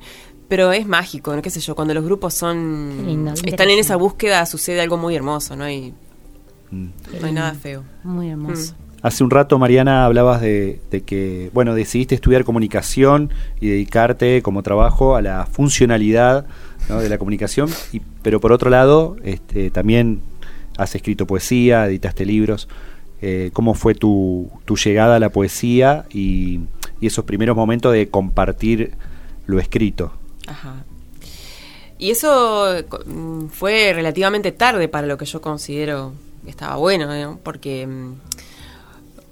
Pero 0.51 0.72
es 0.72 0.86
mágico, 0.86 1.34
¿no? 1.34 1.40
¿Qué 1.40 1.48
sé 1.48 1.61
yo? 1.61 1.74
Cuando 1.74 1.94
los 1.94 2.05
grupos 2.05 2.34
son... 2.34 3.07
Lindo, 3.07 3.32
están 3.32 3.70
en 3.70 3.78
esa 3.78 3.96
búsqueda, 3.96 4.44
sucede 4.44 4.82
algo 4.82 4.98
muy 4.98 5.16
hermoso, 5.16 5.57
¿no? 5.57 5.64
hay 5.64 5.94
Mm. 6.70 6.86
no 7.20 7.26
hay 7.26 7.32
nada 7.32 7.55
feo. 7.55 7.84
Muy 8.05 8.30
hermoso. 8.30 8.74
Hace 9.03 9.24
un 9.24 9.30
rato, 9.30 9.59
Mariana, 9.59 10.05
hablabas 10.05 10.42
de, 10.42 10.80
de 10.90 11.01
que, 11.03 11.51
bueno, 11.55 11.74
decidiste 11.74 12.14
estudiar 12.14 12.44
comunicación 12.44 13.30
y 13.59 13.68
dedicarte 13.68 14.42
como 14.42 14.62
trabajo 14.62 15.16
a 15.16 15.22
la 15.22 15.46
funcionalidad 15.46 16.46
¿no? 16.88 17.01
de 17.01 17.09
la 17.09 17.16
comunicación, 17.16 17.70
y, 17.92 18.03
pero 18.22 18.40
por 18.40 18.53
otro 18.53 18.68
lado, 18.68 19.16
este, 19.24 19.70
también 19.70 20.20
has 20.76 20.94
escrito 20.94 21.26
poesía, 21.26 21.86
editaste 21.86 22.26
libros. 22.26 22.68
Eh, 23.22 23.51
¿Cómo 23.53 23.74
fue 23.74 23.94
tu, 23.94 24.51
tu, 24.66 24.76
llegada 24.76 25.16
a 25.16 25.18
la 25.18 25.30
poesía 25.30 26.05
y, 26.11 26.61
y, 27.01 27.07
esos 27.07 27.24
primeros 27.24 27.57
momentos 27.57 27.92
de 27.92 28.09
compartir 28.09 28.92
lo 29.46 29.59
escrito? 29.61 30.12
Ajá. 30.47 30.84
Y 31.99 32.11
eso 32.11 32.82
mm, 33.07 33.47
fue 33.49 33.93
relativamente 33.93 34.53
tarde 34.53 34.88
para 34.88 35.07
lo 35.07 35.18
que 35.18 35.26
yo 35.26 35.41
considero 35.43 36.12
que 36.45 36.51
estaba 36.51 36.76
bueno, 36.76 37.07
¿no? 37.07 37.38
porque 37.43 37.86
mm, 37.86 38.14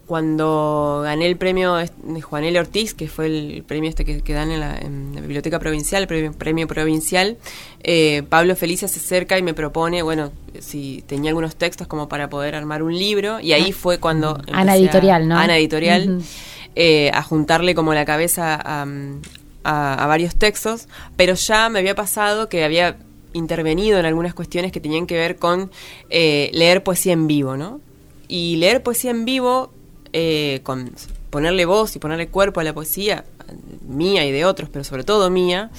cuando 0.08 1.00
gané 1.04 1.26
el 1.26 1.36
premio 1.36 1.76
de 1.76 2.20
Juanel 2.22 2.56
Ortiz, 2.56 2.94
que 2.94 3.08
fue 3.08 3.26
el 3.26 3.64
premio 3.66 3.90
este 3.90 4.04
que, 4.04 4.22
que 4.22 4.32
dan 4.32 4.50
en 4.50 4.60
la, 4.60 4.78
en 4.78 5.14
la, 5.14 5.20
Biblioteca 5.20 5.58
Provincial, 5.58 6.02
el 6.02 6.08
premio, 6.08 6.32
premio 6.32 6.66
provincial, 6.66 7.36
eh, 7.82 8.22
Pablo 8.28 8.56
Felicia 8.56 8.88
se 8.88 9.00
acerca 9.00 9.38
y 9.38 9.42
me 9.42 9.52
propone, 9.52 10.02
bueno, 10.02 10.32
si 10.60 11.04
tenía 11.06 11.30
algunos 11.30 11.56
textos 11.56 11.86
como 11.86 12.08
para 12.08 12.30
poder 12.30 12.54
armar 12.54 12.82
un 12.82 12.98
libro, 12.98 13.38
y 13.40 13.52
ahí 13.52 13.72
fue 13.72 13.98
cuando... 13.98 14.40
Ana 14.50 14.76
Editorial, 14.76 15.22
a, 15.22 15.26
¿no? 15.26 15.38
Ana 15.38 15.58
Editorial, 15.58 16.08
uh 16.08 16.12
-huh. 16.20 16.24
eh, 16.74 17.10
a 17.12 17.22
juntarle 17.22 17.74
como 17.74 17.92
la 17.92 18.06
cabeza 18.06 18.58
a, 18.62 18.86
a, 19.68 20.06
varios 20.06 20.34
textos, 20.34 20.88
pero 21.16 21.34
ya 21.34 21.68
me 21.68 21.78
había 21.78 21.94
pasado 21.94 22.48
que 22.48 22.64
había 22.64 22.96
intervenido 23.34 23.98
en 23.98 24.06
algunas 24.06 24.32
cuestiones 24.32 24.72
que 24.72 24.80
tenían 24.80 25.06
que 25.06 25.16
ver 25.16 25.36
con 25.36 25.70
eh, 26.08 26.50
leer 26.54 26.82
poesía 26.82 27.12
en 27.12 27.26
vivo, 27.26 27.56
¿no? 27.56 27.80
Y 28.28 28.56
leer 28.56 28.82
poesía 28.82 29.10
en 29.10 29.26
vivo 29.26 29.70
eh, 30.14 30.60
con 30.62 30.92
ponerle 31.28 31.66
voz 31.66 31.94
y 31.94 31.98
ponerle 31.98 32.28
cuerpo 32.28 32.60
a 32.60 32.64
la 32.64 32.72
poesía, 32.72 33.26
mía 33.86 34.24
y 34.24 34.32
de 34.32 34.46
otros, 34.46 34.70
pero 34.70 34.84
sobre 34.84 35.04
todo 35.04 35.28
mía, 35.28 35.70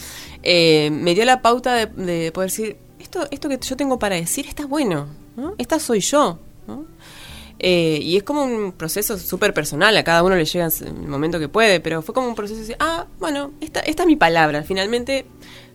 eh, 0.43 0.91
me 0.91 1.15
dio 1.15 1.25
la 1.25 1.41
pauta 1.41 1.73
de, 1.73 1.87
de, 1.87 2.31
poder 2.31 2.51
decir, 2.51 2.77
esto, 2.99 3.27
esto 3.31 3.49
que 3.49 3.57
yo 3.59 3.75
tengo 3.75 3.97
para 3.97 4.15
decir 4.15 4.45
está 4.45 4.67
bueno, 4.67 5.07
¿no? 5.35 5.55
esta 5.57 5.79
soy 5.79 6.01
yo. 6.01 6.39
Eh, 7.59 7.99
y 8.01 8.15
es 8.15 8.23
como 8.23 8.43
un 8.43 8.71
proceso 8.71 9.17
súper 9.17 9.53
personal, 9.53 9.95
a 9.97 10.03
cada 10.03 10.23
uno 10.23 10.35
le 10.35 10.45
llega 10.45 10.69
en 10.79 10.87
el 11.03 11.07
momento 11.07 11.39
que 11.39 11.49
puede, 11.49 11.81
pero 11.81 12.01
fue 12.01 12.15
como 12.15 12.27
un 12.27 12.35
proceso 12.35 12.55
de 12.55 12.61
decir, 12.61 12.77
ah, 12.79 13.05
bueno, 13.19 13.51
esta, 13.59 13.81
esta 13.81 14.03
es 14.03 14.07
mi 14.07 14.15
palabra, 14.15 14.63
finalmente 14.63 15.25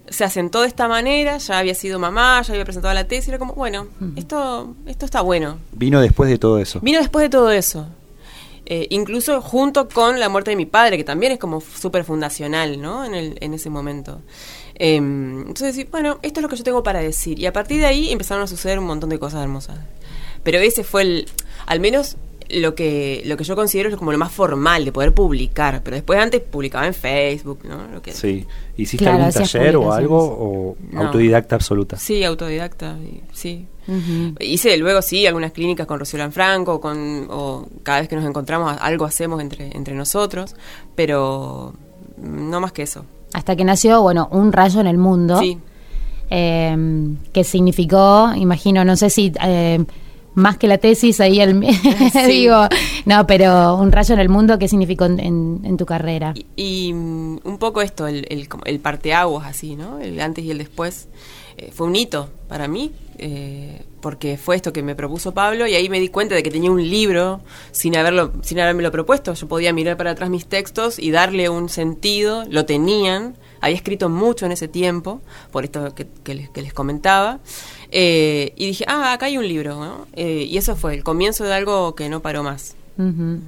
se 0.08 0.24
asentó 0.24 0.62
de 0.62 0.68
esta 0.68 0.88
manera, 0.88 1.38
ya 1.38 1.58
había 1.58 1.74
sido 1.74 1.98
mamá, 1.98 2.42
ya 2.42 2.52
había 2.52 2.64
presentado 2.64 2.94
la 2.94 3.06
tesis, 3.06 3.28
era 3.28 3.38
como, 3.38 3.54
bueno, 3.54 3.88
esto, 4.16 4.74
esto 4.86 5.04
está 5.04 5.20
bueno. 5.20 5.58
Vino 5.72 6.00
después 6.00 6.30
de 6.30 6.38
todo 6.38 6.58
eso. 6.58 6.80
Vino 6.80 6.98
después 6.98 7.22
de 7.22 7.30
todo 7.30 7.50
eso. 7.50 7.86
Eh, 8.66 8.86
incluso 8.90 9.42
junto 9.42 9.88
con 9.88 10.18
la 10.20 10.28
muerte 10.30 10.50
de 10.50 10.56
mi 10.56 10.66
padre, 10.66 10.96
que 10.96 11.04
también 11.04 11.32
es 11.32 11.38
como 11.38 11.60
súper 11.60 12.04
fundacional, 12.04 12.80
¿no? 12.80 13.04
En, 13.04 13.14
el, 13.14 13.36
en 13.40 13.52
ese 13.52 13.68
momento. 13.68 14.22
Eh, 14.74 14.96
entonces, 14.96 15.90
bueno, 15.90 16.18
esto 16.22 16.40
es 16.40 16.42
lo 16.42 16.48
que 16.48 16.56
yo 16.56 16.64
tengo 16.64 16.82
para 16.82 17.00
decir. 17.00 17.38
Y 17.38 17.46
a 17.46 17.52
partir 17.52 17.80
de 17.80 17.86
ahí 17.86 18.10
empezaron 18.10 18.42
a 18.42 18.46
suceder 18.46 18.78
un 18.78 18.86
montón 18.86 19.10
de 19.10 19.18
cosas 19.18 19.42
hermosas. 19.42 19.78
Pero 20.44 20.58
ese 20.58 20.84
fue 20.84 21.02
el, 21.02 21.26
al 21.66 21.80
menos 21.80 22.16
lo 22.50 22.74
que 22.74 23.22
lo 23.24 23.36
que 23.36 23.44
yo 23.44 23.56
considero 23.56 23.88
es 23.88 23.96
como 23.96 24.12
lo 24.12 24.18
más 24.18 24.30
formal 24.30 24.84
de 24.84 24.92
poder 24.92 25.12
publicar. 25.12 25.82
Pero 25.82 25.96
después 25.96 26.18
antes 26.18 26.40
publicaba 26.40 26.86
en 26.86 26.94
Facebook, 26.94 27.60
¿no? 27.64 27.88
Lo 27.92 28.02
que 28.02 28.12
sí. 28.12 28.46
¿Hiciste 28.76 29.04
claro, 29.04 29.24
algún 29.24 29.32
taller 29.32 29.76
o 29.76 29.92
algo? 29.92 30.18
¿O 30.18 30.76
no. 30.90 31.06
autodidacta 31.06 31.56
absoluta? 31.56 31.96
Sí, 31.96 32.22
autodidacta, 32.22 32.96
sí. 33.32 33.66
Uh 33.86 33.92
-huh. 33.92 34.36
Hice 34.40 34.76
luego, 34.76 35.02
sí, 35.02 35.26
algunas 35.26 35.52
clínicas 35.52 35.86
con 35.86 35.98
Rocío 35.98 36.18
Lanfranco, 36.18 36.80
con, 36.80 37.26
o 37.30 37.66
cada 37.82 38.00
vez 38.00 38.08
que 38.08 38.16
nos 38.16 38.24
encontramos 38.24 38.76
algo 38.80 39.04
hacemos 39.04 39.40
entre, 39.40 39.76
entre 39.76 39.94
nosotros, 39.94 40.54
pero 40.94 41.74
no 42.16 42.60
más 42.60 42.72
que 42.72 42.82
eso. 42.82 43.04
Hasta 43.32 43.56
que 43.56 43.64
nació, 43.64 44.00
bueno, 44.00 44.28
Un 44.30 44.52
rayo 44.52 44.80
en 44.80 44.86
el 44.86 44.96
mundo. 44.96 45.38
Sí. 45.38 45.58
Eh, 46.30 46.76
que 47.32 47.44
significó, 47.44 48.32
imagino, 48.34 48.84
no 48.84 48.96
sé 48.96 49.10
si... 49.10 49.32
Eh, 49.42 49.84
más 50.34 50.58
que 50.58 50.66
la 50.66 50.78
tesis 50.78 51.20
ahí 51.20 51.40
el 51.40 51.64
sí. 52.12 52.20
digo 52.26 52.68
no 53.04 53.26
pero 53.26 53.76
un 53.76 53.92
rayo 53.92 54.14
en 54.14 54.20
el 54.20 54.28
mundo 54.28 54.58
qué 54.58 54.68
significó 54.68 55.04
en, 55.04 55.20
en, 55.20 55.60
en 55.64 55.76
tu 55.76 55.86
carrera 55.86 56.34
y, 56.34 56.46
y, 56.56 56.92
un 56.92 57.56
poco 57.58 57.82
esto 57.82 58.06
el, 58.06 58.26
el, 58.28 58.48
el 58.64 58.80
parteaguas 58.80 59.46
así 59.46 59.76
no 59.76 59.98
el 60.00 60.20
antes 60.20 60.44
y 60.44 60.50
el 60.50 60.58
después 60.58 61.08
eh, 61.56 61.70
fue 61.72 61.86
un 61.86 61.96
hito 61.96 62.30
para 62.48 62.66
mí 62.66 62.92
eh, 63.18 63.82
porque 64.00 64.36
fue 64.36 64.56
esto 64.56 64.72
que 64.72 64.82
me 64.82 64.94
propuso 64.94 65.32
Pablo 65.32 65.66
y 65.66 65.74
ahí 65.74 65.88
me 65.88 66.00
di 66.00 66.08
cuenta 66.08 66.34
de 66.34 66.42
que 66.42 66.50
tenía 66.50 66.70
un 66.70 66.82
libro 66.82 67.40
sin 67.70 67.96
haberlo 67.96 68.32
sin 68.42 68.60
haberme 68.60 68.90
propuesto. 68.90 69.34
Yo 69.34 69.48
podía 69.48 69.72
mirar 69.72 69.96
para 69.96 70.10
atrás 70.10 70.30
mis 70.30 70.46
textos 70.46 70.98
y 70.98 71.10
darle 71.10 71.48
un 71.48 71.68
sentido 71.68 72.44
lo 72.50 72.66
tenían 72.66 73.36
había 73.64 73.76
escrito 73.76 74.08
mucho 74.08 74.46
en 74.46 74.52
ese 74.52 74.68
tiempo 74.68 75.20
por 75.50 75.64
esto 75.64 75.94
que, 75.94 76.06
que, 76.22 76.34
les, 76.34 76.50
que 76.50 76.62
les 76.62 76.72
comentaba 76.72 77.40
eh, 77.90 78.52
y 78.56 78.66
dije, 78.66 78.84
ah, 78.88 79.12
acá 79.12 79.26
hay 79.26 79.38
un 79.38 79.46
libro, 79.46 79.76
¿no? 79.76 80.06
Eh, 80.14 80.46
y 80.48 80.56
eso 80.58 80.76
fue 80.76 80.94
el 80.94 81.04
comienzo 81.04 81.44
de 81.44 81.54
algo 81.54 81.94
que 81.94 82.08
no 82.08 82.20
paró 82.20 82.42
más. 82.42 82.74
Uh 82.98 83.02
-huh. 83.02 83.40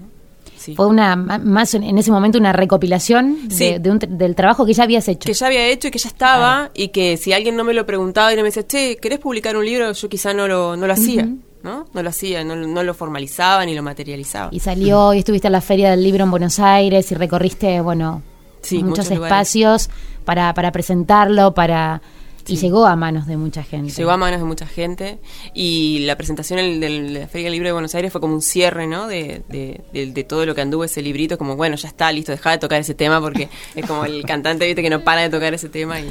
sí. 0.56 0.74
Fue 0.74 0.86
una 0.86 1.16
más 1.16 1.74
en 1.74 1.98
ese 1.98 2.10
momento 2.10 2.38
una 2.38 2.52
recopilación 2.52 3.38
sí. 3.50 3.72
de, 3.72 3.78
de 3.78 3.90
un, 3.90 3.98
del 3.98 4.34
trabajo 4.34 4.64
que 4.64 4.72
ya 4.72 4.84
habías 4.84 5.06
hecho. 5.08 5.26
Que 5.26 5.34
ya 5.34 5.46
había 5.46 5.66
hecho 5.68 5.88
y 5.88 5.90
que 5.90 5.98
ya 5.98 6.08
estaba, 6.08 6.64
ah. 6.64 6.70
y 6.74 6.88
que 6.88 7.16
si 7.16 7.32
alguien 7.32 7.56
no 7.56 7.64
me 7.64 7.74
lo 7.74 7.84
preguntaba 7.84 8.32
y 8.32 8.36
no 8.36 8.42
me 8.42 8.48
decía, 8.48 8.66
che, 8.66 8.96
¿querés 8.96 9.18
publicar 9.18 9.56
un 9.56 9.64
libro? 9.64 9.92
Yo 9.92 10.08
quizá 10.08 10.32
no 10.32 10.46
lo, 10.48 10.76
no 10.76 10.86
lo 10.86 10.92
hacía. 10.92 11.24
Uh 11.24 11.28
-huh. 11.28 11.40
¿no? 11.62 11.86
No 11.92 12.02
lo 12.02 12.08
hacía, 12.10 12.44
no, 12.44 12.54
no, 12.54 12.82
lo 12.84 12.94
formalizaba 12.94 13.66
ni 13.66 13.74
lo 13.74 13.82
materializaba. 13.82 14.50
Y 14.52 14.60
salió 14.60 15.12
y 15.14 15.18
estuviste 15.18 15.48
en 15.48 15.52
la 15.52 15.60
Feria 15.60 15.90
del 15.90 16.02
Libro 16.04 16.22
en 16.22 16.30
Buenos 16.30 16.60
Aires 16.60 17.10
y 17.10 17.14
recorriste, 17.16 17.80
bueno, 17.80 18.22
sí, 18.66 18.82
muchos, 18.82 19.10
muchos 19.10 19.24
espacios 19.24 19.90
para, 20.24 20.52
para 20.54 20.72
presentarlo, 20.72 21.54
para 21.54 22.02
Sí. 22.46 22.54
Y 22.54 22.56
llegó 22.58 22.86
a 22.86 22.94
manos 22.94 23.26
de 23.26 23.36
mucha 23.36 23.64
gente. 23.64 23.92
Llegó 23.92 24.12
a 24.12 24.16
manos 24.16 24.38
de 24.38 24.46
mucha 24.46 24.66
gente. 24.66 25.18
Y 25.52 26.04
la 26.06 26.16
presentación 26.16 26.58
del, 26.58 26.78
del, 26.78 27.12
de 27.14 27.20
la 27.20 27.26
Feria 27.26 27.46
del 27.46 27.54
Libro 27.54 27.68
de 27.68 27.72
Buenos 27.72 27.94
Aires 27.96 28.12
fue 28.12 28.20
como 28.20 28.34
un 28.34 28.42
cierre, 28.42 28.86
¿no? 28.86 29.08
De, 29.08 29.42
de, 29.48 29.80
de, 29.92 30.12
de, 30.12 30.24
todo 30.24 30.46
lo 30.46 30.54
que 30.54 30.60
anduvo 30.60 30.84
ese 30.84 31.02
librito. 31.02 31.38
Como, 31.38 31.56
bueno, 31.56 31.74
ya 31.74 31.88
está, 31.88 32.12
listo, 32.12 32.30
deja 32.30 32.52
de 32.52 32.58
tocar 32.58 32.80
ese 32.80 32.94
tema 32.94 33.20
porque 33.20 33.48
es 33.74 33.84
como 33.84 34.04
el 34.04 34.24
cantante, 34.24 34.64
viste, 34.64 34.80
que 34.80 34.90
no 34.90 35.02
para 35.02 35.22
de 35.22 35.30
tocar 35.30 35.54
ese 35.54 35.68
tema. 35.68 36.00
Y 36.00 36.08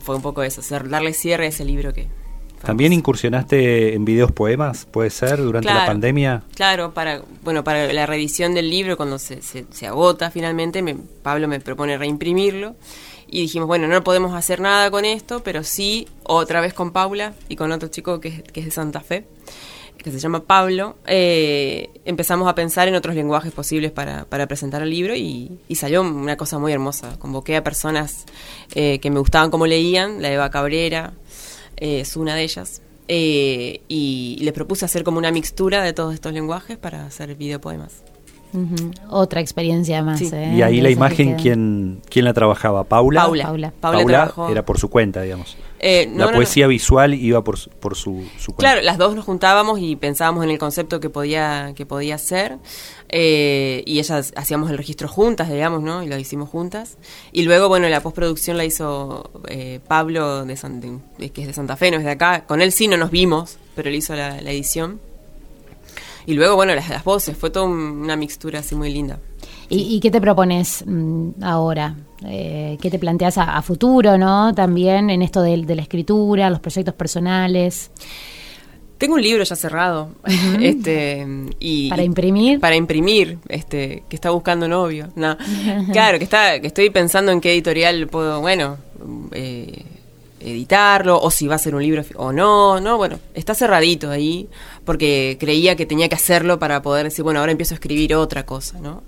fue 0.00 0.16
un 0.16 0.22
poco 0.22 0.42
eso, 0.42 0.62
darle 0.88 1.12
cierre 1.12 1.44
a 1.44 1.48
ese 1.48 1.64
libro 1.64 1.92
que. 1.92 2.08
¿También 2.64 2.92
incursionaste 2.92 3.94
en 3.94 4.04
videos 4.04 4.32
poemas, 4.32 4.86
puede 4.90 5.10
ser, 5.10 5.38
durante 5.38 5.66
claro, 5.66 5.80
la 5.80 5.86
pandemia? 5.86 6.42
Claro, 6.54 6.92
para 6.92 7.22
bueno 7.42 7.64
para 7.64 7.92
la 7.92 8.06
reedición 8.06 8.54
del 8.54 8.68
libro, 8.68 8.96
cuando 8.96 9.18
se, 9.18 9.40
se, 9.42 9.64
se 9.70 9.86
agota 9.86 10.30
finalmente, 10.30 10.82
me, 10.82 10.96
Pablo 11.22 11.48
me 11.48 11.60
propone 11.60 11.96
reimprimirlo 11.96 12.76
y 13.26 13.42
dijimos, 13.42 13.68
bueno, 13.68 13.86
no 13.86 14.02
podemos 14.02 14.34
hacer 14.34 14.60
nada 14.60 14.90
con 14.90 15.04
esto, 15.04 15.42
pero 15.42 15.62
sí, 15.62 16.08
otra 16.24 16.60
vez 16.60 16.74
con 16.74 16.90
Paula 16.90 17.32
y 17.48 17.56
con 17.56 17.72
otro 17.72 17.88
chico 17.88 18.20
que, 18.20 18.42
que 18.42 18.60
es 18.60 18.66
de 18.66 18.72
Santa 18.72 19.00
Fe, 19.00 19.24
que 19.96 20.10
se 20.10 20.18
llama 20.18 20.44
Pablo, 20.44 20.96
eh, 21.06 21.90
empezamos 22.04 22.48
a 22.48 22.54
pensar 22.54 22.88
en 22.88 22.94
otros 22.94 23.14
lenguajes 23.14 23.52
posibles 23.52 23.92
para, 23.92 24.24
para 24.24 24.46
presentar 24.46 24.82
el 24.82 24.90
libro 24.90 25.14
y, 25.14 25.58
y, 25.68 25.74
salió 25.76 26.02
una 26.02 26.36
cosa 26.36 26.58
muy 26.58 26.72
hermosa. 26.72 27.18
Convoqué 27.18 27.56
a 27.56 27.62
personas 27.62 28.24
eh, 28.74 28.98
que 28.98 29.10
me 29.10 29.18
gustaban 29.18 29.50
como 29.50 29.66
leían, 29.66 30.22
la 30.22 30.32
Eva 30.32 30.50
Cabrera 30.50 31.12
es 31.76 32.16
una 32.16 32.34
de 32.34 32.42
ellas, 32.42 32.82
eh, 33.08 33.82
y 33.88 34.38
les 34.40 34.52
propuse 34.52 34.84
hacer 34.84 35.02
como 35.02 35.18
una 35.18 35.32
mixtura 35.32 35.82
de 35.82 35.92
todos 35.92 36.14
estos 36.14 36.32
lenguajes 36.32 36.78
para 36.78 37.06
hacer 37.06 37.34
videopoemas. 37.34 38.04
Uh 38.52 38.58
-huh. 38.58 38.94
Otra 39.08 39.40
experiencia 39.40 40.02
más. 40.02 40.18
Sí. 40.18 40.30
¿eh? 40.32 40.54
Y 40.56 40.62
ahí 40.62 40.80
la 40.80 40.90
imagen, 40.90 41.36
¿quién, 41.36 42.00
¿quién 42.08 42.24
la 42.24 42.32
trabajaba? 42.32 42.84
¿Paula? 42.84 43.22
Paula. 43.22 43.44
Paula, 43.44 43.72
Paula, 43.80 44.32
Paula 44.34 44.50
era 44.50 44.64
por 44.64 44.78
su 44.78 44.88
cuenta, 44.88 45.22
digamos. 45.22 45.56
Eh, 45.82 46.06
no, 46.10 46.26
la 46.26 46.32
no, 46.32 46.36
poesía 46.36 46.66
no. 46.66 46.70
visual 46.70 47.14
iba 47.14 47.42
por, 47.42 47.56
por 47.80 47.96
su, 47.96 48.22
su, 48.38 48.52
cuenta. 48.52 48.72
Claro, 48.72 48.82
las 48.82 48.98
dos 48.98 49.14
nos 49.14 49.24
juntábamos 49.24 49.80
y 49.80 49.96
pensábamos 49.96 50.44
en 50.44 50.50
el 50.50 50.58
concepto 50.58 51.00
que 51.00 51.08
podía, 51.08 51.72
que 51.74 51.86
podía 51.86 52.18
ser. 52.18 52.58
Eh, 53.08 53.82
y 53.86 53.98
ellas 53.98 54.32
hacíamos 54.36 54.70
el 54.70 54.76
registro 54.76 55.08
juntas, 55.08 55.48
digamos, 55.48 55.82
¿no? 55.82 56.02
Y 56.02 56.06
lo 56.06 56.18
hicimos 56.18 56.50
juntas. 56.50 56.98
Y 57.32 57.42
luego, 57.42 57.68
bueno, 57.68 57.88
la 57.88 58.02
postproducción 58.02 58.56
la 58.56 58.64
hizo 58.64 59.30
eh, 59.48 59.80
Pablo, 59.88 60.44
de, 60.44 60.56
San, 60.56 60.80
de, 60.80 61.30
que 61.30 61.40
es 61.40 61.46
de 61.46 61.54
Santa 61.54 61.76
Fe, 61.76 61.90
no 61.90 61.96
es 61.96 62.04
de 62.04 62.10
acá. 62.10 62.44
Con 62.46 62.60
él 62.60 62.72
sí 62.72 62.86
no 62.86 62.96
nos 62.96 63.10
vimos, 63.10 63.56
pero 63.74 63.88
él 63.88 63.94
hizo 63.94 64.14
la, 64.14 64.40
la 64.40 64.50
edición. 64.50 65.00
Y 66.26 66.34
luego, 66.34 66.56
bueno, 66.56 66.74
las, 66.74 66.88
las 66.88 67.04
voces, 67.04 67.36
fue 67.36 67.50
toda 67.50 67.66
una 67.66 68.16
mixtura 68.16 68.60
así 68.60 68.74
muy 68.74 68.92
linda. 68.92 69.18
¿Y, 69.68 69.96
y 69.96 70.00
qué 70.00 70.10
te 70.10 70.20
propones 70.20 70.84
mmm, 70.86 71.42
ahora? 71.42 71.94
Eh, 72.26 72.76
¿Qué 72.80 72.90
te 72.90 72.98
planteas 72.98 73.38
a, 73.38 73.56
a, 73.56 73.62
futuro, 73.62 74.18
no? 74.18 74.52
También 74.54 75.10
en 75.10 75.22
esto 75.22 75.42
de, 75.42 75.62
de, 75.62 75.74
la 75.74 75.82
escritura, 75.82 76.50
los 76.50 76.60
proyectos 76.60 76.94
personales. 76.94 77.90
Tengo 78.98 79.14
un 79.14 79.22
libro 79.22 79.42
ya 79.44 79.56
cerrado, 79.56 80.10
uh 80.24 80.28
-huh. 80.28 80.62
este 80.62 81.26
y 81.58 81.88
para 81.88 82.02
imprimir, 82.02 82.60
para 82.60 82.76
imprimir, 82.76 83.38
este 83.48 84.02
que 84.10 84.16
está 84.16 84.28
buscando 84.28 84.68
novio, 84.68 85.08
no, 85.16 85.38
claro 85.92 86.18
que 86.18 86.24
está, 86.24 86.60
que 86.60 86.66
estoy 86.66 86.90
pensando 86.90 87.32
en 87.32 87.40
qué 87.40 87.52
editorial 87.52 88.08
puedo, 88.08 88.42
bueno, 88.42 88.76
eh, 89.32 89.84
editarlo 90.40 91.20
o 91.20 91.30
si 91.30 91.46
va 91.46 91.56
a 91.56 91.58
ser 91.58 91.74
un 91.74 91.82
libro 91.82 92.02
o 92.16 92.32
no, 92.32 92.80
no, 92.80 92.96
bueno, 92.96 93.18
está 93.34 93.54
cerradito 93.54 94.10
ahí 94.10 94.48
porque 94.84 95.36
creía 95.38 95.76
que 95.76 95.86
tenía 95.86 96.08
que 96.08 96.14
hacerlo 96.14 96.58
para 96.58 96.82
poder 96.82 97.04
decir, 97.04 97.22
bueno, 97.22 97.40
ahora 97.40 97.52
empiezo 97.52 97.74
a 97.74 97.76
escribir 97.76 98.14
otra 98.14 98.46
cosa, 98.46 98.78
¿no? 98.80 99.02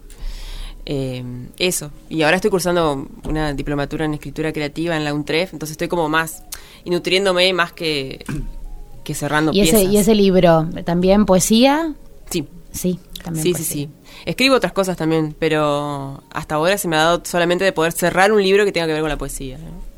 Eh, 0.85 1.23
eso, 1.59 1.91
y 2.09 2.23
ahora 2.23 2.37
estoy 2.37 2.51
cursando 2.51 3.07
una 3.25 3.53
diplomatura 3.53 4.05
en 4.05 4.15
escritura 4.15 4.53
creativa 4.53 4.97
en 4.97 5.05
la 5.05 5.15
UNTREF, 5.15 5.53
entonces 5.53 5.73
estoy 5.73 5.89
como 5.89 6.09
más 6.09 6.43
y 6.85 6.91
nutriéndome 6.91 7.53
más 7.53 7.73
que 7.73 8.25
que 9.05 9.15
cerrando 9.15 9.53
¿Y 9.53 9.63
ese. 9.63 9.83
¿Y 9.83 9.97
ese 9.97 10.15
libro 10.15 10.69
también 10.85 11.27
poesía? 11.27 11.95
Sí, 12.31 12.47
Sí, 12.73 12.99
también 13.23 13.45
sí, 13.45 13.55
sí, 13.55 13.65
sí. 13.65 13.89
Escribo 14.25 14.57
otras 14.57 14.73
cosas 14.73 14.97
también, 14.97 15.37
pero 15.39 16.23
hasta 16.33 16.55
ahora 16.55 16.79
se 16.79 16.89
me 16.89 16.97
ha 16.97 17.01
dado 17.01 17.23
solamente 17.25 17.65
de 17.65 17.73
poder 17.73 17.93
cerrar 17.93 18.33
un 18.33 18.43
libro 18.43 18.65
que 18.65 18.73
tenga 18.73 18.87
que 18.87 18.93
ver 18.93 19.03
con 19.03 19.11
la 19.11 19.19
poesía. 19.19 19.59
¿no? 19.59 19.92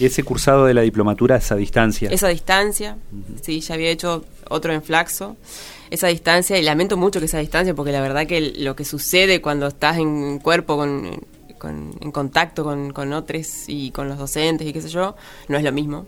Ese 0.00 0.22
cursado 0.22 0.64
de 0.66 0.74
la 0.74 0.82
diplomatura 0.82 1.36
es 1.36 1.50
a 1.52 1.56
distancia. 1.56 2.10
Esa 2.10 2.28
distancia, 2.28 2.96
sí, 3.42 3.60
ya 3.60 3.74
había 3.74 3.90
hecho 3.90 4.24
otro 4.50 4.72
en 4.72 4.82
Flaxo. 4.82 5.36
Esa 5.90 6.08
distancia, 6.08 6.58
y 6.58 6.62
lamento 6.62 6.96
mucho 6.96 7.20
que 7.20 7.26
esa 7.26 7.38
distancia, 7.38 7.74
porque 7.74 7.92
la 7.92 8.00
verdad 8.00 8.26
que 8.26 8.40
lo 8.58 8.74
que 8.74 8.84
sucede 8.84 9.40
cuando 9.40 9.68
estás 9.68 9.98
en 9.98 10.38
cuerpo, 10.40 10.76
con, 10.76 11.24
con- 11.58 11.94
en 12.00 12.10
contacto 12.10 12.64
con, 12.64 12.92
con 12.92 13.12
otros 13.12 13.68
y 13.68 13.90
con 13.92 14.08
los 14.08 14.18
docentes 14.18 14.66
y 14.66 14.72
qué 14.72 14.80
sé 14.82 14.88
yo, 14.88 15.14
no 15.48 15.56
es 15.56 15.62
lo 15.62 15.70
mismo. 15.72 16.06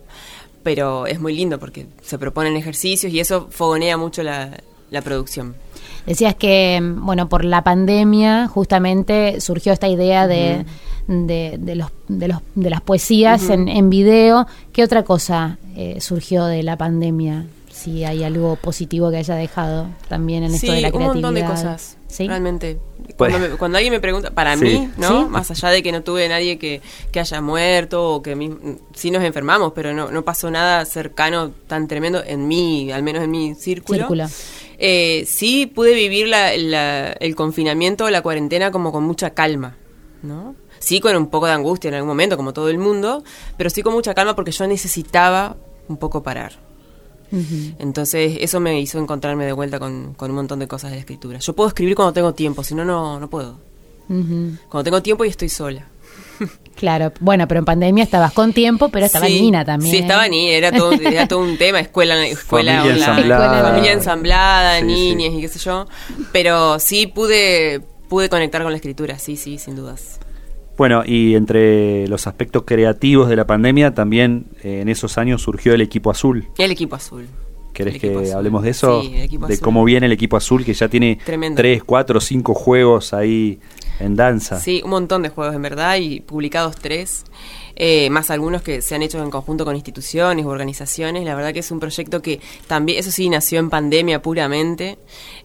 Pero 0.62 1.06
es 1.06 1.20
muy 1.20 1.36
lindo 1.36 1.60
porque 1.60 1.86
se 2.02 2.18
proponen 2.18 2.56
ejercicios 2.56 3.12
y 3.12 3.20
eso 3.20 3.46
fogonea 3.50 3.96
mucho 3.96 4.24
la, 4.24 4.60
la 4.90 5.02
producción. 5.02 5.54
Decías 6.06 6.34
que, 6.34 6.80
bueno, 6.82 7.28
por 7.28 7.44
la 7.44 7.62
pandemia 7.64 8.46
justamente 8.48 9.40
surgió 9.40 9.72
esta 9.72 9.88
idea 9.88 10.26
de, 10.26 10.64
de, 11.08 11.56
de 11.58 11.74
los, 11.74 11.90
de, 12.08 12.28
los, 12.28 12.38
de 12.54 12.70
las 12.70 12.80
poesías 12.80 13.50
en, 13.50 13.68
en 13.68 13.90
video. 13.90 14.46
¿Qué 14.72 14.82
otra 14.84 15.02
cosa 15.02 15.58
eh, 15.76 16.00
surgió 16.00 16.44
de 16.46 16.62
la 16.62 16.76
pandemia? 16.76 17.46
Si 17.70 18.04
hay 18.04 18.24
algo 18.24 18.56
positivo 18.56 19.10
que 19.10 19.18
haya 19.18 19.34
dejado 19.34 19.88
también 20.08 20.42
en 20.44 20.54
esto 20.54 20.72
de 20.72 20.80
la 20.80 20.88
un 20.88 20.94
creatividad. 20.94 21.14
montón 21.30 21.34
de 21.34 21.44
cosas. 21.44 21.96
¿Sí? 22.08 22.26
Realmente. 22.26 22.78
Pues- 23.18 23.32
Cuando, 23.32 23.38
me- 23.50 23.56
cuando 23.56 23.76
alguien 23.78 23.92
me 23.92 24.00
pregunta, 24.00 24.30
para 24.30 24.56
Sí. 24.56 24.64
mí, 24.64 24.88
¿no? 24.96 25.08
Sí. 25.24 25.28
Más 25.28 25.50
allá 25.50 25.68
de 25.68 25.82
que 25.82 25.92
no 25.92 26.02
tuve 26.02 26.26
nadie 26.28 26.56
que, 26.58 26.80
que 27.12 27.20
haya 27.20 27.40
muerto 27.42 28.14
o 28.14 28.22
que 28.22 28.34
mi- 28.34 28.50
sí 28.94 29.10
nos 29.10 29.22
enfermamos, 29.22 29.72
pero 29.74 29.92
no, 29.92 30.10
no 30.10 30.22
pasó 30.24 30.50
nada 30.50 30.84
cercano 30.86 31.50
tan 31.66 31.86
tremendo 31.88 32.22
en 32.24 32.48
mí, 32.48 32.90
al 32.92 33.02
menos 33.02 33.22
en 33.22 33.30
mi 33.30 33.54
círculo. 33.54 33.98
Círculo. 33.98 34.26
Eh, 34.78 35.24
sí 35.26 35.66
pude 35.66 35.94
vivir 35.94 36.28
la- 36.28 36.56
la- 36.56 37.12
el 37.12 37.34
confinamiento 37.34 38.04
o 38.04 38.10
la 38.10 38.22
cuarentena 38.22 38.70
como 38.70 38.92
con 38.92 39.04
mucha 39.04 39.30
calma, 39.30 39.76
¿no? 40.22 40.54
Sí 40.78 41.00
con 41.00 41.16
un 41.16 41.28
poco 41.28 41.46
de 41.46 41.52
angustia 41.52 41.88
en 41.88 41.94
algún 41.94 42.08
momento, 42.08 42.36
como 42.36 42.52
todo 42.52 42.68
el 42.68 42.78
mundo, 42.78 43.24
pero 43.56 43.70
sí 43.70 43.82
con 43.82 43.94
mucha 43.94 44.14
calma 44.14 44.36
porque 44.36 44.50
yo 44.52 44.66
necesitaba 44.66 45.56
un 45.88 45.96
poco 45.96 46.22
parar. 46.22 46.52
Entonces 47.78 48.38
eso 48.40 48.60
me 48.60 48.80
hizo 48.80 48.98
encontrarme 48.98 49.44
de 49.46 49.52
vuelta 49.52 49.78
con, 49.78 50.14
con 50.14 50.30
un 50.30 50.36
montón 50.36 50.58
de 50.58 50.68
cosas 50.68 50.90
de 50.90 50.96
la 50.96 51.00
escritura. 51.00 51.38
Yo 51.38 51.54
puedo 51.54 51.68
escribir 51.68 51.96
cuando 51.96 52.12
tengo 52.12 52.34
tiempo, 52.34 52.62
si 52.62 52.74
no, 52.74 52.84
no, 52.84 53.18
puedo. 53.28 53.58
Cuando 54.68 54.84
tengo 54.84 55.02
tiempo 55.02 55.24
y 55.24 55.28
estoy 55.28 55.48
sola. 55.48 55.86
Claro, 56.76 57.12
bueno, 57.20 57.48
pero 57.48 57.58
en 57.60 57.64
pandemia 57.64 58.04
estabas 58.04 58.32
con 58.32 58.52
tiempo, 58.52 58.90
pero 58.90 59.06
estaba 59.06 59.26
Sí, 59.26 59.40
Nina 59.40 59.64
también. 59.64 59.90
Sí, 59.90 59.98
estaba 59.98 60.28
Nina, 60.28 60.52
era 60.52 60.70
todo, 60.72 60.92
era 60.92 61.26
todo 61.26 61.40
un 61.40 61.56
tema, 61.56 61.80
escuela, 61.80 62.24
escuela 62.26 62.72
Familia 62.82 62.92
online, 62.92 63.10
ensamblada. 63.16 63.68
familia 63.70 63.92
ensamblada, 63.92 64.78
Sí, 64.80 64.84
niñas 64.86 65.32
sí. 65.32 65.38
y 65.38 65.40
qué 65.40 65.48
sé 65.48 65.58
yo. 65.58 65.86
Pero 66.32 66.78
sí 66.78 67.06
pude, 67.06 67.80
pude 68.08 68.28
conectar 68.28 68.62
con 68.62 68.72
la 68.72 68.76
escritura, 68.76 69.18
sí, 69.18 69.36
sí, 69.36 69.58
sin 69.58 69.74
dudas. 69.74 70.20
Bueno, 70.76 71.02
y 71.06 71.34
entre 71.34 72.06
los 72.08 72.26
aspectos 72.26 72.64
creativos 72.66 73.30
de 73.30 73.36
la 73.36 73.46
pandemia, 73.46 73.94
también 73.94 74.44
eh, 74.62 74.80
en 74.82 74.90
esos 74.90 75.16
años 75.16 75.40
surgió 75.40 75.72
el 75.72 75.80
equipo 75.80 76.10
azul. 76.10 76.46
El 76.58 76.70
equipo 76.70 76.96
azul. 76.96 77.26
¿Querés 77.72 77.98
que 77.98 78.10
azul. 78.14 78.32
hablemos 78.34 78.62
de 78.62 78.70
eso? 78.70 79.00
Sí, 79.02 79.14
el 79.14 79.22
equipo 79.22 79.46
de 79.46 79.54
azul. 79.54 79.64
cómo 79.64 79.84
viene 79.84 80.04
el 80.06 80.12
equipo 80.12 80.36
azul, 80.36 80.64
que 80.64 80.74
ya 80.74 80.88
tiene 80.88 81.18
Tremendo. 81.24 81.56
tres, 81.56 81.82
cuatro, 81.84 82.20
cinco 82.20 82.52
juegos 82.54 83.14
ahí 83.14 83.58
en 84.00 84.16
danza. 84.16 84.60
Sí, 84.60 84.80
un 84.84 84.90
montón 84.90 85.22
de 85.22 85.28
juegos 85.30 85.54
en 85.54 85.62
verdad 85.62 85.96
y 85.96 86.20
publicados 86.20 86.76
tres, 86.76 87.24
eh, 87.78 88.08
más 88.10 88.30
algunos 88.30 88.62
que 88.62 88.80
se 88.80 88.94
han 88.94 89.02
hecho 89.02 89.22
en 89.22 89.30
conjunto 89.30 89.64
con 89.64 89.74
instituciones 89.76 90.44
u 90.44 90.48
organizaciones. 90.48 91.24
La 91.24 91.34
verdad 91.34 91.52
que 91.52 91.58
es 91.60 91.70
un 91.70 91.78
proyecto 91.80 92.22
que 92.22 92.40
también, 92.66 92.98
eso 92.98 93.10
sí, 93.10 93.28
nació 93.28 93.58
en 93.58 93.68
pandemia 93.70 94.22
puramente 94.22 94.98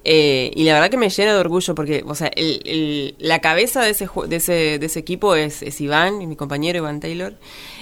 eh, 0.06 0.52
y 0.56 0.64
la 0.64 0.74
verdad 0.74 0.90
que 0.90 0.98
me 0.98 1.10
llena 1.10 1.34
de 1.34 1.40
orgullo 1.40 1.76
porque, 1.76 2.04
o 2.08 2.16
sea, 2.16 2.28
el- 2.36 3.16
la 3.20 3.40
cabeza 3.40 3.82
de 3.82 3.90
ese, 3.92 4.08
de 4.28 4.36
ese, 4.38 4.54
de 4.80 4.86
ese 4.86 5.00
equipo 5.00 5.36
es, 5.36 5.62
es 5.62 5.80
Iván, 5.82 6.28
mi 6.28 6.36
compañero 6.36 6.78
Iván 6.80 7.00
Taylor, 7.00 7.34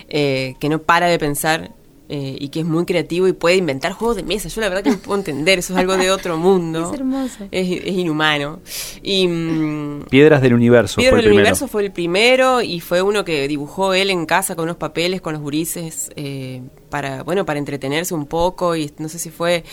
eh, 0.09 0.55
que 0.59 0.70
no 0.70 0.80
para 0.82 1.07
de 1.07 1.20
pensar. 1.20 1.72
Eh, 2.12 2.36
y 2.39 2.49
que 2.49 2.62
es 2.62 2.66
muy 2.66 2.86
creativo 2.86 3.28
y 3.28 3.34
puede 3.34 3.55
inventar 3.55 3.91
juegos 3.91 4.18
de 4.18 4.24
mesa. 4.24 4.49
Yo 4.49 4.62
la 4.62 4.70
verdad 4.70 4.84
que 4.84 4.89
no 4.89 4.97
puedo 4.97 5.20
entender, 5.20 5.60
eso 5.60 5.74
es 5.74 5.80
algo 5.80 5.95
de 5.95 6.10
otro 6.10 6.38
mundo. 6.38 6.89
Es 6.93 6.99
hermoso. 6.99 7.47
Es, 7.51 7.82
es 7.86 7.93
inhumano. 7.93 8.62
Y, 9.03 9.28
mm, 9.28 10.05
Piedras 10.10 10.41
del 10.41 10.55
Universo 10.55 10.95
Piedra 10.95 11.12
fue 11.12 11.20
el 11.20 11.26
del 11.26 11.30
primero. 11.30 11.43
Universo 11.43 11.68
fue 11.68 11.86
el 11.86 11.91
primero 11.91 12.62
y 12.64 12.80
fue 12.80 13.03
uno 13.03 13.24
que 13.24 13.47
dibujó 13.47 13.93
él 13.93 14.10
en 14.10 14.26
casa 14.26 14.55
con 14.55 14.64
unos 14.64 14.78
papeles, 14.78 15.22
con 15.22 15.34
los 15.34 15.41
gurises, 15.41 16.10
eh, 16.16 16.62
para, 16.89 17.22
bueno, 17.24 17.45
para 17.45 17.60
entretenerse 17.60 18.14
un 18.16 18.26
poco 18.26 18.76
y 18.76 18.91
no 18.97 19.07
sé 19.10 19.20
si 19.20 19.30
fue 19.30 19.64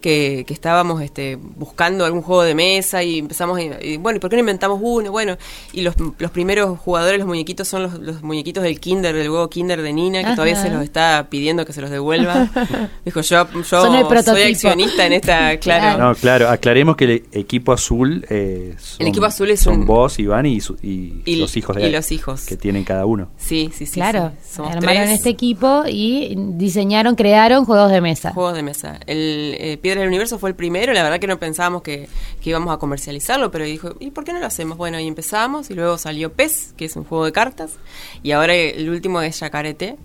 que, 0.00 0.44
que 0.46 0.52
estábamos 0.52 1.00
este, 1.02 1.36
buscando 1.36 2.04
algún 2.04 2.22
juego 2.22 2.42
de 2.42 2.54
mesa 2.54 3.02
y 3.02 3.18
empezamos, 3.18 3.58
y, 3.60 3.70
y, 3.80 3.96
bueno, 3.96 4.18
¿y 4.18 4.20
por 4.20 4.28
qué 4.30 4.36
no 4.36 4.40
inventamos 4.40 4.80
uno? 4.82 5.10
Bueno, 5.10 5.38
y 5.72 5.80
los, 5.80 5.94
los 6.18 6.30
primeros 6.30 6.78
jugadores, 6.78 7.18
los 7.18 7.26
muñequitos, 7.26 7.66
son 7.66 7.82
los, 7.82 7.94
los 7.94 8.22
muñequitos 8.22 8.62
del 8.62 8.78
Kinder, 8.78 9.14
del 9.14 9.30
huevo 9.30 9.48
Kinder 9.48 9.80
de 9.80 9.92
Nina, 9.92 10.22
que 10.22 10.30
todavía 10.32 10.60
se 10.60 10.70
los 10.70 10.82
está 10.82 11.28
pidiendo 11.30 11.64
que 11.64 11.72
se 11.72 11.80
los 11.80 11.85
devuelva. 11.90 12.48
Dijo, 13.04 13.20
yo, 13.20 13.48
yo 13.52 13.64
Son 13.64 13.94
el 13.94 14.24
soy 14.24 14.42
accionista 14.42 15.06
en 15.06 15.12
esta, 15.14 15.56
claro. 15.58 15.98
No, 16.02 16.14
claro, 16.14 16.48
aclaremos 16.48 16.96
que 16.96 17.04
el 17.04 17.24
equipo 17.32 17.72
azul 17.72 18.24
eh, 18.28 18.74
son, 18.78 19.02
El 19.02 19.08
equipo 19.08 19.26
azul 19.26 19.50
es 19.50 19.60
son 19.60 19.80
un- 19.80 19.86
vos, 19.86 20.18
Iván 20.18 20.46
y, 20.46 20.60
su- 20.60 20.76
y 20.82 21.22
Y- 21.24 21.36
los 21.36 21.56
hijos 21.56 21.76
de 21.76 21.88
y 21.88 21.92
los 21.92 22.10
hijos. 22.12 22.44
que 22.46 22.56
tienen 22.56 22.84
cada 22.84 23.06
uno. 23.06 23.28
Sí, 23.36 23.70
sí, 23.74 23.86
sí. 23.86 23.94
Claro, 23.94 24.32
sí. 24.42 24.54
Somos 24.56 24.72
armaron 24.74 25.02
tres. 25.04 25.10
este 25.16 25.28
equipo 25.30 25.84
y 25.88 26.34
diseñaron, 26.36 27.14
crearon 27.14 27.64
juegos 27.64 27.90
de 27.90 28.00
mesa. 28.00 28.32
Juegos 28.32 28.54
de 28.54 28.62
mesa. 28.62 28.98
El 29.06 29.54
eh, 29.58 29.78
Piedra 29.80 30.00
del 30.00 30.08
Universo 30.08 30.38
fue 30.38 30.50
el 30.50 30.56
primero. 30.56 30.92
La 30.92 31.02
verdad 31.02 31.18
que 31.20 31.26
no 31.26 31.38
pensábamos 31.38 31.82
que, 31.82 32.08
que 32.42 32.50
íbamos 32.50 32.74
a 32.74 32.78
comercializarlo, 32.78 33.50
pero 33.50 33.64
dijo, 33.64 33.94
¿y 34.00 34.10
por 34.10 34.24
qué 34.24 34.32
no 34.32 34.40
lo 34.40 34.46
hacemos? 34.46 34.76
Bueno, 34.78 34.98
y 35.00 35.06
empezamos 35.06 35.70
y 35.70 35.74
luego 35.74 35.98
salió 35.98 36.32
PES, 36.32 36.74
que 36.76 36.84
es 36.86 36.96
un 36.96 37.04
juego 37.04 37.24
de 37.24 37.32
cartas, 37.32 37.72
y 38.22 38.32
ahora 38.32 38.54
el 38.54 38.88
último 38.90 39.20
es 39.22 39.38
Yacarete. 39.40 39.96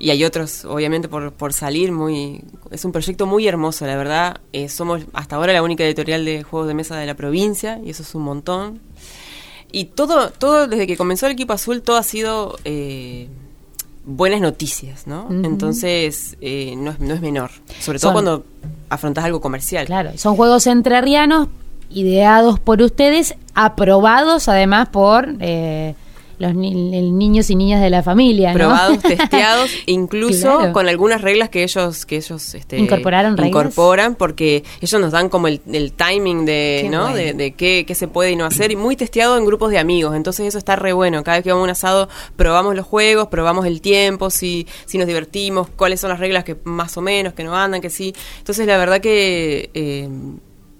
Y 0.00 0.10
hay 0.10 0.24
otros, 0.24 0.64
obviamente, 0.64 1.08
por, 1.08 1.32
por 1.32 1.52
salir. 1.52 1.92
muy 1.92 2.42
Es 2.70 2.84
un 2.86 2.92
proyecto 2.92 3.26
muy 3.26 3.46
hermoso, 3.46 3.86
la 3.86 3.96
verdad. 3.96 4.38
Eh, 4.52 4.68
somos 4.70 5.02
hasta 5.12 5.36
ahora 5.36 5.52
la 5.52 5.62
única 5.62 5.84
editorial 5.84 6.24
de 6.24 6.42
juegos 6.42 6.68
de 6.68 6.74
mesa 6.74 6.96
de 6.96 7.04
la 7.06 7.14
provincia, 7.14 7.78
y 7.84 7.90
eso 7.90 8.02
es 8.02 8.14
un 8.14 8.22
montón. 8.22 8.80
Y 9.72 9.84
todo, 9.84 10.30
todo 10.30 10.66
desde 10.66 10.86
que 10.86 10.96
comenzó 10.96 11.26
el 11.26 11.32
equipo 11.32 11.52
azul, 11.52 11.82
todo 11.82 11.96
ha 11.98 12.02
sido 12.02 12.58
eh, 12.64 13.28
buenas 14.04 14.40
noticias, 14.40 15.06
¿no? 15.06 15.28
Entonces, 15.30 16.36
eh, 16.40 16.74
no, 16.76 16.92
es, 16.92 16.98
no 17.00 17.14
es 17.14 17.20
menor. 17.20 17.50
Sobre 17.80 17.98
Son- 17.98 18.08
todo 18.08 18.12
cuando 18.14 18.44
afrontas 18.88 19.24
algo 19.24 19.40
comercial. 19.40 19.86
Claro, 19.86 20.10
son 20.16 20.34
juegos 20.34 20.66
entrerrianos 20.66 21.48
ideados 21.90 22.58
por 22.58 22.80
ustedes, 22.82 23.34
aprobados 23.54 24.48
además 24.48 24.88
por 24.88 25.28
eh, 25.40 25.94
los 26.40 26.54
ni- 26.56 26.96
el 26.96 27.16
niños 27.16 27.48
y 27.50 27.54
niñas 27.54 27.80
de 27.80 27.90
la 27.90 28.02
familia, 28.02 28.50
¿no? 28.52 28.58
probados, 28.58 28.98
testeados, 29.02 29.70
incluso 29.86 30.56
Claro. 30.58 30.72
con 30.72 30.88
algunas 30.88 31.20
reglas 31.20 31.50
que 31.50 31.62
ellos 31.62 32.06
que 32.06 32.16
ellos 32.16 32.54
este, 32.54 32.78
¿Incorporaron 32.78 33.36
reglas? 33.36 33.48
incorporan 33.50 34.14
porque 34.16 34.64
ellos 34.80 35.00
nos 35.00 35.12
dan 35.12 35.28
como 35.28 35.46
el, 35.46 35.60
el 35.72 35.92
timing 35.92 36.44
de 36.46 36.80
Qué 36.82 36.88
no 36.90 37.02
bueno. 37.02 37.14
de, 37.16 37.34
de 37.34 37.52
qué, 37.52 37.84
qué 37.86 37.94
se 37.94 38.08
puede 38.08 38.32
y 38.32 38.36
no 38.36 38.44
hacer 38.46 38.72
y 38.72 38.76
muy 38.76 38.96
testeado 38.96 39.36
en 39.38 39.44
grupos 39.44 39.70
de 39.70 39.78
amigos 39.78 40.16
entonces 40.16 40.46
eso 40.48 40.58
está 40.58 40.74
re 40.76 40.92
bueno 40.92 41.22
cada 41.22 41.36
vez 41.36 41.44
que 41.44 41.50
vamos 41.50 41.60
a 41.62 41.64
un 41.64 41.70
asado 41.70 42.08
probamos 42.36 42.74
los 42.74 42.86
juegos 42.86 43.28
probamos 43.28 43.66
el 43.66 43.80
tiempo 43.80 44.30
si 44.30 44.66
si 44.86 44.98
nos 44.98 45.06
divertimos 45.06 45.68
cuáles 45.76 46.00
son 46.00 46.10
las 46.10 46.18
reglas 46.18 46.42
que 46.44 46.56
más 46.64 46.96
o 46.96 47.02
menos 47.02 47.34
que 47.34 47.44
no 47.44 47.54
andan 47.54 47.80
que 47.80 47.90
sí 47.90 48.14
entonces 48.38 48.66
la 48.66 48.78
verdad 48.78 49.00
que 49.00 49.70
eh, 49.74 50.08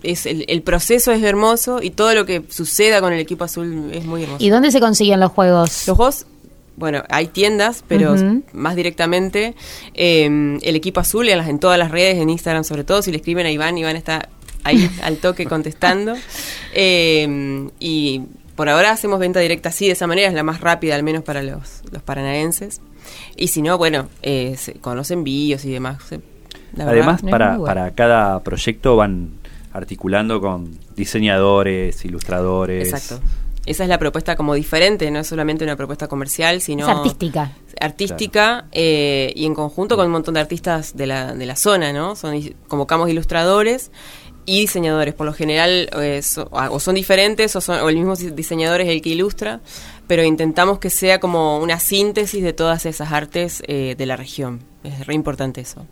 es 0.02 0.26
el, 0.26 0.44
el 0.48 0.62
proceso 0.62 1.12
es 1.12 1.22
hermoso 1.22 1.80
y 1.82 1.90
todo 1.90 2.14
lo 2.14 2.24
que 2.26 2.42
suceda 2.48 3.00
con 3.00 3.12
el 3.12 3.20
equipo 3.20 3.44
azul 3.44 3.90
es 3.92 4.04
muy 4.04 4.22
hermoso 4.24 4.44
¿Y 4.44 4.48
dónde 4.50 4.70
se 4.70 4.80
consiguen 4.80 5.20
los 5.20 5.32
juegos? 5.32 5.86
los 5.86 5.96
juegos, 5.96 6.26
bueno, 6.76 7.02
hay 7.10 7.26
tiendas, 7.26 7.84
pero 7.86 8.14
más 8.52 8.74
directamente 8.76 9.54
eh, 9.94 10.58
el 10.62 10.76
equipo 10.76 11.00
azul 11.00 11.28
en, 11.28 11.38
las, 11.38 11.48
en 11.48 11.58
todas 11.58 11.78
las 11.78 11.90
redes, 11.90 12.16
en 12.16 12.30
Instagram 12.30 12.64
sobre 12.64 12.84
todo, 12.84 13.02
si 13.02 13.10
le 13.10 13.18
escriben 13.18 13.44
a 13.46 13.50
Iván, 13.50 13.76
Iván 13.76 13.96
está 13.96 14.28
ahí 14.64 14.90
al 15.02 15.18
toque 15.18 15.44
contestando. 15.46 16.14
Eh, 16.72 17.68
y 17.80 18.22
por 18.56 18.68
ahora 18.68 18.92
hacemos 18.92 19.18
venta 19.18 19.40
directa 19.40 19.70
así, 19.70 19.86
de 19.86 19.92
esa 19.92 20.06
manera, 20.06 20.28
es 20.28 20.34
la 20.34 20.42
más 20.42 20.60
rápida 20.60 20.94
al 20.94 21.02
menos 21.02 21.22
para 21.24 21.42
los, 21.42 21.82
los 21.90 22.02
paranaenses. 22.02 22.80
Y 23.36 23.48
si 23.48 23.62
no, 23.62 23.78
bueno, 23.78 24.08
eh, 24.22 24.54
se 24.58 24.74
conocen 24.74 25.18
envíos 25.18 25.64
y 25.64 25.70
demás. 25.70 26.02
Se- 26.08 26.20
la 26.74 26.84
verdad, 26.84 27.02
Además, 27.02 27.22
para, 27.28 27.48
bueno. 27.56 27.64
para 27.64 27.90
cada 27.94 28.40
proyecto 28.44 28.96
van 28.96 29.30
articulando 29.72 30.40
con 30.40 30.78
diseñadores, 30.96 32.04
ilustradores. 32.04 32.88
Exacto. 32.92 33.24
Esa 33.66 33.82
es 33.84 33.88
la 33.90 33.98
propuesta 33.98 34.36
como 34.36 34.54
diferente, 34.54 35.10
no 35.10 35.20
es 35.20 35.26
solamente 35.26 35.64
una 35.64 35.76
propuesta 35.76 36.08
comercial, 36.08 36.60
sino 36.62 36.88
Es 36.90 36.96
artística. 36.96 37.52
artística 37.78 38.64
eh, 38.72 39.32
y 39.36 39.44
en 39.44 39.54
conjunto 39.54 39.96
con 39.96 40.06
un 40.06 40.12
montón 40.12 40.34
de 40.34 40.40
artistas 40.40 40.96
de 40.96 41.06
la, 41.06 41.34
de 41.34 41.46
la 41.46 41.56
zona, 41.56 41.92
¿no? 41.92 42.16
Son, 42.16 42.40
convocamos 42.68 43.10
ilustradores 43.10 43.90
y 44.46 44.60
diseñadores. 44.60 45.12
Por 45.14 45.26
lo 45.26 45.34
general 45.34 45.90
eh, 46.00 46.22
so- 46.22 46.48
o 46.50 46.80
son 46.80 46.94
diferentes 46.94 47.54
o, 47.54 47.60
son, 47.60 47.80
o 47.80 47.88
el 47.90 47.96
mismo 47.96 48.16
diseñador 48.16 48.80
es 48.80 48.88
el 48.88 49.02
que 49.02 49.10
ilustra, 49.10 49.60
pero 50.06 50.24
intentamos 50.24 50.78
que 50.78 50.88
sea 50.88 51.20
como 51.20 51.58
una 51.58 51.78
síntesis 51.78 52.42
de 52.42 52.54
todas 52.54 52.86
esas 52.86 53.12
artes 53.12 53.62
eh, 53.68 53.94
de 53.96 54.06
la 54.06 54.16
región. 54.16 54.60
Es 54.82 55.06
re 55.06 55.14
importante 55.14 55.60
eso. 55.60 55.86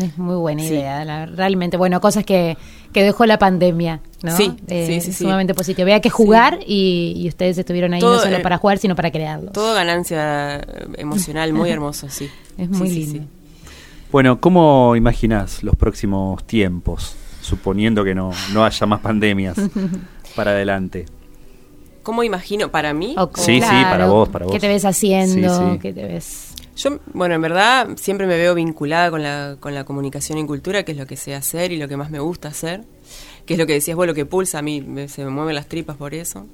Es 0.00 0.16
muy 0.18 0.36
buena 0.36 0.62
Sí. 0.62 0.68
idea, 0.68 1.04
la- 1.04 1.26
realmente. 1.26 1.76
Bueno, 1.76 2.00
cosas 2.00 2.24
que, 2.24 2.56
que 2.92 3.02
dejó 3.02 3.26
la 3.26 3.38
pandemia, 3.38 4.00
¿no? 4.22 4.36
Sí, 4.36 4.52
Eh, 4.68 4.86
sí, 4.86 5.00
sí, 5.00 5.12
sí. 5.12 5.24
Sumamente 5.24 5.54
positivo. 5.54 5.84
Había 5.84 6.00
que 6.00 6.10
jugar 6.10 6.60
y, 6.66 7.14
y 7.16 7.28
ustedes 7.28 7.58
estuvieron 7.58 7.92
ahí 7.94 8.00
Todo, 8.00 8.16
no 8.16 8.22
solo 8.22 8.36
eh, 8.36 8.40
para 8.40 8.56
jugar, 8.58 8.78
sino 8.78 8.94
para 8.96 9.10
crearlos. 9.10 9.52
Todo 9.52 9.74
ganancia 9.74 10.60
emocional, 10.96 11.52
muy 11.52 11.70
hermoso, 11.70 12.08
sí. 12.08 12.28
Es 12.58 12.68
muy 12.70 12.88
Sí, 12.88 12.94
sí, 12.94 13.00
lindo. 13.12 13.24
sí. 13.24 13.28
Bueno, 14.12 14.40
¿cómo 14.40 14.94
imaginás 14.96 15.62
los 15.62 15.74
próximos 15.76 16.44
tiempos? 16.44 17.16
Suponiendo 17.42 18.04
que 18.04 18.14
no, 18.14 18.30
no 18.52 18.64
haya 18.64 18.86
más 18.86 19.00
pandemias 19.00 19.56
para 20.36 20.52
adelante. 20.52 21.06
¿Cómo 22.02 22.22
imagino? 22.22 22.70
Para 22.70 22.92
mí, 22.94 23.14
O- 23.18 23.30
Sí, 23.34 23.60
sí, 23.60 23.82
para 23.90 24.06
vos, 24.06 24.28
para 24.28 24.44
¿Qué 24.46 24.52
vos. 24.52 24.60
te 24.60 24.68
ves 24.68 24.84
haciendo? 24.84 25.48
Sí, 25.58 25.64
sí. 25.72 25.78
¿Qué 25.80 25.92
te 25.92 26.04
ves? 26.06 26.53
Yo, 26.76 26.98
bueno, 27.12 27.36
en 27.36 27.42
verdad 27.42 27.88
siempre 27.96 28.26
me 28.26 28.36
veo 28.36 28.54
vinculada 28.54 29.10
con 29.10 29.22
la, 29.22 29.56
con 29.60 29.74
la 29.74 29.84
comunicación 29.84 30.38
y 30.38 30.46
cultura, 30.46 30.82
que 30.82 30.92
es 30.92 30.98
lo 30.98 31.06
que 31.06 31.16
sé 31.16 31.34
hacer 31.34 31.70
y 31.70 31.76
lo 31.76 31.86
que 31.86 31.96
más 31.96 32.10
me 32.10 32.18
gusta 32.18 32.48
hacer, 32.48 32.82
que 33.46 33.54
es 33.54 33.58
lo 33.58 33.66
que 33.66 33.74
decías 33.74 33.96
vos, 33.96 34.06
lo 34.06 34.14
que 34.14 34.26
pulsa 34.26 34.58
a 34.58 34.62
mí, 34.62 34.84
se 35.06 35.24
me 35.24 35.30
mueven 35.30 35.54
las 35.54 35.68
tripas 35.68 35.96
por 35.96 36.14
eso. 36.14 36.46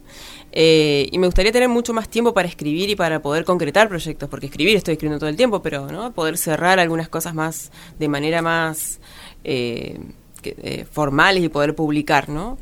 Eh, 0.52 1.08
y 1.10 1.18
me 1.18 1.26
gustaría 1.26 1.52
tener 1.52 1.70
mucho 1.70 1.94
más 1.94 2.08
tiempo 2.08 2.34
para 2.34 2.48
escribir 2.48 2.90
y 2.90 2.96
para 2.96 3.22
poder 3.22 3.44
concretar 3.44 3.88
proyectos, 3.88 4.28
porque 4.28 4.46
escribir 4.46 4.76
estoy 4.76 4.92
escribiendo 4.92 5.18
todo 5.18 5.30
el 5.30 5.36
tiempo, 5.36 5.62
pero 5.62 5.90
¿no? 5.90 6.12
poder 6.12 6.36
cerrar 6.36 6.78
algunas 6.80 7.08
cosas 7.08 7.34
más 7.34 7.72
de 7.98 8.08
manera 8.08 8.42
más 8.42 9.00
eh, 9.44 9.98
eh, 10.42 10.84
formales 10.90 11.42
y 11.44 11.48
poder 11.48 11.74
publicar, 11.74 12.28
¿no? 12.28 12.58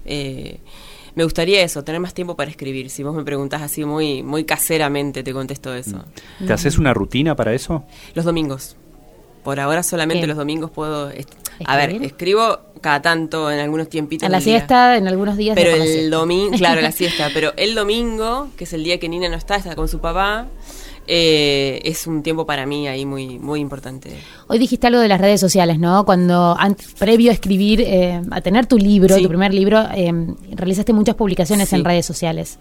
Me 1.14 1.24
gustaría 1.24 1.62
eso, 1.62 1.82
tener 1.84 2.00
más 2.00 2.14
tiempo 2.14 2.36
para 2.36 2.50
escribir. 2.50 2.90
Si 2.90 3.02
vos 3.02 3.14
me 3.14 3.24
preguntás 3.24 3.62
así 3.62 3.84
muy, 3.84 4.22
muy 4.22 4.44
caseramente, 4.44 5.22
te 5.22 5.32
contesto 5.32 5.74
eso. 5.74 6.04
¿Te 6.46 6.52
haces 6.52 6.78
una 6.78 6.94
rutina 6.94 7.34
para 7.34 7.54
eso? 7.54 7.84
Los 8.14 8.24
domingos. 8.24 8.76
Por 9.42 9.60
ahora 9.60 9.82
solamente 9.82 10.20
Bien. 10.20 10.28
los 10.28 10.36
domingos 10.36 10.70
puedo... 10.70 11.10
A 11.64 11.76
ver, 11.76 12.02
escribo 12.02 12.60
cada 12.80 13.02
tanto 13.02 13.50
en 13.50 13.58
algunos 13.58 13.88
tiempitos. 13.88 14.26
A 14.26 14.30
la 14.30 14.38
día. 14.38 14.58
siesta, 14.58 14.96
en 14.96 15.08
algunos 15.08 15.36
días. 15.36 15.56
Pero 15.56 15.82
el 15.82 16.10
domingo, 16.10 16.56
claro, 16.56 16.80
la 16.80 16.92
siesta. 16.92 17.30
Pero 17.34 17.52
el 17.56 17.74
domingo, 17.74 18.48
que 18.56 18.64
es 18.64 18.72
el 18.72 18.84
día 18.84 18.98
que 19.00 19.08
Nina 19.08 19.28
no 19.28 19.36
está, 19.36 19.56
está 19.56 19.74
con 19.74 19.88
su 19.88 20.00
papá, 20.00 20.46
eh, 21.08 21.80
es 21.84 22.06
un 22.06 22.22
tiempo 22.22 22.44
para 22.46 22.66
mí 22.66 22.86
ahí 22.86 23.04
muy, 23.06 23.38
muy 23.38 23.60
importante. 23.60 24.10
Hoy 24.46 24.58
dijiste 24.58 24.86
algo 24.86 25.00
de 25.00 25.08
las 25.08 25.20
redes 25.20 25.40
sociales, 25.40 25.78
¿no? 25.78 26.04
Cuando 26.04 26.54
antes, 26.58 26.92
previo 26.98 27.30
a 27.30 27.34
escribir, 27.34 27.80
eh, 27.80 28.20
a 28.30 28.40
tener 28.42 28.66
tu 28.66 28.76
libro, 28.78 29.16
Sí. 29.16 29.22
tu 29.22 29.28
primer 29.28 29.52
libro, 29.54 29.80
eh, 29.94 30.12
realizaste 30.52 30.92
muchas 30.92 31.14
publicaciones 31.16 31.70
Sí. 31.70 31.76
en 31.76 31.84
redes 31.84 32.04
sociales. 32.06 32.58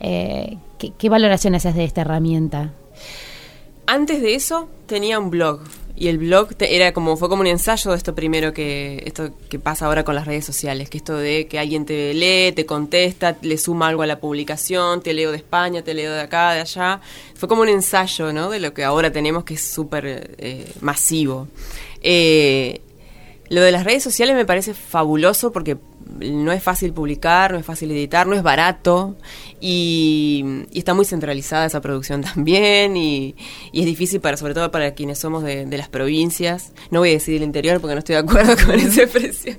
Eh, 0.00 0.56
¿qué, 0.78 0.92
qué 0.96 1.08
valoración 1.08 1.54
haces 1.56 1.74
de 1.74 1.84
esta 1.84 2.00
herramienta? 2.02 2.72
Antes 3.86 4.22
de 4.22 4.34
eso 4.36 4.68
tenía 4.86 5.18
un 5.18 5.30
blog 5.30 5.60
y 5.96 6.08
el 6.08 6.18
blog 6.18 6.48
era 6.60 6.92
como 6.92 7.16
fue 7.16 7.28
como 7.28 7.42
un 7.42 7.46
ensayo 7.46 7.90
de 7.90 7.96
esto 7.96 8.14
primero 8.14 8.52
que 8.52 9.02
esto 9.06 9.30
que 9.48 9.58
pasa 9.58 9.86
ahora 9.86 10.04
con 10.04 10.14
las 10.14 10.26
redes 10.26 10.44
sociales, 10.44 10.88
que 10.88 10.98
esto 10.98 11.16
de 11.16 11.46
que 11.46 11.58
alguien 11.58 11.84
te 11.84 12.14
lee, 12.14 12.52
te 12.52 12.66
contesta, 12.66 13.36
le 13.42 13.58
suma 13.58 13.88
algo 13.88 14.02
a 14.02 14.06
la 14.06 14.20
publicación, 14.20 15.02
te 15.02 15.12
leo 15.12 15.30
de 15.30 15.36
España, 15.36 15.82
te 15.82 15.94
leo 15.94 16.12
de 16.12 16.20
acá, 16.20 16.52
de 16.52 16.60
allá, 16.60 17.00
fue 17.34 17.48
como 17.48 17.62
un 17.62 17.68
ensayo, 17.68 18.32
¿no? 18.32 18.50
De 18.50 18.60
lo 18.60 18.72
que 18.72 18.84
ahora 18.84 19.12
tenemos 19.12 19.44
que 19.44 19.54
es 19.54 19.62
súper 19.62 20.34
eh, 20.38 20.72
masivo. 20.80 21.48
Eh, 22.02 22.80
lo 23.48 23.60
de 23.62 23.72
las 23.72 23.84
redes 23.84 24.02
sociales 24.02 24.36
me 24.36 24.46
parece 24.46 24.74
fabuloso 24.74 25.52
porque 25.52 25.76
no 26.18 26.52
es 26.52 26.62
fácil 26.62 26.92
publicar, 26.92 27.52
no 27.52 27.58
es 27.58 27.64
fácil 27.66 27.90
editar, 27.92 28.26
no 28.26 28.34
es 28.34 28.42
barato 28.42 29.16
y, 29.60 30.44
y 30.72 30.78
está 30.78 30.94
muy 30.94 31.04
centralizada 31.04 31.66
esa 31.66 31.80
producción 31.80 32.22
también 32.34 32.96
y, 32.96 33.34
y 33.72 33.80
es 33.80 33.86
difícil 33.86 34.20
para 34.20 34.36
sobre 34.36 34.54
todo 34.54 34.70
para 34.70 34.94
quienes 34.94 35.18
somos 35.18 35.42
de, 35.42 35.66
de 35.66 35.78
las 35.78 35.88
provincias. 35.88 36.72
No 36.90 37.00
voy 37.00 37.10
a 37.10 37.12
decir 37.12 37.34
del 37.34 37.42
interior 37.44 37.80
porque 37.80 37.94
no 37.94 37.98
estoy 38.00 38.14
de 38.14 38.20
acuerdo 38.20 38.54
con 38.66 38.74
esa 38.78 39.02
expresión. 39.02 39.58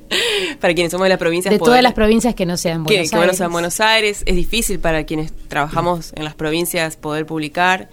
para 0.59 0.73
quienes 0.73 0.91
somos 0.91 1.05
de 1.05 1.09
las 1.09 1.19
provincias 1.19 1.51
De 1.51 1.59
poder- 1.59 1.69
todas 1.71 1.83
las 1.83 1.93
provincias 1.93 2.35
que 2.35 2.45
no 2.45 2.57
sean 2.57 2.83
Buenos 2.83 3.09
que 3.09 3.15
Aires. 3.17 3.37
sea 3.37 3.45
en 3.45 3.51
Buenos 3.51 3.79
Aires. 3.79 4.23
Es 4.25 4.35
difícil 4.35 4.79
para 4.79 5.05
quienes 5.05 5.31
trabajamos 5.47 6.13
en 6.15 6.23
las 6.23 6.35
provincias 6.35 6.97
poder 6.97 7.25
publicar. 7.25 7.89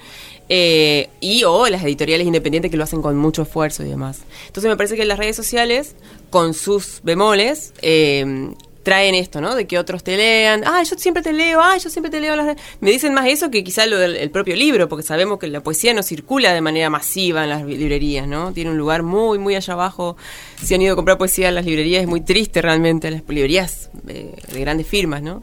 eh, 0.51 1.11
y 1.21 1.45
o 1.45 1.69
las 1.69 1.83
editoriales 1.85 2.27
independientes 2.27 2.71
que 2.71 2.79
lo 2.79 2.85
hacen 2.85 3.03
con 3.03 3.17
mucho 3.19 3.43
esfuerzo 3.43 3.85
y 3.85 3.89
demás. 3.91 4.21
Entonces 4.47 4.71
me 4.71 4.77
parece 4.79 4.97
que 4.97 5.05
las 5.05 5.19
redes 5.19 5.37
sociales, 5.37 5.95
con 6.31 6.55
sus 6.55 7.01
bemoles, 7.03 7.73
eh, 7.83 8.53
traen 8.89 9.15
esto, 9.15 9.43
¿no? 9.43 9.55
De 9.55 9.67
que 9.67 9.79
otros 9.79 10.03
te 10.03 10.17
lean, 10.17 10.63
ah, 10.65 10.83
yo 10.83 10.97
siempre 10.97 11.23
te 11.23 11.35
leo, 11.35 11.61
ah, 11.61 11.77
yo 11.77 11.91
siempre 11.91 12.11
te 12.11 12.23
leo. 12.23 12.35
Las 12.35 12.47
redes". 12.47 12.63
Me 12.81 12.91
dicen 12.91 13.13
más 13.13 13.27
eso 13.27 13.51
que 13.51 13.63
quizá 13.63 13.85
lo 13.85 13.99
del 13.99 14.17
el 14.17 14.31
propio 14.31 14.57
libro, 14.57 14.89
porque 14.89 15.03
sabemos 15.03 15.39
que 15.39 15.47
la 15.47 15.63
poesía 15.63 15.93
no 15.93 16.03
circula 16.03 16.55
de 16.55 16.63
manera 16.63 16.89
masiva 16.89 17.45
en 17.45 17.51
las 17.51 17.67
librerías, 17.67 18.27
¿no? 18.27 18.51
Tiene 18.55 18.71
un 18.71 18.79
lugar 18.79 19.03
muy, 19.03 19.39
muy 19.39 19.57
allá 19.57 19.75
abajo. 19.75 20.17
Si 20.63 20.75
han 20.75 20.81
ido 20.81 20.95
a 20.95 20.97
comprar 20.97 21.19
poesía 21.19 21.51
en 21.51 21.57
las 21.57 21.67
librerías, 21.67 22.01
es 22.01 22.09
muy 22.09 22.23
triste 22.23 22.63
realmente, 22.63 23.11
las 23.11 23.29
librerías 23.29 23.91
eh, 24.09 24.35
de 24.51 24.61
grandes 24.61 24.87
firmas, 24.87 25.21
¿no? 25.21 25.43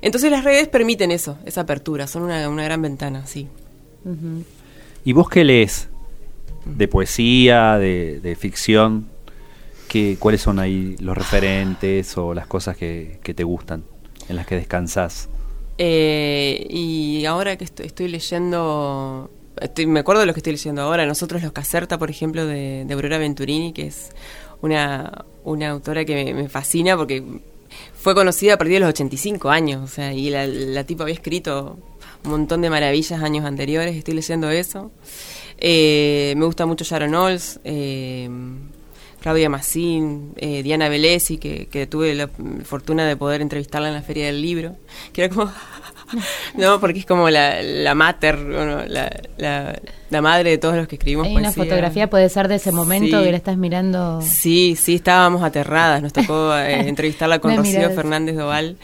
Entonces 0.00 0.32
las 0.32 0.42
redes 0.42 0.66
permiten 0.66 1.12
eso, 1.12 1.38
esa 1.44 1.60
apertura, 1.60 2.08
son 2.08 2.24
una, 2.24 2.64
gran 2.64 2.82
ventana, 2.82 3.24
sí. 3.28 3.46
¿Y 5.04 5.12
vos 5.12 5.28
qué 5.28 5.44
lees? 5.44 5.88
¿De 6.64 6.88
poesía, 6.88 7.78
de 7.78 8.36
ficción? 8.36 9.11
¿Qué, 9.92 10.16
¿Cuáles 10.18 10.40
son 10.40 10.58
ahí 10.58 10.96
los 11.00 11.14
referentes 11.14 12.16
o 12.16 12.32
las 12.32 12.46
cosas 12.46 12.78
que, 12.78 13.20
te 13.22 13.44
gustan, 13.44 13.84
en 14.26 14.36
las 14.36 14.46
que 14.46 14.54
descansás? 14.54 15.28
Eh, 15.76 16.66
y 16.70 17.26
ahora 17.26 17.58
que 17.58 17.64
estoy, 17.64 17.84
estoy 17.84 18.08
leyendo, 18.08 19.30
estoy, 19.60 19.84
me 19.84 20.00
acuerdo 20.00 20.20
de 20.20 20.26
lo 20.28 20.32
que 20.32 20.40
estoy 20.40 20.54
leyendo 20.54 20.80
ahora, 20.80 21.04
Nosotros 21.04 21.42
los 21.42 21.52
Caserta, 21.52 21.98
por 21.98 22.08
ejemplo, 22.08 22.46
de, 22.46 22.86
Aurora 22.90 23.18
Venturini, 23.18 23.74
que 23.74 23.88
es 23.88 24.12
una, 24.62 25.26
una 25.44 25.68
autora 25.68 26.06
que 26.06 26.32
me, 26.32 26.48
fascina 26.48 26.96
porque 26.96 27.22
fue 27.92 28.14
conocida 28.14 28.54
a 28.54 28.56
partir 28.56 28.76
de 28.76 28.80
los 28.80 28.88
85 28.88 29.50
años, 29.50 29.82
o 29.84 29.88
sea, 29.94 30.14
y 30.14 30.30
la, 30.30 30.84
tipa 30.84 31.02
había 31.02 31.16
escrito 31.16 31.76
un 32.24 32.30
montón 32.30 32.62
de 32.62 32.70
maravillas 32.70 33.22
años 33.22 33.44
anteriores, 33.44 33.94
estoy 33.94 34.14
leyendo 34.14 34.48
eso. 34.48 34.90
Eh, 35.58 36.32
me 36.38 36.46
gusta 36.46 36.64
mucho 36.64 36.82
Sharon 36.82 37.14
Olds, 37.14 37.60
eh, 37.64 38.30
Claudia 39.22 39.48
Massín, 39.48 40.32
eh, 40.36 40.62
Diana 40.62 40.88
Velesi, 40.88 41.38
que, 41.38 41.66
que 41.66 41.86
tuve 41.86 42.14
la 42.14 42.28
fortuna 42.64 43.06
de 43.06 43.16
poder 43.16 43.40
entrevistarla 43.40 43.88
en 43.88 43.94
la 43.94 44.02
Feria 44.02 44.26
del 44.26 44.42
Libro, 44.42 44.76
que 45.12 45.24
era 45.24 45.34
como... 45.34 45.50
no, 46.56 46.80
porque 46.80 47.00
es 47.00 47.06
como 47.06 47.30
la, 47.30 47.62
la 47.62 47.94
mater, 47.94 48.36
bueno, 48.36 48.82
la, 48.86 49.10
la, 49.38 49.78
la 50.10 50.22
madre 50.22 50.50
de 50.50 50.58
todos 50.58 50.76
los 50.76 50.86
que 50.88 50.96
escribimos 50.96 51.26
Hay 51.26 51.32
una 51.36 51.44
poesía. 51.48 51.64
fotografía, 51.64 52.10
puede 52.10 52.28
ser 52.28 52.48
de 52.48 52.56
ese 52.56 52.70
momento 52.72 53.18
Sí. 53.18 53.24
que 53.24 53.30
la 53.30 53.36
estás 53.36 53.56
mirando. 53.56 54.20
Sí, 54.22 54.76
sí, 54.80 54.96
estábamos 54.96 55.42
aterradas. 55.42 56.02
Nos 56.02 56.12
tocó 56.12 56.56
eh, 56.58 56.88
entrevistarla 56.88 57.38
con 57.38 57.52
Una 57.52 57.60
Rocío 57.62 57.78
mirada. 57.78 57.94
Fernández 57.94 58.36
Doval. 58.36 58.76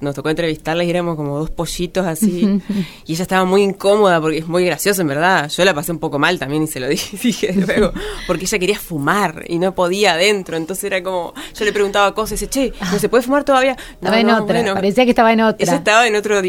Nos, 0.00 0.14
tocó 0.14 0.30
entrevistarla 0.30 0.84
y 0.84 0.90
éramos 0.90 1.16
como 1.16 1.38
dos 1.38 1.50
pollitos 1.50 2.06
así. 2.06 2.60
y 3.06 3.12
ella 3.12 3.22
estaba 3.22 3.44
muy 3.44 3.62
incómoda 3.62 4.20
porque 4.20 4.38
es 4.38 4.46
muy 4.48 4.64
gracioso, 4.64 5.02
en 5.02 5.08
verdad. 5.08 5.50
Yo 5.50 5.64
la 5.64 5.74
pasé 5.74 5.92
un 5.92 5.98
poco 5.98 6.18
mal 6.18 6.38
también 6.38 6.62
y 6.62 6.66
se 6.68 6.80
lo 6.80 6.88
dije, 6.88 7.16
dije 7.22 7.52
luego. 7.52 7.92
Porque 8.26 8.44
ella 8.44 8.58
quería 8.58 8.78
fumar 8.78 9.44
y 9.48 9.58
no 9.58 9.74
podía 9.74 10.12
adentro. 10.14 10.56
Entonces 10.56 10.84
era 10.84 11.02
como. 11.02 11.34
Yo 11.58 11.64
le 11.64 11.72
preguntaba 11.72 12.14
cosas 12.14 12.40
y 12.40 12.46
dice, 12.46 12.48
che, 12.48 12.72
¿no 12.92 12.98
se 12.98 13.08
puede 13.08 13.22
fumar 13.24 13.44
todavía? 13.44 13.74
No, 14.00 14.08
Estaba 14.08 14.20
en 14.20 14.26
no, 14.28 14.42
otra, 14.42 14.58
bueno. 14.60 14.74
parecía 14.74 15.04
que 15.04 15.10
estaba 15.10 15.32
en 15.32 15.40
otra. 15.42 15.64
Ella 15.64 15.76
estaba 15.76 16.06
en 16.06 16.16
otro 16.16 16.40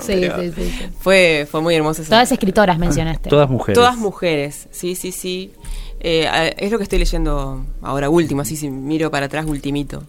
Sí, 0.00 0.12
Pero 0.20 0.40
sí, 0.40 0.52
sí, 0.54 0.62
sí. 0.70 0.86
Fue, 1.00 1.46
fue 1.50 1.60
muy 1.60 1.74
hermosa 1.74 2.02
esa 2.02 2.10
Todas 2.10 2.32
escritoras 2.32 2.78
mencionaste. 2.78 3.30
Todas 3.30 3.48
mujeres. 3.50 3.74
Todas 3.78 3.96
mujeres, 3.96 4.68
sí, 4.70 4.94
sí, 4.94 5.12
sí. 5.12 5.52
Eh, 6.00 6.28
a- 6.28 6.46
es 6.48 6.70
lo 6.70 6.78
que 6.78 6.84
estoy 6.84 7.00
leyendo 7.00 7.64
ahora 7.82 8.08
último, 8.08 8.42
así 8.42 8.54
si 8.56 8.70
miro 8.70 9.10
para 9.10 9.26
atrás, 9.26 9.46
ultimito. 9.46 10.04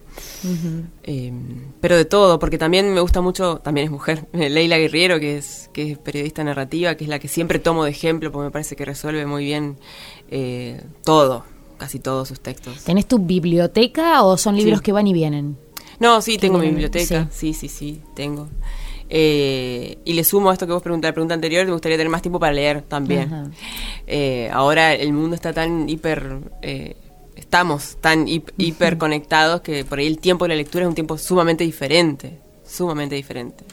Eh, 1.04 1.34
pero 1.82 1.98
de 1.98 2.06
todo, 2.06 2.40
porque 2.40 2.58
también 2.58 2.94
me 2.94 3.02
gusta 3.02 3.22
mucho, 3.22 3.58
también 3.58 3.86
es 3.86 3.92
mujer, 3.92 4.28
Leila 4.34 4.78
Guerriero, 4.78 5.20
que 5.20 5.38
es, 5.38 5.70
que 5.74 5.92
es 5.94 5.98
periodista 5.98 6.44
narrativa, 6.44 6.96
que 6.96 7.06
es 7.06 7.10
la 7.10 7.20
que 7.20 7.28
siempre 7.28 7.60
tomo 7.60 7.84
de 7.86 7.92
ejemplo, 7.92 8.32
porque 8.32 8.46
me 8.46 8.52
parece 8.52 8.76
que 8.76 8.86
resuelve 8.86 9.26
muy 9.26 9.46
bien 9.46 9.78
eh, 10.30 10.82
todo, 11.04 11.44
casi 11.78 12.00
todos 12.00 12.28
sus 12.28 12.40
textos. 12.40 12.84
¿Tenés 12.84 13.08
tu 13.08 13.20
biblioteca 13.20 14.22
o 14.24 14.38
son 14.38 14.56
libros 14.58 14.80
Sí. 14.80 14.84
que 14.86 14.92
van 14.92 15.08
y 15.08 15.14
vienen? 15.14 15.58
No, 16.00 16.22
sí, 16.22 16.38
tengo 16.38 16.60
mi 16.60 16.68
biblioteca, 16.68 17.28
sí, 17.32 17.54
sí, 17.54 17.68
sí, 17.68 18.02
tengo. 18.16 18.48
Eh, 19.10 19.98
y 20.06 20.14
le 20.14 20.24
sumo 20.24 20.50
a 20.50 20.54
esto 20.54 20.68
que 20.68 20.74
vos 20.74 20.84
preguntaste, 20.84 21.10
la 21.10 21.14
pregunta 21.14 21.34
anterior, 21.34 21.66
me 21.66 21.72
gustaría 21.72 21.98
tener 21.98 22.12
más 22.12 22.22
tiempo 22.22 22.40
para 22.40 22.54
leer 22.54 22.84
también. 22.84 23.52
Eh, 24.08 24.50
ahora 24.54 24.94
el 24.94 25.14
mundo 25.14 25.36
está 25.36 25.52
tan 25.54 25.90
hiper... 25.90 26.38
eh, 26.62 26.96
estamos 27.36 27.98
tan 28.02 28.28
hip- 28.28 28.52
hiper 28.58 28.98
conectados 28.98 29.62
que 29.62 29.84
por 29.86 29.98
ahí 30.00 30.08
el 30.08 30.20
tiempo 30.20 30.46
de 30.46 30.50
la 30.50 30.56
lectura 30.56 30.84
es 30.84 30.90
un 30.90 30.94
tiempo 30.96 31.18
sumamente 31.18 31.64
diferente, 31.64 32.38
sumamente 32.68 33.16
diferente. 33.16 33.64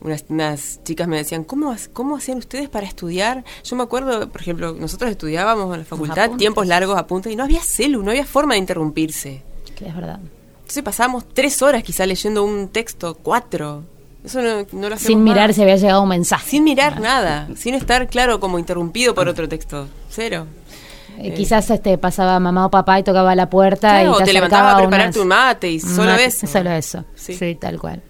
Unas, 0.00 0.24
unas 0.28 0.80
chicas 0.82 1.06
me 1.06 1.16
decían, 1.18 1.44
¿cómo, 1.44 1.74
¿cómo 1.92 2.16
hacían 2.16 2.38
ustedes 2.38 2.68
para 2.68 2.86
estudiar? 2.86 3.44
Yo 3.64 3.76
me 3.76 3.82
acuerdo, 3.82 4.28
por 4.28 4.40
ejemplo, 4.40 4.74
nosotros 4.78 5.10
estudiábamos 5.10 5.72
en 5.74 5.80
la 5.80 5.84
facultad 5.84 6.30
tiempos 6.38 6.66
largos 6.66 6.98
apuntes 6.98 7.32
y 7.32 7.36
no 7.36 7.44
había 7.44 7.62
celu, 7.62 8.02
no 8.02 8.10
había 8.10 8.24
forma 8.26 8.54
de 8.54 8.60
interrumpirse. 8.60 9.42
Que 9.76 9.86
es 9.88 9.94
verdad. 9.94 10.18
Entonces 10.58 10.82
pasábamos 10.82 11.24
tres 11.32 11.62
horas 11.62 11.82
quizá 11.82 12.04
leyendo 12.06 12.42
un 12.44 12.68
texto, 12.68 13.14
cuatro. 13.22 13.84
Eso 14.26 14.42
no, 14.42 14.66
no 14.72 14.88
lo 14.88 14.94
hacemos 14.96 15.02
Sin 15.06 15.24
mirar 15.24 15.54
si 15.54 15.62
había 15.62 15.76
llegado 15.76 16.02
un 16.02 16.08
mensaje. 16.10 16.50
Sin 16.50 16.64
mirar 16.64 17.00
nada, 17.00 17.48
sin 17.56 17.74
estar, 17.74 18.06
claro, 18.08 18.40
como 18.40 18.58
interrumpido 18.58 19.14
por 19.14 19.28
otro 19.28 19.48
texto. 19.48 19.88
Cero. 20.10 20.46
Eh, 21.18 21.32
Quizás 21.34 21.70
este 21.70 21.96
pasaba 21.96 22.38
mamá 22.40 22.66
o 22.66 22.70
papá 22.70 22.98
y 22.98 23.02
tocaba 23.02 23.34
la 23.34 23.48
puerta 23.48 23.88
Claro, 23.88 24.16
y 24.16 24.18
te, 24.18 24.24
te 24.24 24.32
levantabas 24.34 24.74
a 24.74 24.78
prepararte 24.78 25.18
unas- 25.18 25.22
un 25.22 25.28
mate 25.28 25.70
y 25.70 25.80
solo 25.80 26.10
mate, 26.12 26.24
eso. 26.26 26.46
Solo 26.46 26.70
eso. 26.72 27.04
Sí. 27.14 27.34
Sí. 27.34 27.54
tal 27.54 27.78
cual. 27.80 28.02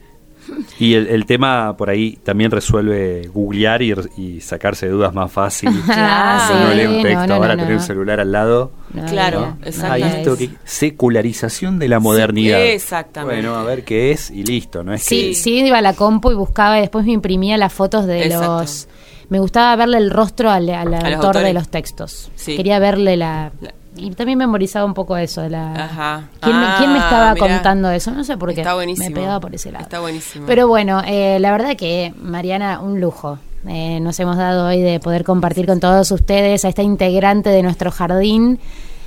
Y 0.78 0.94
el, 0.94 1.06
el 1.08 1.26
tema 1.26 1.76
por 1.76 1.90
ahí 1.90 2.18
también 2.22 2.50
resuelve 2.50 3.28
googlear 3.32 3.82
y, 3.82 3.94
y 4.16 4.40
sacarse 4.40 4.88
dudas 4.88 5.12
más 5.14 5.30
fácil. 5.32 5.70
Claro. 5.86 6.54
Si 6.54 6.64
no 6.64 6.74
lee 6.74 6.86
un 6.86 6.96
Sí, 6.96 7.02
texto, 7.02 7.20
no, 7.20 7.26
no, 7.26 7.34
ahora 7.34 7.48
no, 7.56 7.62
tener 7.62 7.70
no. 7.76 7.80
un 7.80 7.86
celular 7.86 8.20
al 8.20 8.32
lado. 8.32 8.72
Claro, 9.08 9.56
exacto. 9.64 10.36
Ah. 10.40 10.58
Secularización 10.64 11.78
de 11.78 11.88
la 11.88 11.98
modernidad. 12.00 12.60
exactamente. 12.64 13.42
Bueno, 13.42 13.56
a 13.56 13.64
ver 13.64 13.84
qué 13.84 14.12
es 14.12 14.30
y 14.30 14.44
listo, 14.44 14.82
¿no 14.82 14.94
es 14.94 15.02
Sí, 15.02 15.28
que 15.30 15.34
sí, 15.34 15.58
iba 15.66 15.78
a 15.78 15.82
la 15.82 15.92
compu 15.94 16.30
y 16.30 16.34
buscaba 16.34 16.78
y 16.78 16.80
después 16.82 17.04
me 17.04 17.12
imprimía 17.12 17.56
las 17.56 17.72
fotos 17.72 18.06
de 18.06 18.24
Exacto. 18.26 18.58
los... 18.60 18.88
Me 19.28 19.40
gustaba 19.40 19.74
verle 19.74 19.98
el 19.98 20.10
rostro 20.10 20.50
al, 20.50 20.68
autor 20.70 21.38
de 21.38 21.52
los 21.52 21.68
textos. 21.68 22.30
Sí. 22.36 22.56
Quería 22.56 22.78
verle 22.78 23.16
la... 23.16 23.50
La- 23.60 23.74
Y 23.96 24.10
también 24.12 24.38
memorizaba 24.38 24.84
un 24.84 24.94
poco 24.94 25.16
eso 25.16 25.42
de 25.42 25.50
la... 25.50 25.72
Ajá. 25.72 26.28
¿Quién, 26.40 26.58
me, 26.58 26.66
Ah, 26.66 26.74
quién 26.78 26.92
me 26.92 26.98
estaba 26.98 27.34
mirá. 27.34 27.46
contando 27.46 27.90
eso? 27.90 28.10
No 28.12 28.24
sé 28.24 28.36
por 28.36 28.52
qué. 28.54 28.60
Está 28.60 28.74
buenísimo. 28.74 29.08
Me 29.08 29.14
pegaba 29.14 29.40
por 29.40 29.54
ese 29.54 29.72
lado. 29.72 29.84
Está 29.84 30.00
buenísimo. 30.00 30.46
Pero 30.46 30.68
bueno, 30.68 31.02
eh, 31.06 31.38
la 31.40 31.50
verdad 31.52 31.76
que, 31.76 32.12
Mariana, 32.20 32.80
un 32.80 33.00
lujo. 33.00 33.38
Eh, 33.68 33.98
nos 34.00 34.18
hemos 34.20 34.36
dado 34.36 34.68
hoy 34.68 34.80
de 34.80 35.00
poder 35.00 35.24
compartir 35.24 35.66
con 35.66 35.80
todos 35.80 36.10
ustedes 36.12 36.64
a 36.64 36.68
esta 36.68 36.82
integrante 36.82 37.50
de 37.50 37.62
nuestro 37.62 37.90
jardín. 37.90 38.60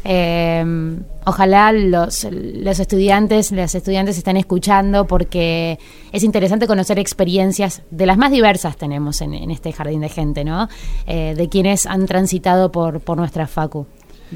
Eh, 0.06 0.98
ojalá 1.26 1.72
los, 1.74 2.26
los 2.32 2.80
estudiantes, 2.80 3.52
las 3.52 3.76
estudiantes 3.76 4.18
estén 4.18 4.38
escuchando 4.38 5.06
porque 5.06 5.78
es 6.12 6.24
interesante 6.24 6.68
conocer 6.68 7.00
experiencias 7.00 7.82
de 7.92 8.06
las 8.06 8.18
más 8.18 8.32
diversas 8.32 8.78
tenemos 8.78 9.20
en, 9.22 9.34
en 9.34 9.52
este 9.52 9.72
jardín 9.74 10.00
de 10.02 10.10
gente, 10.10 10.44
¿no? 10.46 10.70
Eh, 11.06 11.36
de 11.38 11.50
quienes 11.50 11.86
han 11.86 12.06
transitado 12.06 12.72
por, 12.72 13.02
por 13.02 13.18
nuestra 13.18 13.46
facu. 13.46 13.86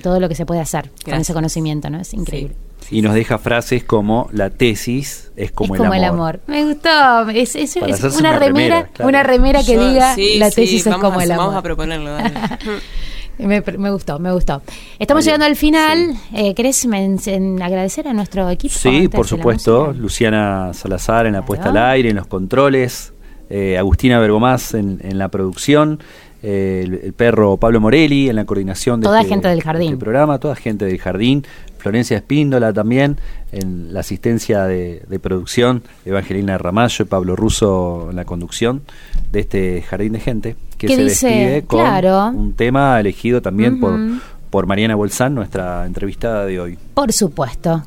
Todo 0.01 0.19
lo 0.19 0.27
que 0.29 0.35
se 0.35 0.45
puede 0.45 0.61
hacer 0.61 0.89
con 0.89 0.95
Gracias. 1.05 1.21
ese 1.21 1.33
conocimiento, 1.33 1.89
¿no? 1.89 1.99
Es 1.99 2.13
increíble. 2.13 2.55
Y 2.91 3.01
nos 3.01 3.13
deja 3.13 3.37
frases 3.37 3.83
como 3.83 4.27
la 4.33 4.49
tesis 4.49 5.31
es 5.37 5.51
como, 5.51 5.75
es 5.75 5.79
como 5.81 5.93
el 5.93 6.03
amor. 6.03 6.41
Me 6.47 6.65
gustó. 6.65 7.29
Es, 7.29 7.55
es- 7.55 7.75
es 7.77 8.03
una, 8.03 8.17
una 8.31 8.39
remera, 8.39 8.39
remera, 8.39 8.87
claro. 8.91 9.09
una 9.09 9.23
remera 9.23 9.63
que 9.63 9.73
Yo- 9.75 9.89
diga 9.89 10.15
sí, 10.15 10.37
la 10.37 10.49
sí, 10.49 10.55
tesis 10.55 10.79
es 10.85 10.91
vamos 10.91 11.05
como 11.05 11.19
a- 11.19 11.23
el 11.23 11.31
amor. 11.31 11.45
Vamos 11.45 11.59
a 11.59 11.61
proponerlo. 11.61 12.11
dale. 12.11 12.33
me, 13.37 13.61
me 13.77 13.89
gustó, 13.91 14.19
me 14.19 14.31
gustó. 14.33 14.61
Estamos 14.99 15.23
bien, 15.23 15.35
llegando 15.35 15.45
al 15.45 15.55
final. 15.55 16.13
Eh, 16.33 16.53
¿Querés 16.55 16.85
men- 16.85 17.19
en 17.25 17.61
agradecer 17.61 18.07
a 18.07 18.13
nuestro 18.13 18.49
equipo? 18.49 18.73
Sí, 18.77 19.07
por 19.07 19.27
supuesto. 19.27 19.93
Luciana 19.93 20.71
Salazar 20.73 21.25
en 21.25 21.33
la 21.33 21.45
puesta 21.45 21.69
al 21.69 21.77
aire, 21.77 22.09
en 22.09 22.17
los 22.17 22.27
controles. 22.27 23.13
eh, 23.49 23.77
Agustina 23.77 24.19
Bergomás 24.19 24.73
en, 24.73 24.99
en 25.03 25.17
la 25.19 25.29
producción. 25.29 25.99
El, 26.43 26.99
el 27.03 27.13
perro 27.13 27.57
Pablo 27.57 27.79
Morelli 27.81 28.29
en 28.29 28.35
la 28.35 28.45
coordinación 28.45 28.99
de 28.99 29.05
Toda 29.05 29.21
este- 29.21 29.29
gente 29.33 29.47
del 29.47 29.63
jardín. 29.63 29.93
este 29.93 29.97
programa. 29.97 30.37
Toda 30.39 30.55
gente 30.55 30.85
del 30.85 30.99
jardín. 30.99 31.43
Florencia 31.79 32.15
Espíndola 32.17 32.71
también 32.71 33.17
en 33.51 33.93
la 33.93 34.01
asistencia 34.01 34.63
de, 34.65 35.01
de 35.09 35.19
producción. 35.19 35.81
Evangelina 36.05 36.57
Ramallo 36.57 37.03
y 37.03 37.07
Pablo 37.07 37.35
Russo 37.35 38.07
en 38.11 38.15
la 38.15 38.25
conducción 38.25 38.83
de 39.31 39.39
este 39.39 39.81
jardín 39.81 40.13
de 40.13 40.19
gente. 40.19 40.55
Que 40.77 40.87
¿Qué 40.87 40.95
se 40.95 41.03
dice? 41.03 41.27
despide 41.27 41.61
con 41.63 41.79
Claro. 41.79 42.27
un 42.37 42.53
tema 42.53 42.99
elegido 42.99 43.41
también 43.41 43.79
por, 43.79 43.97
por 44.49 44.65
Mariana 44.67 44.95
Bolsán, 44.95 45.33
nuestra 45.35 45.85
entrevistada 45.85 46.45
de 46.45 46.59
hoy. 46.59 46.77
Por 46.93 47.11
supuesto. 47.13 47.83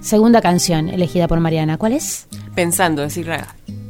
Segunda 0.00 0.42
canción 0.42 0.88
elegida 0.90 1.26
por 1.28 1.40
Mariana. 1.40 1.78
¿Cuál 1.78 1.92
es? 1.94 2.26
Pensando, 2.54 3.00
decir 3.02 3.26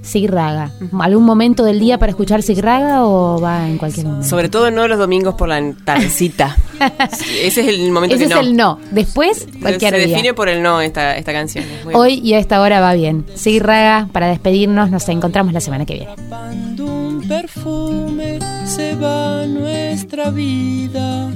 raga. 0.04 0.10
Sig 0.10 0.30
Raga. 0.30 0.70
¿Algún 1.00 1.24
momento 1.24 1.64
del 1.64 1.80
día 1.80 1.98
para 1.98 2.10
escuchar 2.10 2.42
Sig 2.42 2.58
Raga 2.60 3.04
o 3.06 3.40
va 3.40 3.68
en 3.68 3.78
cualquier 3.78 4.06
momento? 4.06 4.28
Sobre 4.28 4.48
todo 4.48 4.70
no 4.70 4.86
los 4.88 4.98
domingos 4.98 5.34
por 5.34 5.48
la 5.48 5.60
tardecita. 5.84 6.56
Ese 7.42 7.60
es 7.62 7.68
el 7.68 7.90
momento 7.90 8.14
Ese 8.16 8.24
que 8.26 8.30
es 8.30 8.34
no. 8.34 8.40
el 8.40 8.56
no. 8.56 8.78
Después, 8.90 9.46
cualquier 9.60 9.92
Se 9.94 9.98
día. 10.00 10.08
define 10.08 10.34
por 10.34 10.48
el 10.48 10.62
no 10.62 10.80
esta, 10.80 11.16
esta 11.16 11.32
canción. 11.32 11.64
Es 11.64 11.84
muy- 11.84 11.94
Hoy 11.94 12.14
y 12.22 12.34
a 12.34 12.38
esta 12.38 12.60
hora 12.60 12.80
va 12.80 12.94
bien. 12.94 13.24
Sig 13.34 13.60
Raga, 13.62 14.08
para 14.12 14.28
despedirnos, 14.28 14.90
nos 14.90 15.08
encontramos 15.08 15.52
la 15.52 15.60
semana 15.60 15.86
que 15.86 15.94
viene. 15.94 16.12
Cuando 16.28 16.84
un 16.84 17.26
perfume 17.26 18.38
se 18.66 18.94
va 18.96 19.46
nuestra 19.46 20.30
vida. 20.30 21.30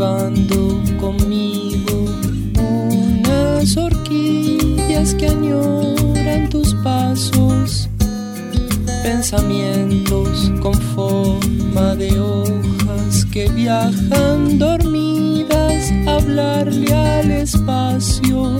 Llevando 0.00 0.80
conmigo 0.98 2.06
unas 2.56 3.76
horquillas 3.76 5.14
que 5.14 5.28
añoran 5.28 6.48
tus 6.48 6.72
pasos 6.76 7.90
pensamientos 9.02 10.50
con 10.62 10.72
forma 10.94 11.94
de 11.96 12.18
hojas 12.18 13.26
que 13.30 13.50
viajan 13.50 14.58
dormidas 14.58 15.92
a 16.06 16.16
hablarle 16.16 16.94
al 16.94 17.30
espacio. 17.30 18.56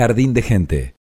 Jardín 0.00 0.32
de 0.32 0.40
Gente. 0.40 0.94